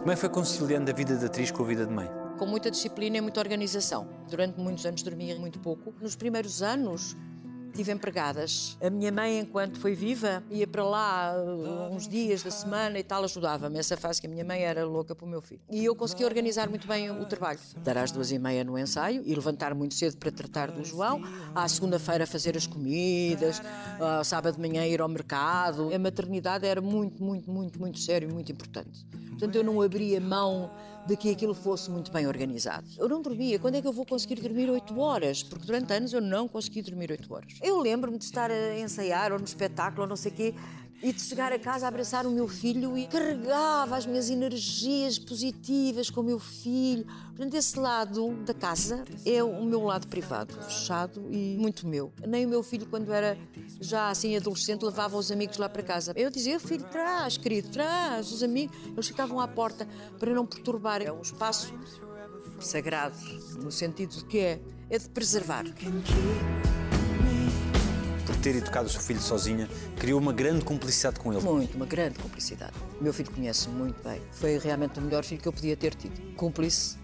Como 0.00 0.10
é 0.10 0.14
que 0.14 0.20
foi 0.20 0.30
conciliando 0.30 0.90
a 0.90 0.94
vida 0.94 1.16
de 1.16 1.24
atriz 1.24 1.52
com 1.52 1.62
a 1.62 1.66
vida 1.66 1.86
de 1.86 1.92
mãe? 1.92 2.21
Com 2.42 2.46
muita 2.46 2.72
disciplina 2.72 3.18
e 3.18 3.20
muita 3.20 3.38
organização. 3.38 4.08
Durante 4.28 4.58
muitos 4.58 4.84
anos 4.84 5.00
dormia 5.04 5.38
muito 5.38 5.60
pouco. 5.60 5.94
Nos 6.00 6.16
primeiros 6.16 6.60
anos 6.60 7.16
tive 7.72 7.92
empregadas. 7.92 8.76
A 8.82 8.90
minha 8.90 9.12
mãe, 9.12 9.38
enquanto 9.38 9.78
foi 9.78 9.94
viva, 9.94 10.42
ia 10.50 10.66
para 10.66 10.82
lá 10.82 11.34
uh, 11.36 11.94
uns 11.94 12.08
dias 12.08 12.42
da 12.42 12.50
semana 12.50 12.98
e 12.98 13.04
tal, 13.04 13.22
ajudava-me. 13.22 13.78
Essa 13.78 13.96
fase 13.96 14.20
que 14.20 14.26
a 14.26 14.30
minha 14.30 14.44
mãe 14.44 14.60
era 14.60 14.84
louca 14.84 15.14
para 15.14 15.24
o 15.24 15.28
meu 15.28 15.40
filho. 15.40 15.60
E 15.70 15.84
eu 15.84 15.94
consegui 15.94 16.24
organizar 16.24 16.68
muito 16.68 16.84
bem 16.88 17.12
o 17.12 17.24
trabalho. 17.26 17.60
Dar 17.76 17.96
às 17.96 18.10
duas 18.10 18.32
e 18.32 18.40
meia 18.40 18.64
no 18.64 18.76
ensaio 18.76 19.22
e 19.24 19.32
levantar 19.36 19.72
muito 19.72 19.94
cedo 19.94 20.16
para 20.16 20.32
tratar 20.32 20.72
do 20.72 20.84
João. 20.84 21.22
À 21.54 21.68
segunda-feira 21.68 22.26
fazer 22.26 22.56
as 22.56 22.66
comidas, 22.66 23.62
ao 24.00 24.24
sábado 24.24 24.56
de 24.56 24.60
manhã 24.60 24.84
ir 24.84 25.00
ao 25.00 25.08
mercado. 25.08 25.94
A 25.94 25.98
maternidade 25.98 26.66
era 26.66 26.80
muito, 26.80 27.22
muito, 27.22 27.48
muito, 27.48 27.78
muito 27.78 28.00
sério 28.00 28.28
e 28.28 28.32
muito 28.32 28.50
importante. 28.50 29.06
Portanto, 29.28 29.54
eu 29.54 29.64
não 29.64 29.80
abria 29.80 30.20
mão 30.20 30.70
de 31.06 31.16
que 31.16 31.30
aquilo 31.30 31.54
fosse 31.54 31.90
muito 31.90 32.12
bem 32.12 32.26
organizado. 32.26 32.86
Eu 32.96 33.08
não 33.08 33.20
dormia. 33.20 33.58
Quando 33.58 33.74
é 33.74 33.82
que 33.82 33.88
eu 33.88 33.92
vou 33.92 34.06
conseguir 34.06 34.40
dormir 34.40 34.70
8 34.70 34.98
horas? 34.98 35.42
Porque 35.42 35.66
durante 35.66 35.92
anos 35.92 36.12
eu 36.12 36.20
não 36.20 36.46
consegui 36.46 36.82
dormir 36.82 37.10
8 37.10 37.34
horas. 37.34 37.54
Eu 37.60 37.80
lembro-me 37.80 38.18
de 38.18 38.24
estar 38.24 38.50
a 38.50 38.78
ensaiar 38.78 39.32
ou 39.32 39.38
no 39.38 39.44
espetáculo 39.44 40.02
ou 40.02 40.08
não 40.08 40.16
sei 40.16 40.30
o 40.30 40.34
quê 40.34 40.54
e 41.02 41.12
de 41.12 41.20
chegar 41.20 41.52
a 41.52 41.58
casa 41.58 41.88
abraçar 41.88 42.26
o 42.26 42.30
meu 42.30 42.46
filho 42.46 42.96
e 42.96 43.06
carregava 43.06 43.96
as 43.96 44.06
minhas 44.06 44.30
energias 44.30 45.18
positivas 45.18 46.08
com 46.08 46.20
o 46.20 46.24
meu 46.24 46.38
filho. 46.38 47.04
Portanto, 47.28 47.54
esse 47.54 47.78
lado 47.78 48.34
da 48.44 48.54
casa 48.54 49.04
é 49.26 49.42
o 49.42 49.64
meu 49.64 49.82
lado 49.82 50.06
privado, 50.06 50.54
fechado 50.62 51.26
e 51.30 51.56
muito 51.58 51.88
meu. 51.88 52.12
Nem 52.26 52.46
o 52.46 52.48
meu 52.48 52.62
filho, 52.62 52.86
quando 52.86 53.12
era 53.12 53.36
já 53.80 54.10
assim 54.10 54.36
adolescente, 54.36 54.84
levava 54.84 55.16
os 55.16 55.32
amigos 55.32 55.56
lá 55.56 55.68
para 55.68 55.82
casa. 55.82 56.12
Eu 56.14 56.30
dizia, 56.30 56.60
filho, 56.60 56.84
traz, 56.84 57.36
querido, 57.36 57.68
traz 57.70 58.30
os 58.30 58.42
amigos. 58.42 58.76
Eles 58.86 59.08
ficavam 59.08 59.40
à 59.40 59.48
porta 59.48 59.88
para 60.20 60.32
não 60.32 60.46
perturbar. 60.46 61.02
É 61.02 61.10
um 61.10 61.20
espaço 61.20 61.74
sagrado, 62.60 63.16
no 63.60 63.72
sentido 63.72 64.16
de 64.16 64.24
que 64.26 64.38
é, 64.38 64.60
é 64.88 64.98
de 64.98 65.08
preservar. 65.08 65.64
Ter 68.42 68.56
educado 68.56 68.88
o 68.88 68.90
seu 68.90 69.00
filho 69.00 69.20
sozinha, 69.20 69.68
criou 69.96 70.20
uma 70.20 70.32
grande 70.32 70.64
cumplicidade 70.64 71.20
com 71.20 71.32
ele. 71.32 71.40
Muito, 71.42 71.76
uma 71.76 71.86
grande 71.86 72.18
cumplicidade. 72.18 72.72
O 73.00 73.04
meu 73.04 73.12
filho 73.12 73.30
conhece 73.30 73.68
muito 73.68 74.02
bem. 74.02 74.20
Foi 74.32 74.58
realmente 74.58 74.98
o 74.98 75.02
melhor 75.02 75.22
filho 75.24 75.40
que 75.40 75.46
eu 75.46 75.52
podia 75.52 75.76
ter 75.76 75.94
tido. 75.94 76.34
Cúmplice, 76.34 76.96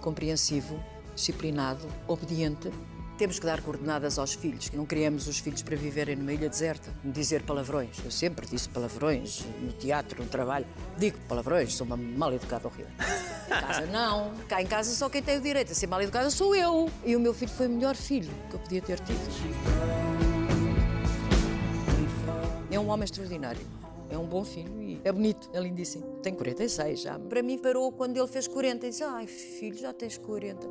compreensivo, 0.00 0.82
disciplinado, 1.14 1.86
obediente. 2.06 2.70
Temos 3.18 3.38
que 3.38 3.44
dar 3.44 3.60
coordenadas 3.60 4.18
aos 4.18 4.32
filhos. 4.32 4.70
Não 4.70 4.86
criamos 4.86 5.28
os 5.28 5.38
filhos 5.40 5.60
para 5.60 5.76
viverem 5.76 6.16
numa 6.16 6.32
ilha 6.32 6.48
deserta, 6.48 6.90
dizer 7.04 7.42
palavrões. 7.42 7.98
Eu 8.02 8.10
sempre 8.10 8.46
disse 8.46 8.66
palavrões, 8.70 9.44
no 9.60 9.72
teatro, 9.72 10.22
no 10.22 10.30
trabalho. 10.30 10.64
Digo 10.96 11.18
palavrões, 11.28 11.74
sou 11.74 11.86
uma 11.86 11.98
mal 11.98 12.32
educada 12.32 12.66
horrível. 12.66 12.92
Em 13.46 13.50
casa 13.50 13.86
não. 13.86 14.32
Cá 14.48 14.62
em 14.62 14.66
casa 14.66 14.94
só 14.94 15.10
quem 15.10 15.22
tem 15.22 15.36
o 15.36 15.40
direito 15.42 15.72
a 15.72 15.74
ser 15.74 15.86
mal 15.86 16.00
educada 16.00 16.30
sou 16.30 16.56
eu. 16.56 16.90
E 17.04 17.14
o 17.14 17.20
meu 17.20 17.34
filho 17.34 17.52
foi 17.52 17.66
o 17.66 17.70
melhor 17.70 17.94
filho 17.94 18.30
que 18.48 18.54
eu 18.54 18.60
podia 18.60 18.80
ter 18.80 18.98
tido. 19.00 20.27
É 22.78 22.80
um 22.80 22.90
homem 22.90 23.04
extraordinário. 23.04 23.60
É 24.08 24.16
um 24.16 24.24
bom 24.24 24.44
filho 24.44 24.80
e 24.80 25.00
é 25.02 25.10
bonito, 25.10 25.50
é 25.52 25.58
lindíssimo. 25.58 26.20
Tem 26.22 26.32
46 26.32 27.00
já. 27.00 27.18
Para 27.18 27.42
mim 27.42 27.58
parou 27.58 27.90
quando 27.90 28.16
ele 28.16 28.28
fez 28.28 28.46
40 28.46 28.86
e 28.86 28.90
disse: 28.90 29.02
Ai, 29.02 29.26
filho, 29.26 29.76
já 29.76 29.92
tens 29.92 30.16
40. 30.16 30.64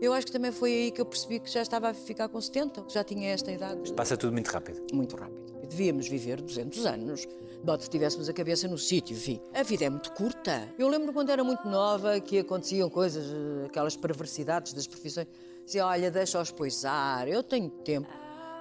Eu 0.00 0.12
acho 0.12 0.26
que 0.26 0.32
também 0.32 0.50
foi 0.50 0.72
aí 0.72 0.90
que 0.90 1.00
eu 1.00 1.06
percebi 1.06 1.38
que 1.38 1.48
já 1.48 1.62
estava 1.62 1.90
a 1.90 1.94
ficar 1.94 2.28
com 2.28 2.40
70, 2.40 2.82
que 2.82 2.92
já 2.92 3.04
tinha 3.04 3.30
esta 3.30 3.52
idade. 3.52 3.92
Passa 3.92 4.16
tudo 4.16 4.32
muito 4.32 4.48
rápido. 4.48 4.82
Muito 4.92 5.14
rápido. 5.14 5.52
Devíamos 5.68 6.08
viver 6.08 6.42
200 6.42 6.84
anos. 6.84 7.28
Nós 7.62 7.88
tivéssemos 7.88 8.28
a 8.28 8.32
cabeça 8.32 8.66
no 8.66 8.76
sítio, 8.76 9.14
vi. 9.14 9.40
A 9.54 9.62
vida 9.62 9.84
é 9.84 9.90
muito 9.90 10.10
curta. 10.14 10.68
Eu 10.76 10.88
lembro 10.88 11.12
quando 11.12 11.30
era 11.30 11.44
muito 11.44 11.68
nova 11.68 12.18
que 12.18 12.40
aconteciam 12.40 12.90
coisas, 12.90 13.24
eh, 13.24 13.66
aquelas 13.66 13.96
perversidades 13.96 14.72
das 14.72 14.88
profissões. 14.88 15.28
Dizia, 15.64 15.86
olha, 15.86 16.10
deixa-os 16.10 16.50
poisar, 16.50 17.28
eu 17.28 17.40
tenho 17.40 17.70
tempo. 17.70 18.08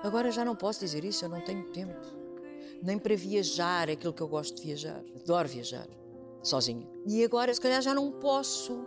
Agora 0.03 0.31
já 0.31 0.45
não 0.45 0.55
posso 0.55 0.81
dizer 0.81 1.03
isso, 1.03 1.25
eu 1.25 1.29
não 1.29 1.41
tenho 1.41 1.63
tempo 1.71 2.20
nem 2.81 2.97
para 2.97 3.15
viajar 3.15 3.89
aquilo 3.89 4.13
que 4.13 4.21
eu 4.21 4.27
gosto 4.27 4.55
de 4.57 4.67
viajar. 4.67 5.03
Adoro 5.15 5.47
viajar, 5.47 5.87
sozinha. 6.41 6.87
E 7.05 7.23
agora, 7.23 7.53
se 7.53 7.61
calhar, 7.61 7.81
já 7.81 7.93
não 7.93 8.11
posso. 8.11 8.85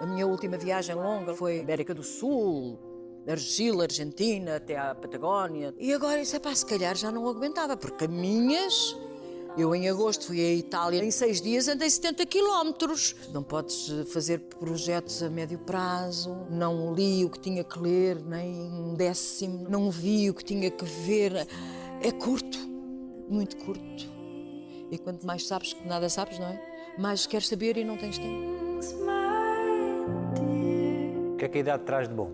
A 0.00 0.06
minha 0.06 0.26
última 0.26 0.56
viagem 0.56 0.94
longa 0.94 1.34
foi 1.34 1.60
América 1.60 1.94
do 1.94 2.02
Sul, 2.02 2.78
Argila, 3.26 3.84
Argentina, 3.84 4.56
até 4.56 4.76
à 4.76 4.94
Patagónia. 4.94 5.72
E 5.78 5.92
agora, 5.92 6.20
isso 6.20 6.34
é 6.34 6.38
pá, 6.38 6.54
se 6.54 6.66
calhar 6.66 6.96
já 6.96 7.12
não 7.12 7.28
aguentava, 7.28 7.76
porque 7.76 8.06
caminhas. 8.06 8.96
Eu, 9.56 9.74
em 9.74 9.86
agosto, 9.86 10.26
fui 10.26 10.40
à 10.40 10.50
Itália. 10.54 11.04
Em 11.04 11.10
seis 11.10 11.40
dias 11.40 11.68
andei 11.68 11.88
70 11.88 12.24
quilómetros. 12.24 13.14
Não 13.34 13.42
podes 13.42 13.86
fazer 14.10 14.38
projetos 14.38 15.22
a 15.22 15.28
médio 15.28 15.58
prazo. 15.58 16.46
Não 16.50 16.94
li 16.94 17.22
o 17.22 17.28
que 17.28 17.38
tinha 17.38 17.62
que 17.62 17.78
ler, 17.78 18.18
nem 18.24 18.50
um 18.50 18.94
décimo. 18.94 19.68
Não 19.68 19.90
vi 19.90 20.30
o 20.30 20.34
que 20.34 20.42
tinha 20.42 20.70
que 20.70 20.86
ver. 20.86 21.46
É 22.00 22.10
curto 22.10 22.71
muito 23.28 23.56
curto. 23.58 24.10
E 24.90 24.98
quanto 24.98 25.26
mais 25.26 25.46
sabes 25.46 25.72
que 25.72 25.86
nada 25.86 26.08
sabes, 26.08 26.38
não 26.38 26.46
é? 26.46 26.94
Mais 26.98 27.26
queres 27.26 27.48
saber 27.48 27.76
e 27.76 27.84
não 27.84 27.96
tens 27.96 28.18
tempo. 28.18 28.52
O 31.32 31.36
que 31.36 31.44
é 31.44 31.48
que 31.48 31.58
a 31.58 31.60
idade 31.60 31.82
traz 31.84 32.08
de 32.08 32.14
bom? 32.14 32.30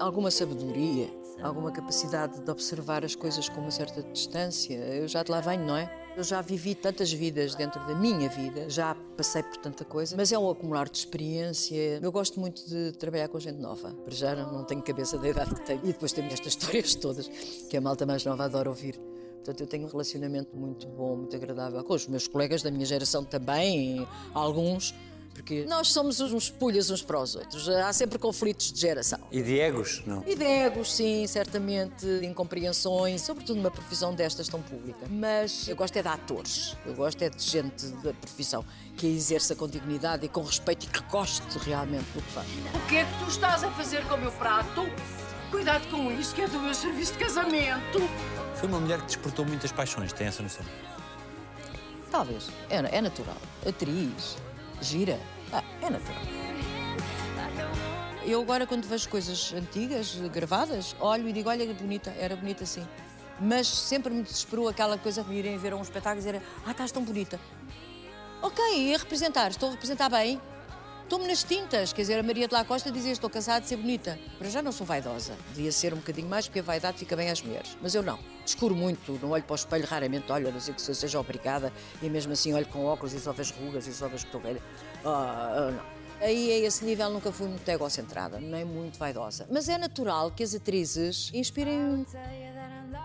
Alguma 0.00 0.30
sabedoria, 0.30 1.08
alguma 1.40 1.70
capacidade 1.70 2.40
de 2.40 2.50
observar 2.50 3.04
as 3.04 3.14
coisas 3.14 3.48
com 3.48 3.60
uma 3.60 3.70
certa 3.70 4.02
distância. 4.02 4.74
Eu 4.74 5.06
já 5.06 5.22
de 5.22 5.30
lá 5.30 5.40
venho, 5.40 5.64
não 5.64 5.76
é? 5.76 5.90
Eu 6.16 6.22
já 6.22 6.42
vivi 6.42 6.74
tantas 6.74 7.10
vidas 7.12 7.54
dentro 7.54 7.80
da 7.86 7.94
minha 7.94 8.28
vida, 8.28 8.68
já 8.68 8.94
passei 9.16 9.42
por 9.42 9.56
tanta 9.56 9.84
coisa, 9.84 10.14
mas 10.14 10.30
é 10.30 10.38
um 10.38 10.50
acumular 10.50 10.88
de 10.88 10.98
experiência. 10.98 12.00
Eu 12.02 12.12
gosto 12.12 12.38
muito 12.38 12.68
de 12.68 12.92
trabalhar 12.92 13.28
com 13.28 13.40
gente 13.40 13.58
nova. 13.58 13.90
Para 14.04 14.14
já 14.14 14.34
não 14.34 14.64
tenho 14.64 14.82
cabeça 14.82 15.16
da 15.16 15.28
idade 15.28 15.54
que 15.54 15.64
tenho. 15.64 15.80
E 15.84 15.86
depois 15.86 16.12
tenho 16.12 16.26
estas 16.26 16.48
histórias 16.48 16.94
todas 16.94 17.28
que 17.70 17.76
a 17.76 17.80
malta 17.80 18.04
mais 18.04 18.24
nova 18.24 18.44
adora 18.44 18.68
ouvir. 18.68 19.00
Portanto, 19.42 19.60
eu 19.60 19.66
tenho 19.66 19.86
um 19.86 19.90
relacionamento 19.90 20.56
muito 20.56 20.86
bom, 20.86 21.16
muito 21.16 21.34
agradável 21.34 21.82
com 21.82 21.94
os 21.94 22.06
meus 22.06 22.28
colegas 22.28 22.62
da 22.62 22.70
minha 22.70 22.86
geração 22.86 23.24
também, 23.24 24.06
alguns, 24.32 24.94
porque 25.34 25.64
nós 25.64 25.88
somos 25.88 26.20
uns 26.20 26.48
pulhas 26.48 26.90
uns 26.90 27.02
para 27.02 27.20
os 27.20 27.34
outros. 27.34 27.68
Há 27.68 27.92
sempre 27.92 28.20
conflitos 28.20 28.72
de 28.72 28.80
geração. 28.80 29.18
E 29.32 29.42
de 29.42 29.58
egos? 29.58 30.00
Não. 30.06 30.22
E 30.24 30.36
de 30.36 30.44
egos, 30.44 30.94
sim, 30.94 31.26
certamente, 31.26 32.06
de 32.06 32.24
incompreensões, 32.24 33.22
sobretudo 33.22 33.56
numa 33.56 33.70
profissão 33.70 34.14
destas 34.14 34.48
tão 34.48 34.62
pública. 34.62 35.06
Mas 35.10 35.66
eu 35.66 35.74
gosto 35.74 35.96
é 35.96 36.02
de 36.02 36.08
atores, 36.08 36.76
eu 36.86 36.94
gosto 36.94 37.20
é 37.22 37.28
de 37.28 37.42
gente 37.42 37.88
da 38.04 38.12
profissão 38.12 38.64
que 38.96 39.06
a 39.06 39.10
exerça 39.10 39.56
com 39.56 39.66
dignidade 39.66 40.24
e 40.24 40.28
com 40.28 40.42
respeito 40.42 40.84
e 40.84 40.88
que 40.88 41.02
goste 41.10 41.42
realmente 41.58 42.06
do 42.14 42.22
que 42.22 42.30
faz. 42.30 42.46
O 42.74 42.88
que 42.88 42.96
é 42.96 43.04
que 43.04 43.24
tu 43.24 43.28
estás 43.28 43.64
a 43.64 43.70
fazer 43.72 44.06
com 44.06 44.14
o 44.14 44.18
meu 44.18 44.30
prato? 44.32 44.82
Cuidado 45.52 45.86
com 45.90 46.10
isso, 46.10 46.34
que 46.34 46.40
é 46.40 46.48
do 46.48 46.58
meu 46.58 46.74
serviço 46.74 47.12
de 47.12 47.18
casamento. 47.18 47.98
Foi 48.54 48.66
uma 48.66 48.80
mulher 48.80 48.98
que 49.00 49.06
despertou 49.06 49.44
muitas 49.44 49.70
paixões, 49.70 50.10
tem 50.10 50.26
essa 50.26 50.42
noção? 50.42 50.64
Talvez. 52.10 52.48
É, 52.70 52.76
é 52.76 53.00
natural. 53.02 53.36
Atriz, 53.68 54.38
gira. 54.80 55.20
Ah, 55.52 55.62
é 55.82 55.90
natural. 55.90 56.22
Eu 58.24 58.40
agora, 58.40 58.66
quando 58.66 58.86
vejo 58.86 59.06
coisas 59.10 59.52
antigas, 59.52 60.14
gravadas, 60.32 60.96
olho 60.98 61.28
e 61.28 61.32
digo, 61.34 61.50
olha 61.50 61.66
que 61.66 61.74
bonita, 61.74 62.14
era 62.18 62.34
bonita 62.34 62.64
assim. 62.64 62.88
Mas 63.38 63.66
sempre 63.68 64.14
me 64.14 64.22
desesperou 64.22 64.70
aquela 64.70 64.96
coisa 64.96 65.22
de 65.22 65.34
irem 65.34 65.58
ver 65.58 65.74
um 65.74 65.82
espetáculo 65.82 66.22
e 66.22 66.24
dizer, 66.24 66.42
ah, 66.64 66.70
estás 66.70 66.90
tão 66.90 67.04
bonita. 67.04 67.38
Ok, 68.40 68.64
ia 68.74 68.96
representar, 68.96 69.50
estou 69.50 69.68
a 69.68 69.72
representar 69.72 70.08
bem. 70.08 70.40
Estou-me 71.04 71.28
nas 71.28 71.44
tintas, 71.44 71.92
quer 71.92 72.02
dizer, 72.02 72.18
a 72.18 72.22
Maria 72.22 72.48
de 72.48 72.54
la 72.54 72.64
Costa 72.64 72.90
dizia 72.90 73.12
estou 73.12 73.28
cansada 73.28 73.60
de 73.60 73.68
ser 73.68 73.76
bonita. 73.76 74.18
Para 74.38 74.48
já 74.48 74.62
não 74.62 74.72
sou 74.72 74.86
vaidosa, 74.86 75.36
devia 75.54 75.70
ser 75.70 75.92
um 75.92 75.98
bocadinho 75.98 76.28
mais, 76.28 76.46
porque 76.46 76.60
a 76.60 76.62
vaidade 76.62 76.98
fica 76.98 77.14
bem 77.14 77.30
às 77.30 77.42
mulheres. 77.42 77.76
Mas 77.82 77.94
eu 77.94 78.02
não, 78.02 78.18
descuro 78.44 78.74
muito, 78.74 79.18
não 79.20 79.30
olho 79.30 79.42
para 79.42 79.52
o 79.52 79.56
espelho, 79.56 79.86
raramente 79.86 80.32
olho, 80.32 80.48
a 80.48 80.50
não 80.50 80.60
ser 80.60 80.74
que 80.74 80.80
seja 80.80 81.20
obrigada, 81.20 81.70
e 82.00 82.08
mesmo 82.08 82.32
assim 82.32 82.54
olho 82.54 82.66
com 82.66 82.86
óculos 82.86 83.12
e 83.12 83.20
só 83.20 83.32
vejo 83.32 83.52
rugas 83.54 83.86
e 83.86 83.92
só 83.92 84.08
vejo 84.08 84.24
que 84.24 84.28
estou 84.28 84.40
velha. 84.40 84.62
Ah, 85.04 85.52
ah, 85.54 85.70
não. 85.70 86.02
Aí, 86.22 86.52
a 86.52 86.66
esse 86.66 86.84
nível, 86.84 87.10
nunca 87.10 87.32
fui 87.32 87.48
muito 87.48 87.68
egocentrada, 87.68 88.38
nem 88.38 88.64
muito 88.64 88.96
vaidosa. 88.96 89.44
Mas 89.50 89.68
é 89.68 89.76
natural 89.76 90.30
que 90.30 90.44
as 90.44 90.54
atrizes 90.54 91.30
inspirem 91.34 92.06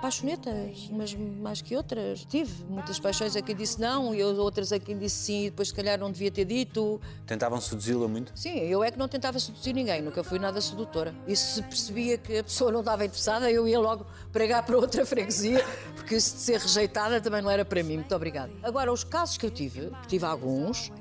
paixonetas, 0.01 0.89
mas 0.91 1.13
mais 1.13 1.61
que 1.61 1.75
outras. 1.75 2.25
Tive 2.25 2.65
muitas 2.65 2.99
paixões 2.99 3.35
a 3.35 3.41
quem 3.41 3.55
disse 3.55 3.79
não 3.79 4.13
e 4.13 4.23
outras 4.23 4.71
a 4.71 4.79
quem 4.79 4.97
disse 4.97 5.15
sim 5.15 5.45
e 5.45 5.49
depois, 5.49 5.69
se 5.69 5.73
calhar, 5.73 5.99
não 5.99 6.11
devia 6.11 6.31
ter 6.31 6.45
dito. 6.45 6.99
Tentavam 7.25 7.59
seduzi-la 7.59 8.07
muito? 8.07 8.31
Sim, 8.35 8.59
eu 8.59 8.83
é 8.83 8.91
que 8.91 8.97
não 8.97 9.07
tentava 9.07 9.39
seduzir 9.39 9.73
ninguém, 9.73 10.01
nunca 10.01 10.23
fui 10.23 10.39
nada 10.39 10.61
sedutora. 10.61 11.13
E 11.27 11.35
se 11.35 11.61
percebia 11.63 12.17
que 12.17 12.37
a 12.37 12.43
pessoa 12.43 12.71
não 12.71 12.79
estava 12.79 13.05
interessada, 13.05 13.51
eu 13.51 13.67
ia 13.67 13.79
logo 13.79 14.05
pregar 14.31 14.65
para 14.65 14.77
outra 14.77 15.05
freguesia, 15.05 15.63
porque 15.95 16.19
se 16.19 16.35
de 16.35 16.41
ser 16.41 16.59
rejeitada 16.59 17.19
também 17.19 17.41
não 17.41 17.49
era 17.49 17.65
para 17.65 17.81
mim. 17.83 17.97
Muito 17.97 18.15
obrigada. 18.15 18.51
Agora, 18.63 18.91
os 18.91 19.03
casos 19.03 19.37
que 19.37 19.45
eu 19.45 19.51
tive, 19.51 19.89
que 20.01 20.07
tive 20.07 20.25
alguns, 20.25 20.91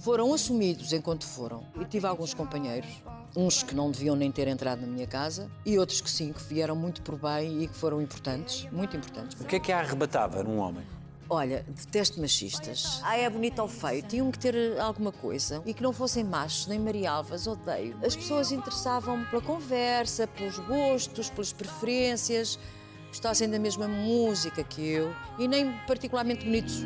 foram 0.00 0.32
assumidos 0.32 0.92
enquanto 0.92 1.24
foram. 1.24 1.64
E 1.80 1.84
tive 1.84 2.06
alguns 2.06 2.32
companheiros, 2.34 2.90
uns 3.36 3.62
que 3.62 3.74
não 3.74 3.90
deviam 3.90 4.16
nem 4.16 4.30
ter 4.30 4.48
entrado 4.48 4.80
na 4.80 4.86
minha 4.86 5.06
casa 5.06 5.50
e 5.64 5.78
outros 5.78 6.00
que 6.00 6.10
sim, 6.10 6.32
que 6.32 6.42
vieram 6.42 6.74
muito 6.74 7.02
por 7.02 7.16
bem 7.16 7.62
e 7.62 7.68
que 7.68 7.74
foram 7.74 8.00
importantes, 8.00 8.66
muito 8.72 8.96
importantes. 8.96 9.40
O 9.40 9.44
que 9.44 9.56
é 9.56 9.60
que 9.60 9.72
a 9.72 9.80
arrebatava 9.80 10.42
num 10.42 10.58
homem? 10.58 10.84
Olha, 11.32 11.64
detesto 11.68 12.20
machistas. 12.20 13.00
Ah, 13.04 13.16
é 13.16 13.30
bonito 13.30 13.62
ou 13.62 13.68
feio. 13.68 14.02
Tinham 14.02 14.32
que 14.32 14.38
ter 14.38 14.80
alguma 14.80 15.12
coisa. 15.12 15.62
E 15.64 15.72
que 15.72 15.80
não 15.80 15.92
fossem 15.92 16.24
machos, 16.24 16.66
nem 16.66 16.76
marialvas, 16.80 17.46
odeio. 17.46 17.96
As 18.04 18.16
pessoas 18.16 18.50
interessavam-me 18.50 19.24
pela 19.26 19.40
conversa, 19.40 20.26
pelos 20.26 20.58
gostos, 20.58 21.30
pelas 21.30 21.52
preferências, 21.52 22.58
gostassem 23.10 23.48
da 23.48 23.60
mesma 23.60 23.86
música 23.86 24.64
que 24.64 24.84
eu 24.84 25.14
e 25.38 25.46
nem 25.46 25.72
particularmente 25.86 26.44
bonitos. 26.44 26.82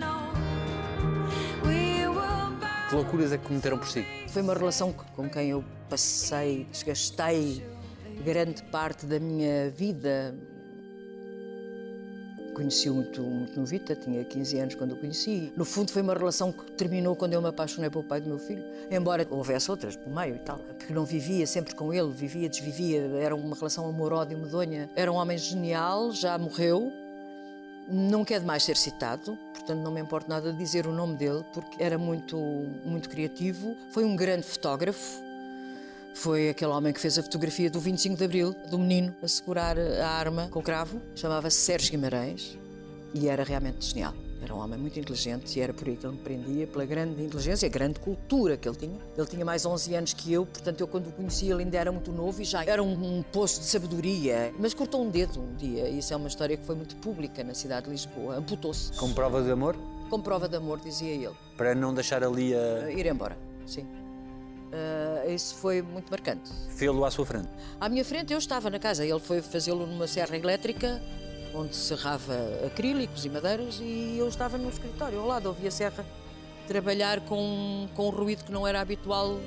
Que 2.95 2.99
loucuras 2.99 3.33
é 3.33 3.39
que 3.39 3.49
cometeram 3.49 3.77
por 3.77 3.89
si? 3.89 4.07
Foi 4.29 4.41
uma 4.41 4.55
relação 4.55 4.93
com 4.93 5.29
quem 5.29 5.51
eu 5.51 5.65
passei, 5.91 6.65
desgastei 6.71 7.67
grande 8.23 8.63
parte 8.63 9.05
da 9.05 9.19
minha 9.19 9.69
vida. 9.69 10.33
Conheci-o 12.55 12.95
muito, 12.95 13.21
muito 13.21 13.59
novita, 13.59 13.97
tinha 13.97 14.23
15 14.23 14.59
anos 14.61 14.75
quando 14.77 14.93
o 14.93 14.97
conheci. 14.97 15.53
No 15.57 15.65
fundo, 15.65 15.91
foi 15.91 16.03
uma 16.03 16.15
relação 16.15 16.53
que 16.53 16.71
terminou 16.71 17.17
quando 17.17 17.33
eu 17.33 17.43
me 17.43 17.49
apaixonei 17.49 17.91
pelo 17.91 18.05
pai 18.05 18.21
do 18.21 18.29
meu 18.29 18.39
filho. 18.39 18.63
Embora 18.89 19.27
houvesse 19.29 19.69
outras 19.73 19.97
pelo 19.97 20.15
meio 20.15 20.37
e 20.37 20.39
tal, 20.39 20.61
que 20.87 20.93
não 20.93 21.05
vivia 21.05 21.49
sempre 21.49 21.75
com 21.75 21.93
ele, 21.93 22.13
vivia, 22.13 22.49
desvivia, 22.49 23.01
era 23.19 23.35
uma 23.35 23.57
relação 23.57 23.89
amor-ódio 23.89 24.39
medonha. 24.39 24.89
Era 24.95 25.11
um 25.11 25.17
homem 25.17 25.37
genial, 25.37 26.13
já 26.13 26.39
morreu, 26.39 26.93
não 27.89 28.25
quer 28.25 28.41
demais 28.41 28.63
ser 28.63 28.77
citado, 28.77 29.39
portanto 29.53 29.79
não 29.79 29.93
me 29.93 30.01
importa 30.01 30.29
nada 30.29 30.53
dizer 30.53 30.87
o 30.87 30.93
nome 30.93 31.17
dele, 31.17 31.45
porque 31.53 31.83
era 31.83 31.99
muito, 31.99 32.37
muito 32.85 33.09
criativo. 33.09 33.77
Foi 33.91 34.05
um 34.05 34.17
grande 34.17 34.47
fotógrafo. 34.47 35.23
Foi 36.15 36.49
aquele 36.49 36.71
homem 36.71 36.93
que 36.93 37.01
fez 37.01 37.19
a 37.19 37.23
fotografia 37.23 37.69
do 37.69 37.81
25 37.81 38.17
de 38.17 38.25
Abril, 38.25 38.55
do 38.71 38.79
menino 38.79 39.15
a 39.21 39.27
segurar 39.27 39.77
a 39.79 40.09
arma 40.09 40.49
com 40.49 40.61
o 40.61 40.63
cravo. 40.63 41.01
Chamava-se 41.17 41.57
Sérgio 41.57 41.91
Guimarães 41.91 42.57
e 43.13 43.29
era 43.29 43.43
realmente 43.43 43.85
genial. 43.87 44.15
Era 44.45 44.55
um 44.55 44.59
homem 44.59 44.79
muito 44.79 45.01
inteligente 45.01 45.59
e 45.59 45.63
era 45.63 45.73
por 45.73 45.89
aí 45.89 45.97
que 45.97 46.05
ele 46.05 46.17
me 46.17 46.21
prendia, 46.21 46.67
pela 46.67 46.85
grande 46.85 47.23
inteligência, 47.23 47.67
a 47.67 47.71
grande 47.71 47.99
cultura 47.99 48.59
que 48.59 48.69
ele 48.69 48.77
tinha. 48.77 48.99
Ele 49.17 49.27
tinha 49.27 49.43
mais 49.43 49.65
11 49.65 49.95
anos 49.95 50.13
que 50.13 50.31
eu, 50.31 50.45
portanto, 50.45 50.83
eu 50.83 50.87
quando 50.87 51.07
o 51.07 51.13
conheci 51.13 51.51
ele 51.51 51.63
ainda 51.63 51.79
era 51.79 51.91
muito 51.91 52.13
novo 52.13 52.43
e 52.43 52.45
já 52.45 52.63
era 52.63 52.83
um, 52.83 53.19
um 53.19 53.23
poço 53.23 53.61
de 53.61 53.67
sabedoria. 53.67 54.53
Mas 54.59 54.75
cortou 54.75 55.03
um 55.03 55.09
dedo 55.09 55.41
um 55.41 55.57
dia, 55.57 55.89
e 55.89 55.99
isso 55.99 56.13
é 56.13 56.17
uma 56.17 56.29
história 56.29 56.59
que 56.59 56.65
foi 56.67 56.75
muito 56.75 56.95
pública 56.97 57.43
na 57.43 57.55
cidade 57.55 57.87
de 57.87 57.93
Lisboa. 57.93 58.37
Amputou-se. 58.37 58.93
Com 58.93 59.15
prova 59.15 59.43
de 59.43 59.51
amor? 59.51 59.77
Com 60.11 60.21
prova 60.21 60.47
de 60.47 60.57
amor, 60.57 60.79
dizia 60.79 61.11
ele. 61.11 61.35
Para 61.57 61.75
não 61.75 61.95
deixar 61.95 62.23
ali 62.23 62.55
a. 62.55 62.85
Uh, 62.85 62.91
ir 62.91 63.07
embora, 63.07 63.39
sim. 63.65 63.87
Uh, 64.75 65.31
isso 65.31 65.55
foi 65.55 65.81
muito 65.81 66.11
marcante. 66.11 66.51
Fê-lo 66.69 67.03
à 67.07 67.11
sua 67.11 67.25
frente. 67.25 67.49
À 67.81 67.89
minha 67.89 68.05
frente 68.05 68.35
eu 68.35 68.39
estava 68.39 68.69
na 68.69 68.79
casa, 68.79 69.07
ele 69.07 69.21
foi 69.21 69.41
fazê-lo 69.41 69.87
numa 69.87 70.07
serra 70.07 70.37
elétrica, 70.37 71.01
onde 71.55 71.75
se 71.75 71.97
serrava 71.97 72.35
acrílicos 72.67 73.25
e 73.25 73.29
madeiras, 73.29 73.79
e 73.81 74.17
eu 74.19 74.29
estava 74.29 74.59
no 74.59 74.69
escritório 74.69 75.21
ao 75.21 75.27
lado, 75.27 75.47
ouvi 75.47 75.67
a 75.67 75.71
serra 75.71 76.05
trabalhar 76.67 77.21
com, 77.21 77.89
com 77.95 78.09
um 78.09 78.11
ruído 78.11 78.45
que 78.45 78.53
não 78.53 78.67
era 78.67 78.81
habitual 78.81 79.39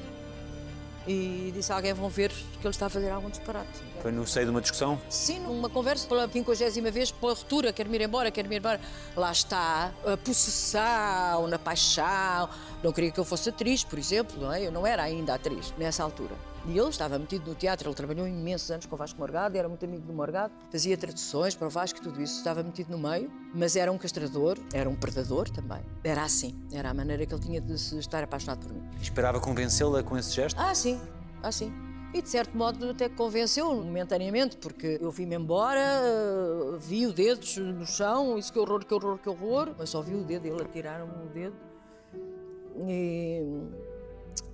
e 1.08 1.52
disse 1.56 1.72
a 1.72 1.76
alguém, 1.76 1.94
vão 1.94 2.10
ver 2.10 2.30
que 2.30 2.68
ele 2.68 2.70
está 2.70 2.88
a 2.88 2.90
fazer 2.90 3.10
algum 3.10 3.30
disparate. 3.30 3.82
Foi 4.02 4.12
no 4.12 4.28
seio 4.28 4.46
de 4.46 4.52
uma 4.52 4.62
discussão? 4.62 5.00
Sim, 5.10 5.40
numa 5.40 5.70
conversa 5.70 6.06
pela 6.08 6.28
quinquagésima 6.28 6.92
vez, 6.92 7.12
pela 7.12 7.34
ruptura, 7.34 7.72
quero-me 7.72 7.98
ir 7.98 8.02
embora, 8.02 8.30
quero-me 8.30 8.56
ir 8.56 8.60
embora. 8.60 8.80
Lá 9.16 9.32
está 9.32 9.92
a 10.06 10.18
possessão, 10.18 11.48
na 11.48 11.58
paixão. 11.58 12.50
Não 12.84 12.92
queria 12.92 13.10
que 13.10 13.20
eu 13.20 13.26
fosse 13.26 13.50
atriz, 13.50 13.86
por 13.86 13.98
exemplo, 13.98 14.40
não 14.40 14.52
é? 14.52 14.68
Eu 14.68 14.72
não 14.72 14.86
era 14.86 15.02
ainda 15.02 15.34
atriz 15.34 15.74
nessa 15.78 16.04
altura. 16.04 16.36
E 16.68 16.78
ele 16.78 16.90
estava 16.90 17.18
metido 17.18 17.50
no 17.50 17.56
teatro, 17.56 17.88
ele 17.88 17.96
trabalhou 17.96 18.28
imensos 18.28 18.70
anos 18.70 18.86
com 18.86 18.96
o 18.96 18.98
Vasco 18.98 19.18
Morgado, 19.18 19.58
era 19.58 19.70
muito 19.70 19.86
amigo 19.86 20.06
do 20.06 20.12
Morgado, 20.12 20.54
fazia 20.70 20.98
traduções 20.98 21.56
para 21.56 21.68
o 21.68 21.70
Vasco 21.70 22.00
e 22.00 22.02
tudo 22.02 22.22
isso, 22.22 22.38
estava 22.38 22.62
metido 22.62 22.92
no 22.92 22.98
meio, 22.98 23.32
mas 23.56 23.78
era 23.78 23.90
um 23.90 23.98
castrador, 23.98 24.58
era 24.74 24.90
um 24.90 24.96
predador 24.96 25.50
também. 25.50 25.80
Era 26.04 26.24
assim, 26.24 26.54
era 26.74 26.90
a 26.90 26.94
maneira 26.94 27.26
que 27.26 27.34
ele 27.34 27.42
tinha 27.42 27.62
de 27.62 27.80
se 27.80 27.98
estar 27.98 28.22
apaixonado 28.22 28.68
por 28.68 28.74
mim. 28.74 28.84
Esperava 29.02 29.40
convencê-la 29.40 30.04
com 30.04 30.18
esse 30.18 30.34
gesto? 30.36 30.60
Ah, 30.60 30.76
sim, 30.76 31.00
ah, 31.42 31.54
sim. 31.54 31.72
E 32.14 32.22
de 32.22 32.28
certo 32.28 32.58
modo 32.58 32.90
até 32.90 33.08
convenceu 33.08 33.74
momentaneamente, 33.74 34.58
porque 34.58 34.98
eu 35.02 35.10
vim-me 35.10 35.36
embora, 35.36 35.80
eh, 35.80 36.78
vi 36.80 37.06
o 37.06 37.14
dedo 37.14 37.46
no 37.62 37.86
chão, 37.86 38.38
isso 38.38 38.52
que 38.52 38.60
horror, 38.60 38.86
que 38.86 38.94
horror, 38.94 39.18
que 39.20 39.30
horror, 39.30 39.74
mas 39.78 39.90
só 39.90 40.02
vi 40.02 40.16
o 40.16 40.24
dedo, 40.24 40.46
ele 40.46 40.62
atiraram-me 40.62 41.26
o 41.26 41.30
dedo. 41.30 41.56
E. 42.90 43.42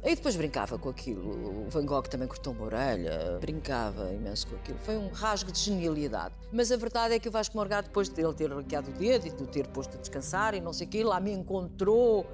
Aí 0.04 0.16
depois 0.16 0.36
brincava 0.36 0.78
com 0.78 0.90
aquilo. 0.90 1.66
O 1.66 1.70
Van 1.70 1.86
Gogh 1.86 2.04
também 2.04 2.28
cortou 2.28 2.54
uma 2.54 2.66
orelha, 2.66 3.38
brincava 3.40 4.12
imenso 4.12 4.48
com 4.48 4.56
aquilo. 4.56 4.78
Foi 4.80 4.98
um 4.98 5.10
rasgo 5.10 5.52
de 5.52 5.60
genialidade. 5.60 6.34
Mas 6.52 6.72
a 6.72 6.78
verdade 6.78 7.14
é 7.14 7.20
que 7.20 7.30
o 7.30 7.32
Vasco 7.32 7.56
Morgado, 7.56 7.88
depois 7.88 8.10
de 8.10 8.22
ele 8.22 8.34
ter 8.34 8.52
arranqueado 8.52 8.92
o 8.92 8.94
dedo 8.94 9.28
e 9.28 9.32
de 9.32 9.48
ter 9.48 9.68
posto 9.68 9.98
a 9.98 10.00
descansar 10.00 10.54
e 10.54 10.62
não 10.62 10.74
sei 10.74 10.88
o 10.88 10.90
quê, 10.90 11.04
lá 11.04 11.20
me 11.20 11.32
encontrou 11.32 12.26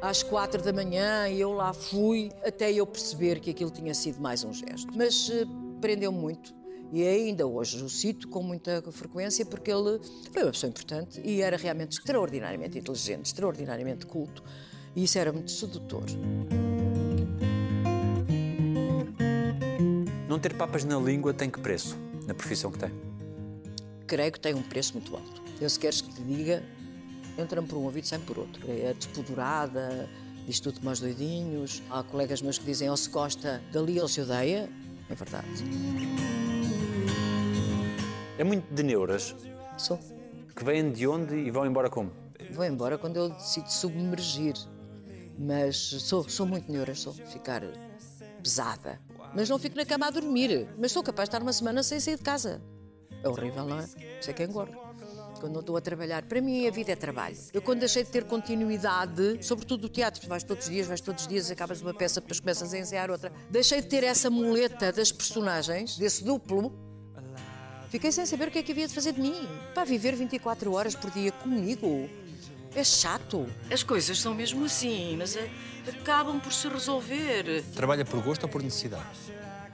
às 0.00 0.22
quatro 0.22 0.62
da 0.62 0.72
manhã 0.72 1.28
e 1.28 1.40
eu 1.40 1.52
lá 1.52 1.72
fui 1.72 2.30
até 2.44 2.72
eu 2.72 2.86
perceber 2.86 3.40
que 3.40 3.50
aquilo 3.50 3.70
tinha 3.70 3.94
sido 3.94 4.20
mais 4.20 4.44
um 4.44 4.52
gesto. 4.52 4.88
Mas 4.96 5.28
eh, 5.30 5.44
prendeu 5.80 6.12
muito. 6.12 6.56
E 6.92 7.06
ainda 7.06 7.46
hoje 7.46 7.82
o 7.82 7.88
cito 7.88 8.28
com 8.28 8.42
muita 8.42 8.80
frequência 8.90 9.44
porque 9.44 9.70
ele 9.70 10.00
foi 10.32 10.42
uma 10.42 10.52
pessoa 10.52 10.70
importante 10.70 11.20
e 11.22 11.42
era 11.42 11.56
realmente 11.56 11.98
extraordinariamente 11.98 12.78
inteligente, 12.78 13.26
extraordinariamente 13.26 14.06
culto. 14.06 14.42
E 14.96 15.04
isso 15.04 15.18
era 15.18 15.32
muito 15.32 15.50
sedutor. 15.50 16.04
Não 20.28 20.38
ter 20.38 20.54
papas 20.54 20.84
na 20.84 20.98
língua 20.98 21.32
tem 21.32 21.48
que 21.48 21.58
preço? 21.58 21.96
Na 22.26 22.34
profissão 22.34 22.70
que 22.70 22.78
tem? 22.78 22.90
Creio 24.06 24.30
que 24.30 24.38
tem 24.38 24.54
um 24.54 24.60
preço 24.60 24.92
muito 24.92 25.16
alto. 25.16 25.42
Eu 25.58 25.70
se 25.70 25.78
queres 25.78 26.02
que 26.02 26.12
te 26.12 26.22
diga, 26.22 26.62
entra-me 27.38 27.66
por 27.66 27.78
um 27.78 27.84
ouvido 27.84 28.04
e 28.04 28.08
sai 28.08 28.18
por 28.18 28.38
outro. 28.38 28.62
É 28.70 28.92
despodurada, 28.92 30.06
diz 30.46 30.60
tudo 30.60 30.86
aos 30.86 31.00
doidinhos. 31.00 31.82
Há 31.88 32.02
colegas 32.02 32.42
meus 32.42 32.58
que 32.58 32.66
dizem 32.66 32.90
ou 32.90 32.96
se 32.98 33.08
gosta 33.08 33.62
dali 33.72 33.98
ou 33.98 34.06
se 34.06 34.20
odeia. 34.20 34.68
É 35.08 35.14
verdade. 35.14 35.64
É 38.36 38.44
muito 38.44 38.72
de 38.72 38.82
neuras 38.82 39.34
Sou. 39.78 39.98
que 40.54 40.62
vêm 40.62 40.92
de 40.92 41.08
onde 41.08 41.36
e 41.36 41.50
vão 41.50 41.64
embora 41.64 41.88
como? 41.88 42.12
Vou 42.52 42.66
embora 42.66 42.98
quando 42.98 43.16
eu 43.16 43.30
decido 43.30 43.72
submergir. 43.72 44.56
Mas 45.38 45.76
sou, 45.78 46.28
sou 46.28 46.44
muito 46.44 46.70
neura, 46.70 46.94
sou. 46.94 47.14
Ficar 47.14 47.62
pesada. 48.42 49.00
Mas 49.34 49.48
não 49.48 49.58
fico 49.58 49.76
na 49.76 49.84
cama 49.84 50.06
a 50.06 50.10
dormir. 50.10 50.68
Mas 50.78 50.92
sou 50.92 51.02
capaz 51.02 51.28
de 51.28 51.36
estar 51.36 51.42
uma 51.42 51.52
semana 51.52 51.82
sem 51.82 52.00
sair 52.00 52.16
de 52.16 52.22
casa. 52.22 52.62
É 53.22 53.28
horrível, 53.28 53.64
não 53.64 53.78
é? 53.78 53.84
Isso 54.20 54.30
é 54.30 54.32
que 54.32 54.42
engordo. 54.42 54.76
Quando 55.40 55.52
não 55.52 55.60
estou 55.60 55.76
a 55.76 55.80
trabalhar. 55.80 56.24
Para 56.24 56.40
mim, 56.40 56.66
a 56.66 56.70
vida 56.70 56.92
é 56.92 56.96
trabalho. 56.96 57.36
Eu, 57.52 57.62
quando 57.62 57.80
deixei 57.80 58.02
de 58.02 58.10
ter 58.10 58.24
continuidade, 58.24 59.38
sobretudo 59.40 59.82
do 59.82 59.88
teatro, 59.88 60.26
vais 60.28 60.42
todos 60.42 60.64
os 60.64 60.70
dias, 60.70 60.86
vais 60.86 61.00
todos 61.00 61.22
os 61.22 61.28
dias, 61.28 61.50
acabas 61.50 61.80
uma 61.80 61.94
peça, 61.94 62.20
depois 62.20 62.40
começas 62.40 62.74
a 62.74 62.78
ensaiar 62.78 63.10
outra. 63.10 63.32
Deixei 63.48 63.80
de 63.80 63.88
ter 63.88 64.02
essa 64.02 64.30
muleta 64.30 64.92
das 64.92 65.12
personagens, 65.12 65.96
desse 65.96 66.24
duplo, 66.24 66.88
Fiquei 67.88 68.12
sem 68.12 68.26
saber 68.26 68.48
o 68.48 68.50
que 68.50 68.58
é 68.58 68.62
que 68.62 68.72
havia 68.72 68.86
de 68.86 68.94
fazer 68.94 69.12
de 69.12 69.20
mim. 69.20 69.48
Para 69.74 69.84
viver 69.84 70.14
24 70.14 70.72
horas 70.72 70.94
por 70.94 71.10
dia 71.10 71.32
comigo. 71.32 72.08
É 72.74 72.84
chato. 72.84 73.46
As 73.72 73.82
coisas 73.82 74.20
são 74.20 74.34
mesmo 74.34 74.64
assim, 74.64 75.16
mas 75.16 75.36
eh, 75.36 75.50
acabam 75.88 76.38
por 76.40 76.52
se 76.52 76.68
resolver. 76.68 77.62
Trabalha 77.74 78.04
por 78.04 78.22
gosto 78.22 78.44
ou 78.44 78.48
por 78.48 78.62
necessidade? 78.62 79.04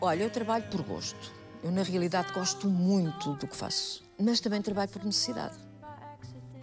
Olha, 0.00 0.22
eu 0.22 0.30
trabalho 0.30 0.64
por 0.70 0.82
gosto. 0.82 1.32
Eu, 1.62 1.70
na 1.70 1.82
realidade, 1.82 2.32
gosto 2.32 2.68
muito 2.68 3.34
do 3.34 3.46
que 3.46 3.56
faço. 3.56 4.04
Mas 4.18 4.40
também 4.40 4.60
trabalho 4.62 4.90
por 4.90 5.04
necessidade. 5.04 5.56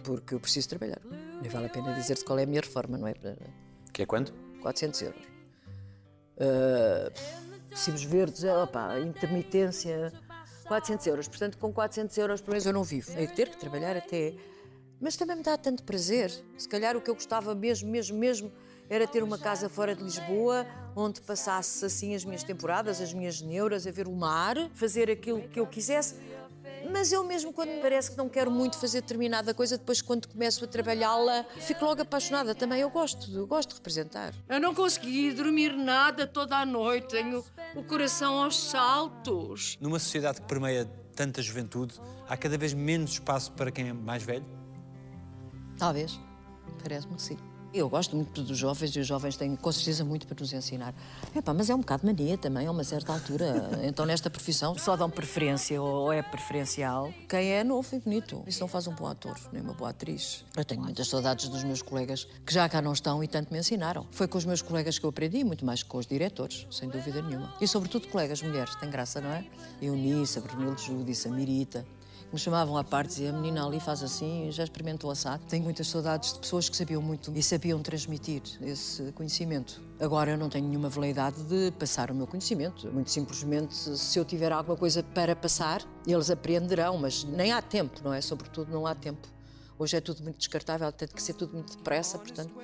Porque 0.04 0.34
eu 0.34 0.40
preciso 0.40 0.68
trabalhar. 0.68 1.00
Nem 1.40 1.50
vale 1.50 1.66
a 1.66 1.68
pena 1.68 1.92
dizer-te 1.92 2.24
qual 2.24 2.38
é 2.38 2.44
a 2.44 2.46
minha 2.46 2.60
reforma, 2.60 2.96
não 2.96 3.06
é? 3.06 3.14
Que 3.92 4.02
é 4.02 4.06
quanto? 4.06 4.32
400 4.62 5.02
euros. 5.02 5.22
Uh, 6.36 7.12
recibos 7.70 8.04
verdes, 8.04 8.44
opa, 8.44 8.98
intermitência, 9.00 10.12
400 10.66 11.06
euros. 11.06 11.28
Portanto, 11.28 11.58
com 11.58 11.72
400 11.72 12.16
euros 12.18 12.40
por 12.40 12.52
mês 12.52 12.64
eu 12.64 12.72
não 12.72 12.84
vivo. 12.84 13.12
De 13.12 13.26
ter 13.28 13.48
que 13.50 13.58
trabalhar 13.58 13.96
até. 13.96 14.34
Mas 15.02 15.16
também 15.16 15.34
me 15.34 15.42
dá 15.42 15.58
tanto 15.58 15.82
prazer. 15.82 16.32
Se 16.56 16.68
calhar 16.68 16.96
o 16.96 17.00
que 17.00 17.10
eu 17.10 17.14
gostava 17.14 17.56
mesmo, 17.56 17.90
mesmo, 17.90 18.16
mesmo 18.16 18.52
era 18.88 19.04
ter 19.04 19.24
uma 19.24 19.36
casa 19.36 19.68
fora 19.68 19.96
de 19.96 20.04
Lisboa, 20.04 20.64
onde 20.94 21.20
passasse 21.20 21.84
assim 21.84 22.14
as 22.14 22.24
minhas 22.24 22.44
temporadas, 22.44 23.00
as 23.00 23.12
minhas 23.12 23.42
neuras, 23.42 23.84
a 23.84 23.90
ver 23.90 24.06
o 24.06 24.12
mar, 24.12 24.56
fazer 24.72 25.10
aquilo 25.10 25.42
que 25.48 25.58
eu 25.58 25.66
quisesse. 25.66 26.14
Mas 26.88 27.10
eu 27.10 27.24
mesmo, 27.24 27.52
quando 27.52 27.70
me 27.70 27.80
parece 27.80 28.12
que 28.12 28.16
não 28.16 28.28
quero 28.28 28.48
muito 28.48 28.78
fazer 28.78 29.00
determinada 29.00 29.52
coisa, 29.52 29.76
depois 29.76 30.00
quando 30.00 30.28
começo 30.28 30.64
a 30.64 30.68
trabalhá-la, 30.68 31.44
fico 31.58 31.84
logo 31.84 32.02
apaixonada. 32.02 32.54
Também 32.54 32.80
eu 32.80 32.90
gosto, 32.90 33.28
eu 33.36 33.46
gosto 33.46 33.70
de 33.70 33.76
representar. 33.76 34.32
Eu 34.48 34.60
não 34.60 34.72
consegui 34.72 35.32
dormir 35.32 35.76
nada 35.76 36.28
toda 36.28 36.56
a 36.58 36.64
noite. 36.64 37.08
Tenho 37.08 37.44
o 37.74 37.82
coração 37.82 38.34
aos 38.34 38.70
saltos. 38.70 39.76
Numa 39.80 39.98
sociedade 39.98 40.40
que 40.40 40.46
permeia 40.46 40.84
tanta 41.16 41.42
juventude, 41.42 42.00
há 42.28 42.36
cada 42.36 42.56
vez 42.56 42.72
menos 42.72 43.12
espaço 43.12 43.50
para 43.52 43.72
quem 43.72 43.88
é 43.88 43.92
mais 43.92 44.22
velho? 44.22 44.61
Talvez. 45.78 46.18
Parece-me 46.82 47.16
que 47.16 47.22
sim. 47.22 47.38
Eu 47.74 47.88
gosto 47.88 48.14
muito 48.14 48.42
dos 48.42 48.58
jovens 48.58 48.94
e 48.94 49.00
os 49.00 49.06
jovens 49.06 49.34
têm 49.34 49.56
com 49.56 49.72
certeza 49.72 50.04
muito 50.04 50.26
para 50.26 50.36
nos 50.38 50.52
ensinar. 50.52 50.94
Epá, 51.34 51.54
mas 51.54 51.70
é 51.70 51.74
um 51.74 51.78
bocado 51.78 52.04
mania 52.04 52.36
também, 52.36 52.66
a 52.66 52.70
uma 52.70 52.84
certa 52.84 53.12
altura. 53.12 53.70
Então, 53.82 54.04
nesta 54.06 54.28
profissão, 54.30 54.76
só 54.78 54.96
dão 54.96 55.08
preferência 55.08 55.80
ou 55.80 56.12
é 56.12 56.22
preferencial 56.22 57.12
quem 57.28 57.52
é 57.52 57.64
novo 57.64 57.88
e 57.94 57.98
bonito. 57.98 58.42
Isso 58.46 58.60
não 58.60 58.68
faz 58.68 58.86
um 58.86 58.94
bom 58.94 59.06
ator, 59.06 59.36
nem 59.52 59.62
uma 59.62 59.72
boa 59.72 59.90
atriz. 59.90 60.44
Eu 60.56 60.64
tenho 60.64 60.82
muitas 60.82 61.08
saudades 61.08 61.48
dos 61.48 61.64
meus 61.64 61.82
colegas 61.82 62.26
que 62.46 62.52
já 62.52 62.68
cá 62.68 62.80
não 62.80 62.92
estão 62.92 63.24
e 63.24 63.28
tanto 63.28 63.52
me 63.52 63.58
ensinaram. 63.58 64.06
Foi 64.10 64.28
com 64.28 64.38
os 64.38 64.44
meus 64.44 64.60
colegas 64.60 64.98
que 64.98 65.06
eu 65.06 65.10
aprendi, 65.10 65.42
muito 65.42 65.64
mais 65.64 65.82
que 65.82 65.88
com 65.88 65.98
os 65.98 66.06
diretores, 66.06 66.66
sem 66.70 66.88
dúvida 66.88 67.22
nenhuma. 67.22 67.54
E 67.60 67.66
sobretudo 67.66 68.06
colegas 68.08 68.42
mulheres, 68.42 68.74
tem 68.76 68.90
graça, 68.90 69.20
não 69.20 69.30
é? 69.30 69.44
Eunice, 69.80 70.38
a 70.38 70.42
Brunilde 70.42 70.82
Judice, 70.82 71.26
a 71.26 71.30
Mirita 71.30 71.86
me 72.32 72.38
chamavam 72.38 72.78
à 72.78 72.82
parte 72.82 73.22
e 73.22 73.26
a 73.28 73.32
menina 73.32 73.66
ali 73.66 73.78
faz 73.78 74.02
assim, 74.02 74.50
já 74.50 74.64
experimentou 74.64 75.10
assado. 75.10 75.44
Tenho 75.48 75.62
muitas 75.62 75.86
saudades 75.86 76.32
de 76.32 76.38
pessoas 76.38 76.68
que 76.68 76.76
sabiam 76.76 77.02
muito 77.02 77.30
e 77.34 77.42
sabiam 77.42 77.82
transmitir 77.82 78.42
esse 78.62 79.12
conhecimento. 79.12 79.82
Agora 80.00 80.30
eu 80.30 80.38
não 80.38 80.48
tenho 80.48 80.66
nenhuma 80.66 80.88
veleidade 80.88 81.42
de 81.42 81.70
passar 81.72 82.10
o 82.10 82.14
meu 82.14 82.26
conhecimento. 82.26 82.90
Muito 82.90 83.10
simplesmente, 83.10 83.74
se 83.74 84.18
eu 84.18 84.24
tiver 84.24 84.50
alguma 84.50 84.76
coisa 84.76 85.02
para 85.02 85.36
passar, 85.36 85.82
eles 86.06 86.30
aprenderão, 86.30 86.96
mas 86.96 87.22
nem 87.22 87.52
há 87.52 87.60
tempo, 87.60 88.00
não 88.02 88.14
é? 88.14 88.20
Sobretudo 88.22 88.72
não 88.72 88.86
há 88.86 88.94
tempo. 88.94 89.28
Hoje 89.78 89.96
é 89.96 90.00
tudo 90.00 90.22
muito 90.22 90.38
descartável, 90.38 90.90
tem 90.90 91.08
que 91.08 91.22
ser 91.22 91.34
tudo 91.34 91.52
muito 91.52 91.76
depressa, 91.76 92.18
portanto, 92.18 92.54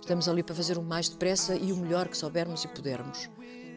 estamos 0.00 0.28
ali 0.28 0.42
para 0.42 0.54
fazer 0.54 0.78
o 0.78 0.82
mais 0.82 1.08
depressa 1.08 1.56
e 1.56 1.72
o 1.72 1.76
melhor 1.76 2.08
que 2.08 2.16
soubermos 2.16 2.64
e 2.64 2.68
pudermos. 2.68 3.28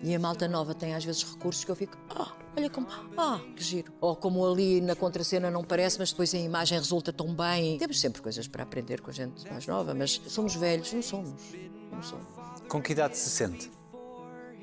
E 0.04 0.14
a 0.14 0.20
malta 0.20 0.49
nova 0.49 0.76
tem 0.76 0.93
às 0.93 1.06
vezes 1.06 1.24
recursos 1.24 1.64
que 1.64 1.72
eu 1.72 1.76
fico, 1.78 1.97
ah, 2.10 2.34
olha 2.58 2.70
como, 2.70 2.86
ah, 3.18 3.39
que 3.56 3.64
giro. 3.64 3.93
Ou 4.01 4.18
como 4.18 4.45
ali 4.45 4.82
na 4.82 4.97
contracena 4.97 5.49
não 5.49 5.64
parece, 5.64 5.97
mas 5.97 6.12
depois 6.12 6.34
a 6.36 6.38
imagem 6.38 6.78
resulta 6.78 7.14
tão 7.14 7.34
bem. 7.34 7.78
Temos 7.78 8.01
sempre 8.01 8.22
coisas 8.22 8.45
para 8.45 8.64
aprender 8.64 8.99
com 8.99 9.10
a 9.10 9.14
gente 9.14 9.49
mais 9.49 9.66
nova, 9.66 9.93
mas 9.93 10.22
somos 10.28 10.56
velhos, 10.56 10.91
não 10.91 11.01
somos. 11.01 11.41
Não 11.89 12.04
somos. 12.04 12.28
Com 12.68 12.82
que 12.82 12.91
idade 12.91 13.18
se 13.18 13.30
sente? 13.30 13.72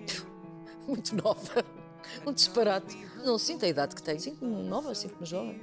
Muito 0.87 1.17
nova. 1.17 1.65
Um 2.27 2.35
disparate. 2.35 2.95
Não 3.25 3.39
sinto 3.39 3.65
a 3.65 3.69
idade 3.69 3.95
que 3.95 4.03
tenho. 4.03 4.21
Sinto-me 4.21 4.63
nova, 4.65 4.95
sinto-me 4.95 5.25
jovem. 5.25 5.59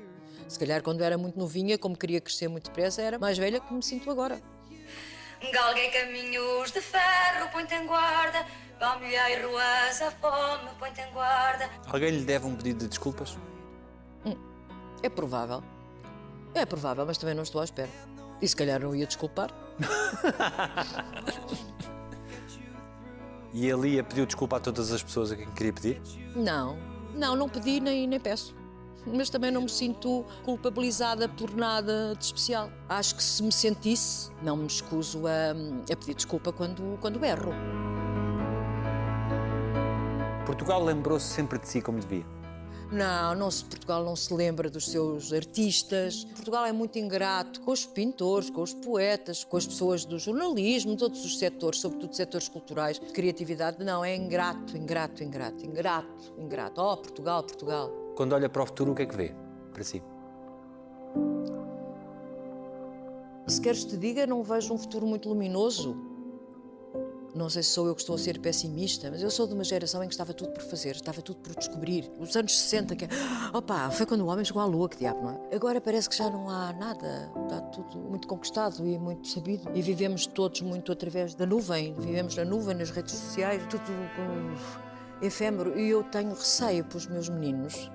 Se 0.48 0.58
calhar 0.58 0.82
quando 0.82 1.04
era 1.04 1.18
muito 1.18 1.38
novinha, 1.38 1.78
como 1.78 1.96
queria 1.96 2.22
crescer 2.22 2.48
muito 2.48 2.66
depressa, 2.66 3.02
era 3.02 3.20
mais 3.20 3.38
velha 3.38 3.60
que 3.60 3.74
me 3.74 3.84
sinto 3.84 4.10
agora. 4.10 4.42
Galguei 5.52 5.90
caminhos 5.90 6.72
de 6.72 6.80
ferro, 6.82 7.50
põe-te 7.52 7.76
em 7.76 7.86
guarda. 7.86 8.46
A. 11.20 11.92
Alguém 11.92 12.12
lhe 12.12 12.26
deve 12.26 12.46
um 12.46 12.56
pedido 12.56 12.80
de 12.80 12.88
desculpas? 12.88 13.38
É 15.02 15.10
provável. 15.10 15.64
É 16.54 16.66
provável, 16.66 17.06
mas 17.06 17.18
também 17.18 17.36
não 17.36 17.44
estou 17.44 17.62
à 17.62 17.64
espera. 17.64 17.90
E 18.42 18.48
se 18.48 18.56
calhar 18.56 18.80
não 18.80 18.96
ia 18.96 19.06
desculpar. 19.06 19.50
E 23.54 23.68
ele 23.68 23.96
ia 23.96 24.04
pedir 24.04 24.26
desculpa 24.28 24.58
a 24.58 24.60
todas 24.60 24.92
as 24.92 25.02
pessoas 25.02 25.32
a 25.32 25.36
quem 25.36 25.50
queria 25.52 25.74
pedir? 25.74 26.02
Não, 26.36 26.78
não, 27.16 27.36
não 27.36 27.50
pedi 27.50 27.80
nem, 27.80 28.06
nem 28.06 28.20
peço. 28.20 28.56
Mas 29.06 29.32
também 29.32 29.50
não 29.50 29.62
me 29.62 29.70
sinto 29.70 30.24
culpabilizada 30.44 31.28
por 31.28 31.56
nada 31.56 32.14
de 32.16 32.26
especial. 32.26 32.70
Acho 32.88 33.16
que 33.16 33.24
se 33.24 33.42
me 33.42 33.52
sentisse, 33.52 34.30
não 34.44 34.58
me 34.58 34.68
escuso 34.68 35.26
a, 35.26 35.54
a 35.92 35.96
pedir 35.96 36.14
desculpa 36.14 36.52
quando, 36.52 37.00
quando 37.00 37.24
erro. 37.26 37.52
Portugal 40.48 40.82
lembrou-se 40.82 41.26
sempre 41.26 41.60
de 41.60 41.68
si 41.68 41.82
como 41.82 42.00
devia. 42.00 42.26
Não, 42.90 43.36
não 43.36 43.52
se, 43.52 43.66
Portugal 43.66 44.02
não 44.06 44.16
se 44.16 44.34
lembra 44.34 44.70
dos 44.70 44.90
seus 44.90 45.34
artistas. 45.34 46.24
Portugal 46.24 46.66
é 46.66 46.72
muito 46.72 46.98
ingrato 46.98 47.60
com 47.60 47.72
os 47.72 47.86
pintores, 47.86 48.50
com 48.50 48.62
os 48.62 48.74
poetas, 48.74 49.44
com 49.44 49.58
as 49.58 49.68
pessoas 49.68 50.06
do 50.06 50.18
jornalismo, 50.18 50.96
todos 50.96 51.26
os 51.26 51.38
setores, 51.38 51.82
sobretudo 51.82 52.16
setores 52.16 52.48
culturais, 52.48 52.98
de 52.98 53.12
criatividade. 53.12 53.84
Não, 53.84 54.06
é 54.06 54.16
ingrato, 54.16 54.78
ingrato, 54.78 55.22
ingrato, 55.22 55.66
ingrato, 55.66 56.34
ingrato. 56.38 56.80
Oh, 56.82 56.96
Portugal, 56.96 57.44
Portugal. 57.44 57.92
Quando 58.16 58.32
olha 58.32 58.48
para 58.48 58.64
o 58.64 58.66
futuro, 58.66 58.94
o 58.94 58.96
que 58.96 59.02
é 59.02 59.06
que 59.06 59.18
vê 59.18 59.36
para 59.74 59.84
si? 59.84 60.02
Se 63.48 63.60
queres 63.60 63.84
te 63.84 63.98
diga, 63.98 64.26
não 64.26 64.42
vejo 64.44 64.74
um 64.74 64.78
futuro 64.78 65.06
muito 65.06 65.28
luminoso. 65.28 66.07
Não 67.38 67.52
sei 67.52 67.62
se 67.62 67.70
sou 67.70 67.86
eu 67.86 67.94
que 67.94 68.02
estou 68.02 68.16
a 68.16 68.18
ser 68.18 68.40
pessimista, 68.40 69.12
mas 69.12 69.22
eu 69.22 69.30
sou 69.30 69.46
de 69.46 69.54
uma 69.54 69.64
geração 69.64 70.04
em 70.04 70.08
que 70.08 70.14
estava 70.16 70.34
tudo 70.34 70.52
por 70.54 70.64
fazer, 70.64 70.96
estava 70.96 71.22
tudo 71.22 71.40
por 71.40 71.56
descobrir. 71.56 72.12
Os 72.20 72.36
anos 72.36 72.58
60, 72.58 72.96
que 72.96 73.06
é, 73.06 73.08
opa, 73.54 73.92
foi 73.92 74.08
quando 74.08 74.22
o 74.22 74.28
homem 74.28 74.44
chegou 74.44 74.60
à 74.60 74.66
lua, 74.66 74.90
que 74.90 74.98
diabo, 74.98 75.22
não 75.22 75.30
é? 75.30 75.56
Agora 75.56 75.80
parece 75.80 76.10
que 76.10 76.18
já 76.18 76.32
não 76.32 76.50
há 76.50 76.74
nada, 76.74 77.32
está 77.44 77.62
tudo 77.62 78.00
muito 78.00 78.28
conquistado 78.28 78.84
e 78.88 78.98
muito 78.98 79.28
sabido. 79.28 79.70
E 79.76 79.84
vivemos 79.84 80.26
todos 80.26 80.62
muito 80.62 80.92
através 80.92 81.36
da 81.36 81.46
nuvem, 81.46 81.94
vivemos 81.94 82.36
na 82.36 82.44
nuvem, 82.44 82.76
nas 82.76 82.90
redes 82.90 83.14
sociais, 83.14 83.62
tudo 83.70 83.84
com 84.16 85.24
efêmero. 85.24 85.80
E 85.80 85.90
eu 85.90 86.04
tenho 86.06 86.32
receio 86.32 86.84
para 86.86 86.98
os 86.98 87.06
meus 87.06 87.30
meninos. 87.30 87.92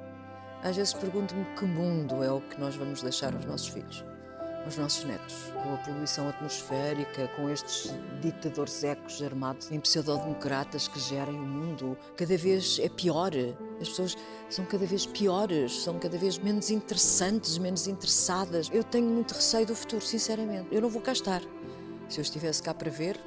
Às 0.62 0.76
vezes 0.76 0.94
pergunto-me 0.94 1.44
que 1.56 1.64
mundo 1.64 2.22
é 2.22 2.30
o 2.30 2.40
que 2.40 2.60
nós 2.60 2.76
vamos 2.76 3.02
deixar 3.02 3.34
aos 3.34 3.44
nossos 3.44 3.66
filhos 3.66 4.04
aos 4.64 4.76
nossos 4.76 5.04
netos, 5.04 5.52
com 5.62 5.74
a 5.74 5.76
poluição 5.78 6.28
atmosférica, 6.28 7.28
com 7.36 7.50
estes 7.50 7.92
ditadores 8.20 8.84
ecos 8.84 9.22
armados 9.22 9.70
em 9.70 9.80
pseudodemocratas 9.80 10.86
que 10.88 11.00
gerem 11.00 11.34
o 11.34 11.42
mundo. 11.42 11.96
Cada 12.16 12.36
vez 12.36 12.78
é 12.78 12.88
pior. 12.88 13.32
As 13.80 13.88
pessoas 13.88 14.16
são 14.48 14.64
cada 14.64 14.86
vez 14.86 15.06
piores, 15.06 15.82
são 15.82 15.98
cada 15.98 16.16
vez 16.16 16.38
menos 16.38 16.70
interessantes, 16.70 17.58
menos 17.58 17.88
interessadas. 17.88 18.68
Eu 18.72 18.84
tenho 18.84 19.08
muito 19.08 19.32
receio 19.34 19.66
do 19.66 19.74
futuro, 19.74 20.04
sinceramente. 20.04 20.68
Eu 20.70 20.80
não 20.80 20.88
vou 20.88 21.02
cá 21.02 21.12
estar. 21.12 21.42
Se 22.08 22.20
eu 22.20 22.22
estivesse 22.22 22.62
cá 22.62 22.72
para 22.72 22.90
ver, 22.90 23.18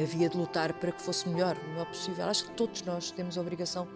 havia 0.00 0.28
de 0.28 0.36
lutar 0.36 0.72
para 0.72 0.92
que 0.92 1.02
fosse 1.02 1.28
melhor, 1.28 1.56
o 1.56 1.68
melhor 1.68 1.86
possível. 1.86 2.24
Acho 2.26 2.44
que 2.46 2.52
todos 2.52 2.82
nós 2.82 3.10
temos 3.10 3.38
a 3.38 3.40
obrigação 3.40 3.86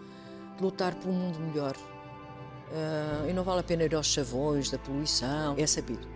de 0.55 0.63
lutar 0.63 0.95
por 0.95 1.09
um 1.09 1.13
mundo 1.13 1.39
melhor. 1.39 1.75
Uh, 2.65 3.29
e 3.29 3.33
não 3.33 3.43
vale 3.43 3.59
a 3.59 3.63
pena 3.63 3.83
ir 3.83 3.93
aos 3.93 4.07
chavões 4.07 4.71
da 4.71 4.79
poluição, 4.79 5.55
é 5.57 5.67
sabido 5.67 6.14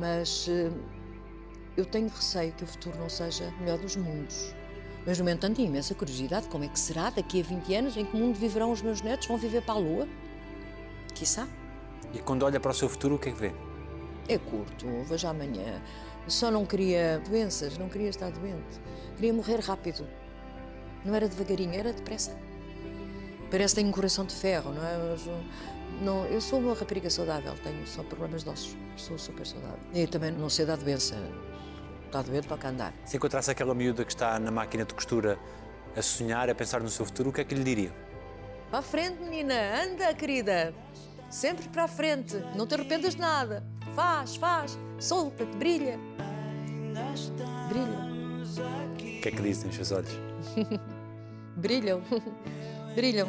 mas 0.00 0.46
eh, 0.48 0.70
eu 1.76 1.84
tenho 1.84 2.08
receio 2.08 2.52
que 2.52 2.64
o 2.64 2.66
futuro 2.66 2.98
não 2.98 3.08
seja 3.08 3.52
o 3.58 3.60
melhor 3.62 3.78
dos 3.78 3.96
mundos. 3.96 4.54
Mas, 5.06 5.18
no 5.18 5.28
entanto, 5.28 5.56
tenho 5.56 5.68
imensa 5.68 5.94
curiosidade: 5.94 6.48
como 6.48 6.64
é 6.64 6.68
que 6.68 6.78
será 6.78 7.10
daqui 7.10 7.40
a 7.40 7.44
20 7.44 7.74
anos? 7.74 7.96
Em 7.96 8.04
que 8.04 8.16
mundo 8.16 8.36
viverão 8.36 8.70
os 8.70 8.82
meus 8.82 9.00
netos? 9.00 9.26
Vão 9.26 9.38
viver 9.38 9.62
para 9.62 9.74
a 9.74 9.78
Lua? 9.78 10.08
Quiçá. 11.14 11.48
E 12.12 12.18
quando 12.18 12.42
olha 12.42 12.60
para 12.60 12.70
o 12.70 12.74
seu 12.74 12.88
futuro, 12.88 13.14
o 13.14 13.18
que 13.18 13.30
é 13.30 13.32
que 13.32 13.38
vê? 13.38 13.52
É 14.28 14.38
curto, 14.38 14.86
vejo 15.04 15.26
amanhã. 15.26 15.80
Só 16.28 16.50
não 16.50 16.66
queria 16.66 17.20
doenças, 17.28 17.78
não 17.78 17.88
queria 17.88 18.10
estar 18.10 18.30
doente. 18.30 18.80
Queria 19.16 19.32
morrer 19.32 19.60
rápido. 19.60 20.06
Não 21.04 21.14
era 21.14 21.28
devagarinho, 21.28 21.74
era 21.74 21.92
depressa. 21.92 22.36
Parece 23.50 23.74
que 23.74 23.80
tenho 23.80 23.88
um 23.88 23.92
coração 23.92 24.24
de 24.24 24.34
ferro, 24.34 24.72
não 24.72 24.84
é? 24.84 24.96
Mas, 24.98 25.22
não, 26.00 26.24
eu 26.26 26.40
sou 26.40 26.58
uma 26.58 26.74
rapariga 26.74 27.10
saudável, 27.10 27.54
tenho 27.62 27.86
só 27.86 28.02
problemas 28.02 28.42
de 28.42 28.50
ossos, 28.50 28.76
sou 28.96 29.18
super 29.18 29.46
saudável. 29.46 29.78
E 29.92 30.06
também 30.06 30.30
não 30.32 30.48
sei 30.48 30.64
da 30.64 30.76
doença. 30.76 31.16
Está 32.06 32.22
doente, 32.22 32.48
toca 32.48 32.68
andar. 32.68 32.92
Se 33.04 33.16
encontrasse 33.16 33.50
aquela 33.50 33.74
miúda 33.74 34.04
que 34.04 34.12
está 34.12 34.38
na 34.38 34.50
máquina 34.50 34.84
de 34.84 34.94
costura 34.94 35.38
a 35.96 36.02
sonhar, 36.02 36.50
a 36.50 36.54
pensar 36.54 36.80
no 36.80 36.88
seu 36.88 37.04
futuro, 37.04 37.30
o 37.30 37.32
que 37.32 37.40
é 37.40 37.44
que 37.44 37.54
lhe 37.54 37.62
diria? 37.62 37.92
Para 38.70 38.80
a 38.80 38.82
frente, 38.82 39.20
menina, 39.22 39.54
anda, 39.84 40.12
querida. 40.14 40.74
Sempre 41.30 41.68
para 41.68 41.84
a 41.84 41.88
frente, 41.88 42.36
não 42.56 42.66
te 42.66 42.74
arrependas 42.74 43.14
de 43.14 43.20
nada. 43.20 43.64
Faz, 43.94 44.36
faz, 44.36 44.78
solta-te, 44.98 45.56
brilha. 45.56 45.98
Brilha. 47.68 48.10
O 48.96 49.22
que 49.22 49.28
é 49.28 49.30
que 49.30 49.42
dizem 49.42 49.70
os 49.70 49.76
seus 49.76 49.92
olhos? 49.92 50.10
Brilham, 51.56 52.02
brilham. 52.94 53.28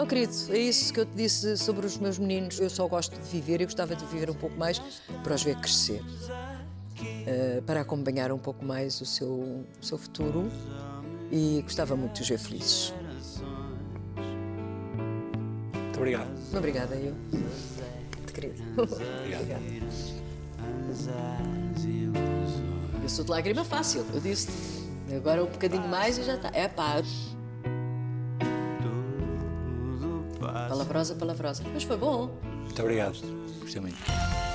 Oh, 0.00 0.06
querido, 0.06 0.32
é 0.50 0.58
isso 0.58 0.94
que 0.94 1.00
eu 1.00 1.06
te 1.06 1.12
disse 1.16 1.56
sobre 1.56 1.84
os 1.84 1.98
meus 1.98 2.20
meninos. 2.20 2.60
Eu 2.60 2.70
só 2.70 2.86
gosto 2.86 3.20
de 3.20 3.28
viver 3.28 3.60
e 3.60 3.64
gostava 3.64 3.96
de 3.96 4.04
viver 4.06 4.30
um 4.30 4.34
pouco 4.34 4.56
mais 4.56 4.78
para 5.24 5.34
os 5.34 5.42
ver 5.42 5.56
crescer, 5.56 6.00
uh, 6.00 7.62
para 7.62 7.80
acompanhar 7.80 8.30
um 8.30 8.38
pouco 8.38 8.64
mais 8.64 9.00
o 9.00 9.04
seu, 9.04 9.28
o 9.28 9.66
seu 9.82 9.98
futuro 9.98 10.48
e 11.32 11.60
gostava 11.62 11.96
muito 11.96 12.14
de 12.14 12.22
os 12.22 12.28
ver 12.28 12.38
felizes. 12.38 12.94
Muito 15.74 15.96
obrigado. 15.96 16.30
Obrigada, 16.56 16.94
eu. 16.94 17.14
Querido. 18.32 18.62
Obrigado. 18.80 19.48
Eu 23.02 23.08
sou 23.08 23.24
de 23.24 23.30
lágrima 23.32 23.64
fácil, 23.64 24.06
eu 24.14 24.20
disse. 24.20 24.48
Agora 25.16 25.42
um 25.42 25.46
bocadinho 25.46 25.88
mais 25.88 26.18
e 26.18 26.22
já 26.22 26.36
está. 26.36 26.52
É 26.54 26.68
pá. 26.68 27.02
Palavrosa, 30.88 31.14
palavrosa. 31.14 31.62
Mas 31.74 31.82
foi 31.84 31.98
bom. 31.98 32.30
Muito 32.64 32.80
obrigado. 32.80 33.18
Gostei 33.60 33.80
muito. 33.82 34.47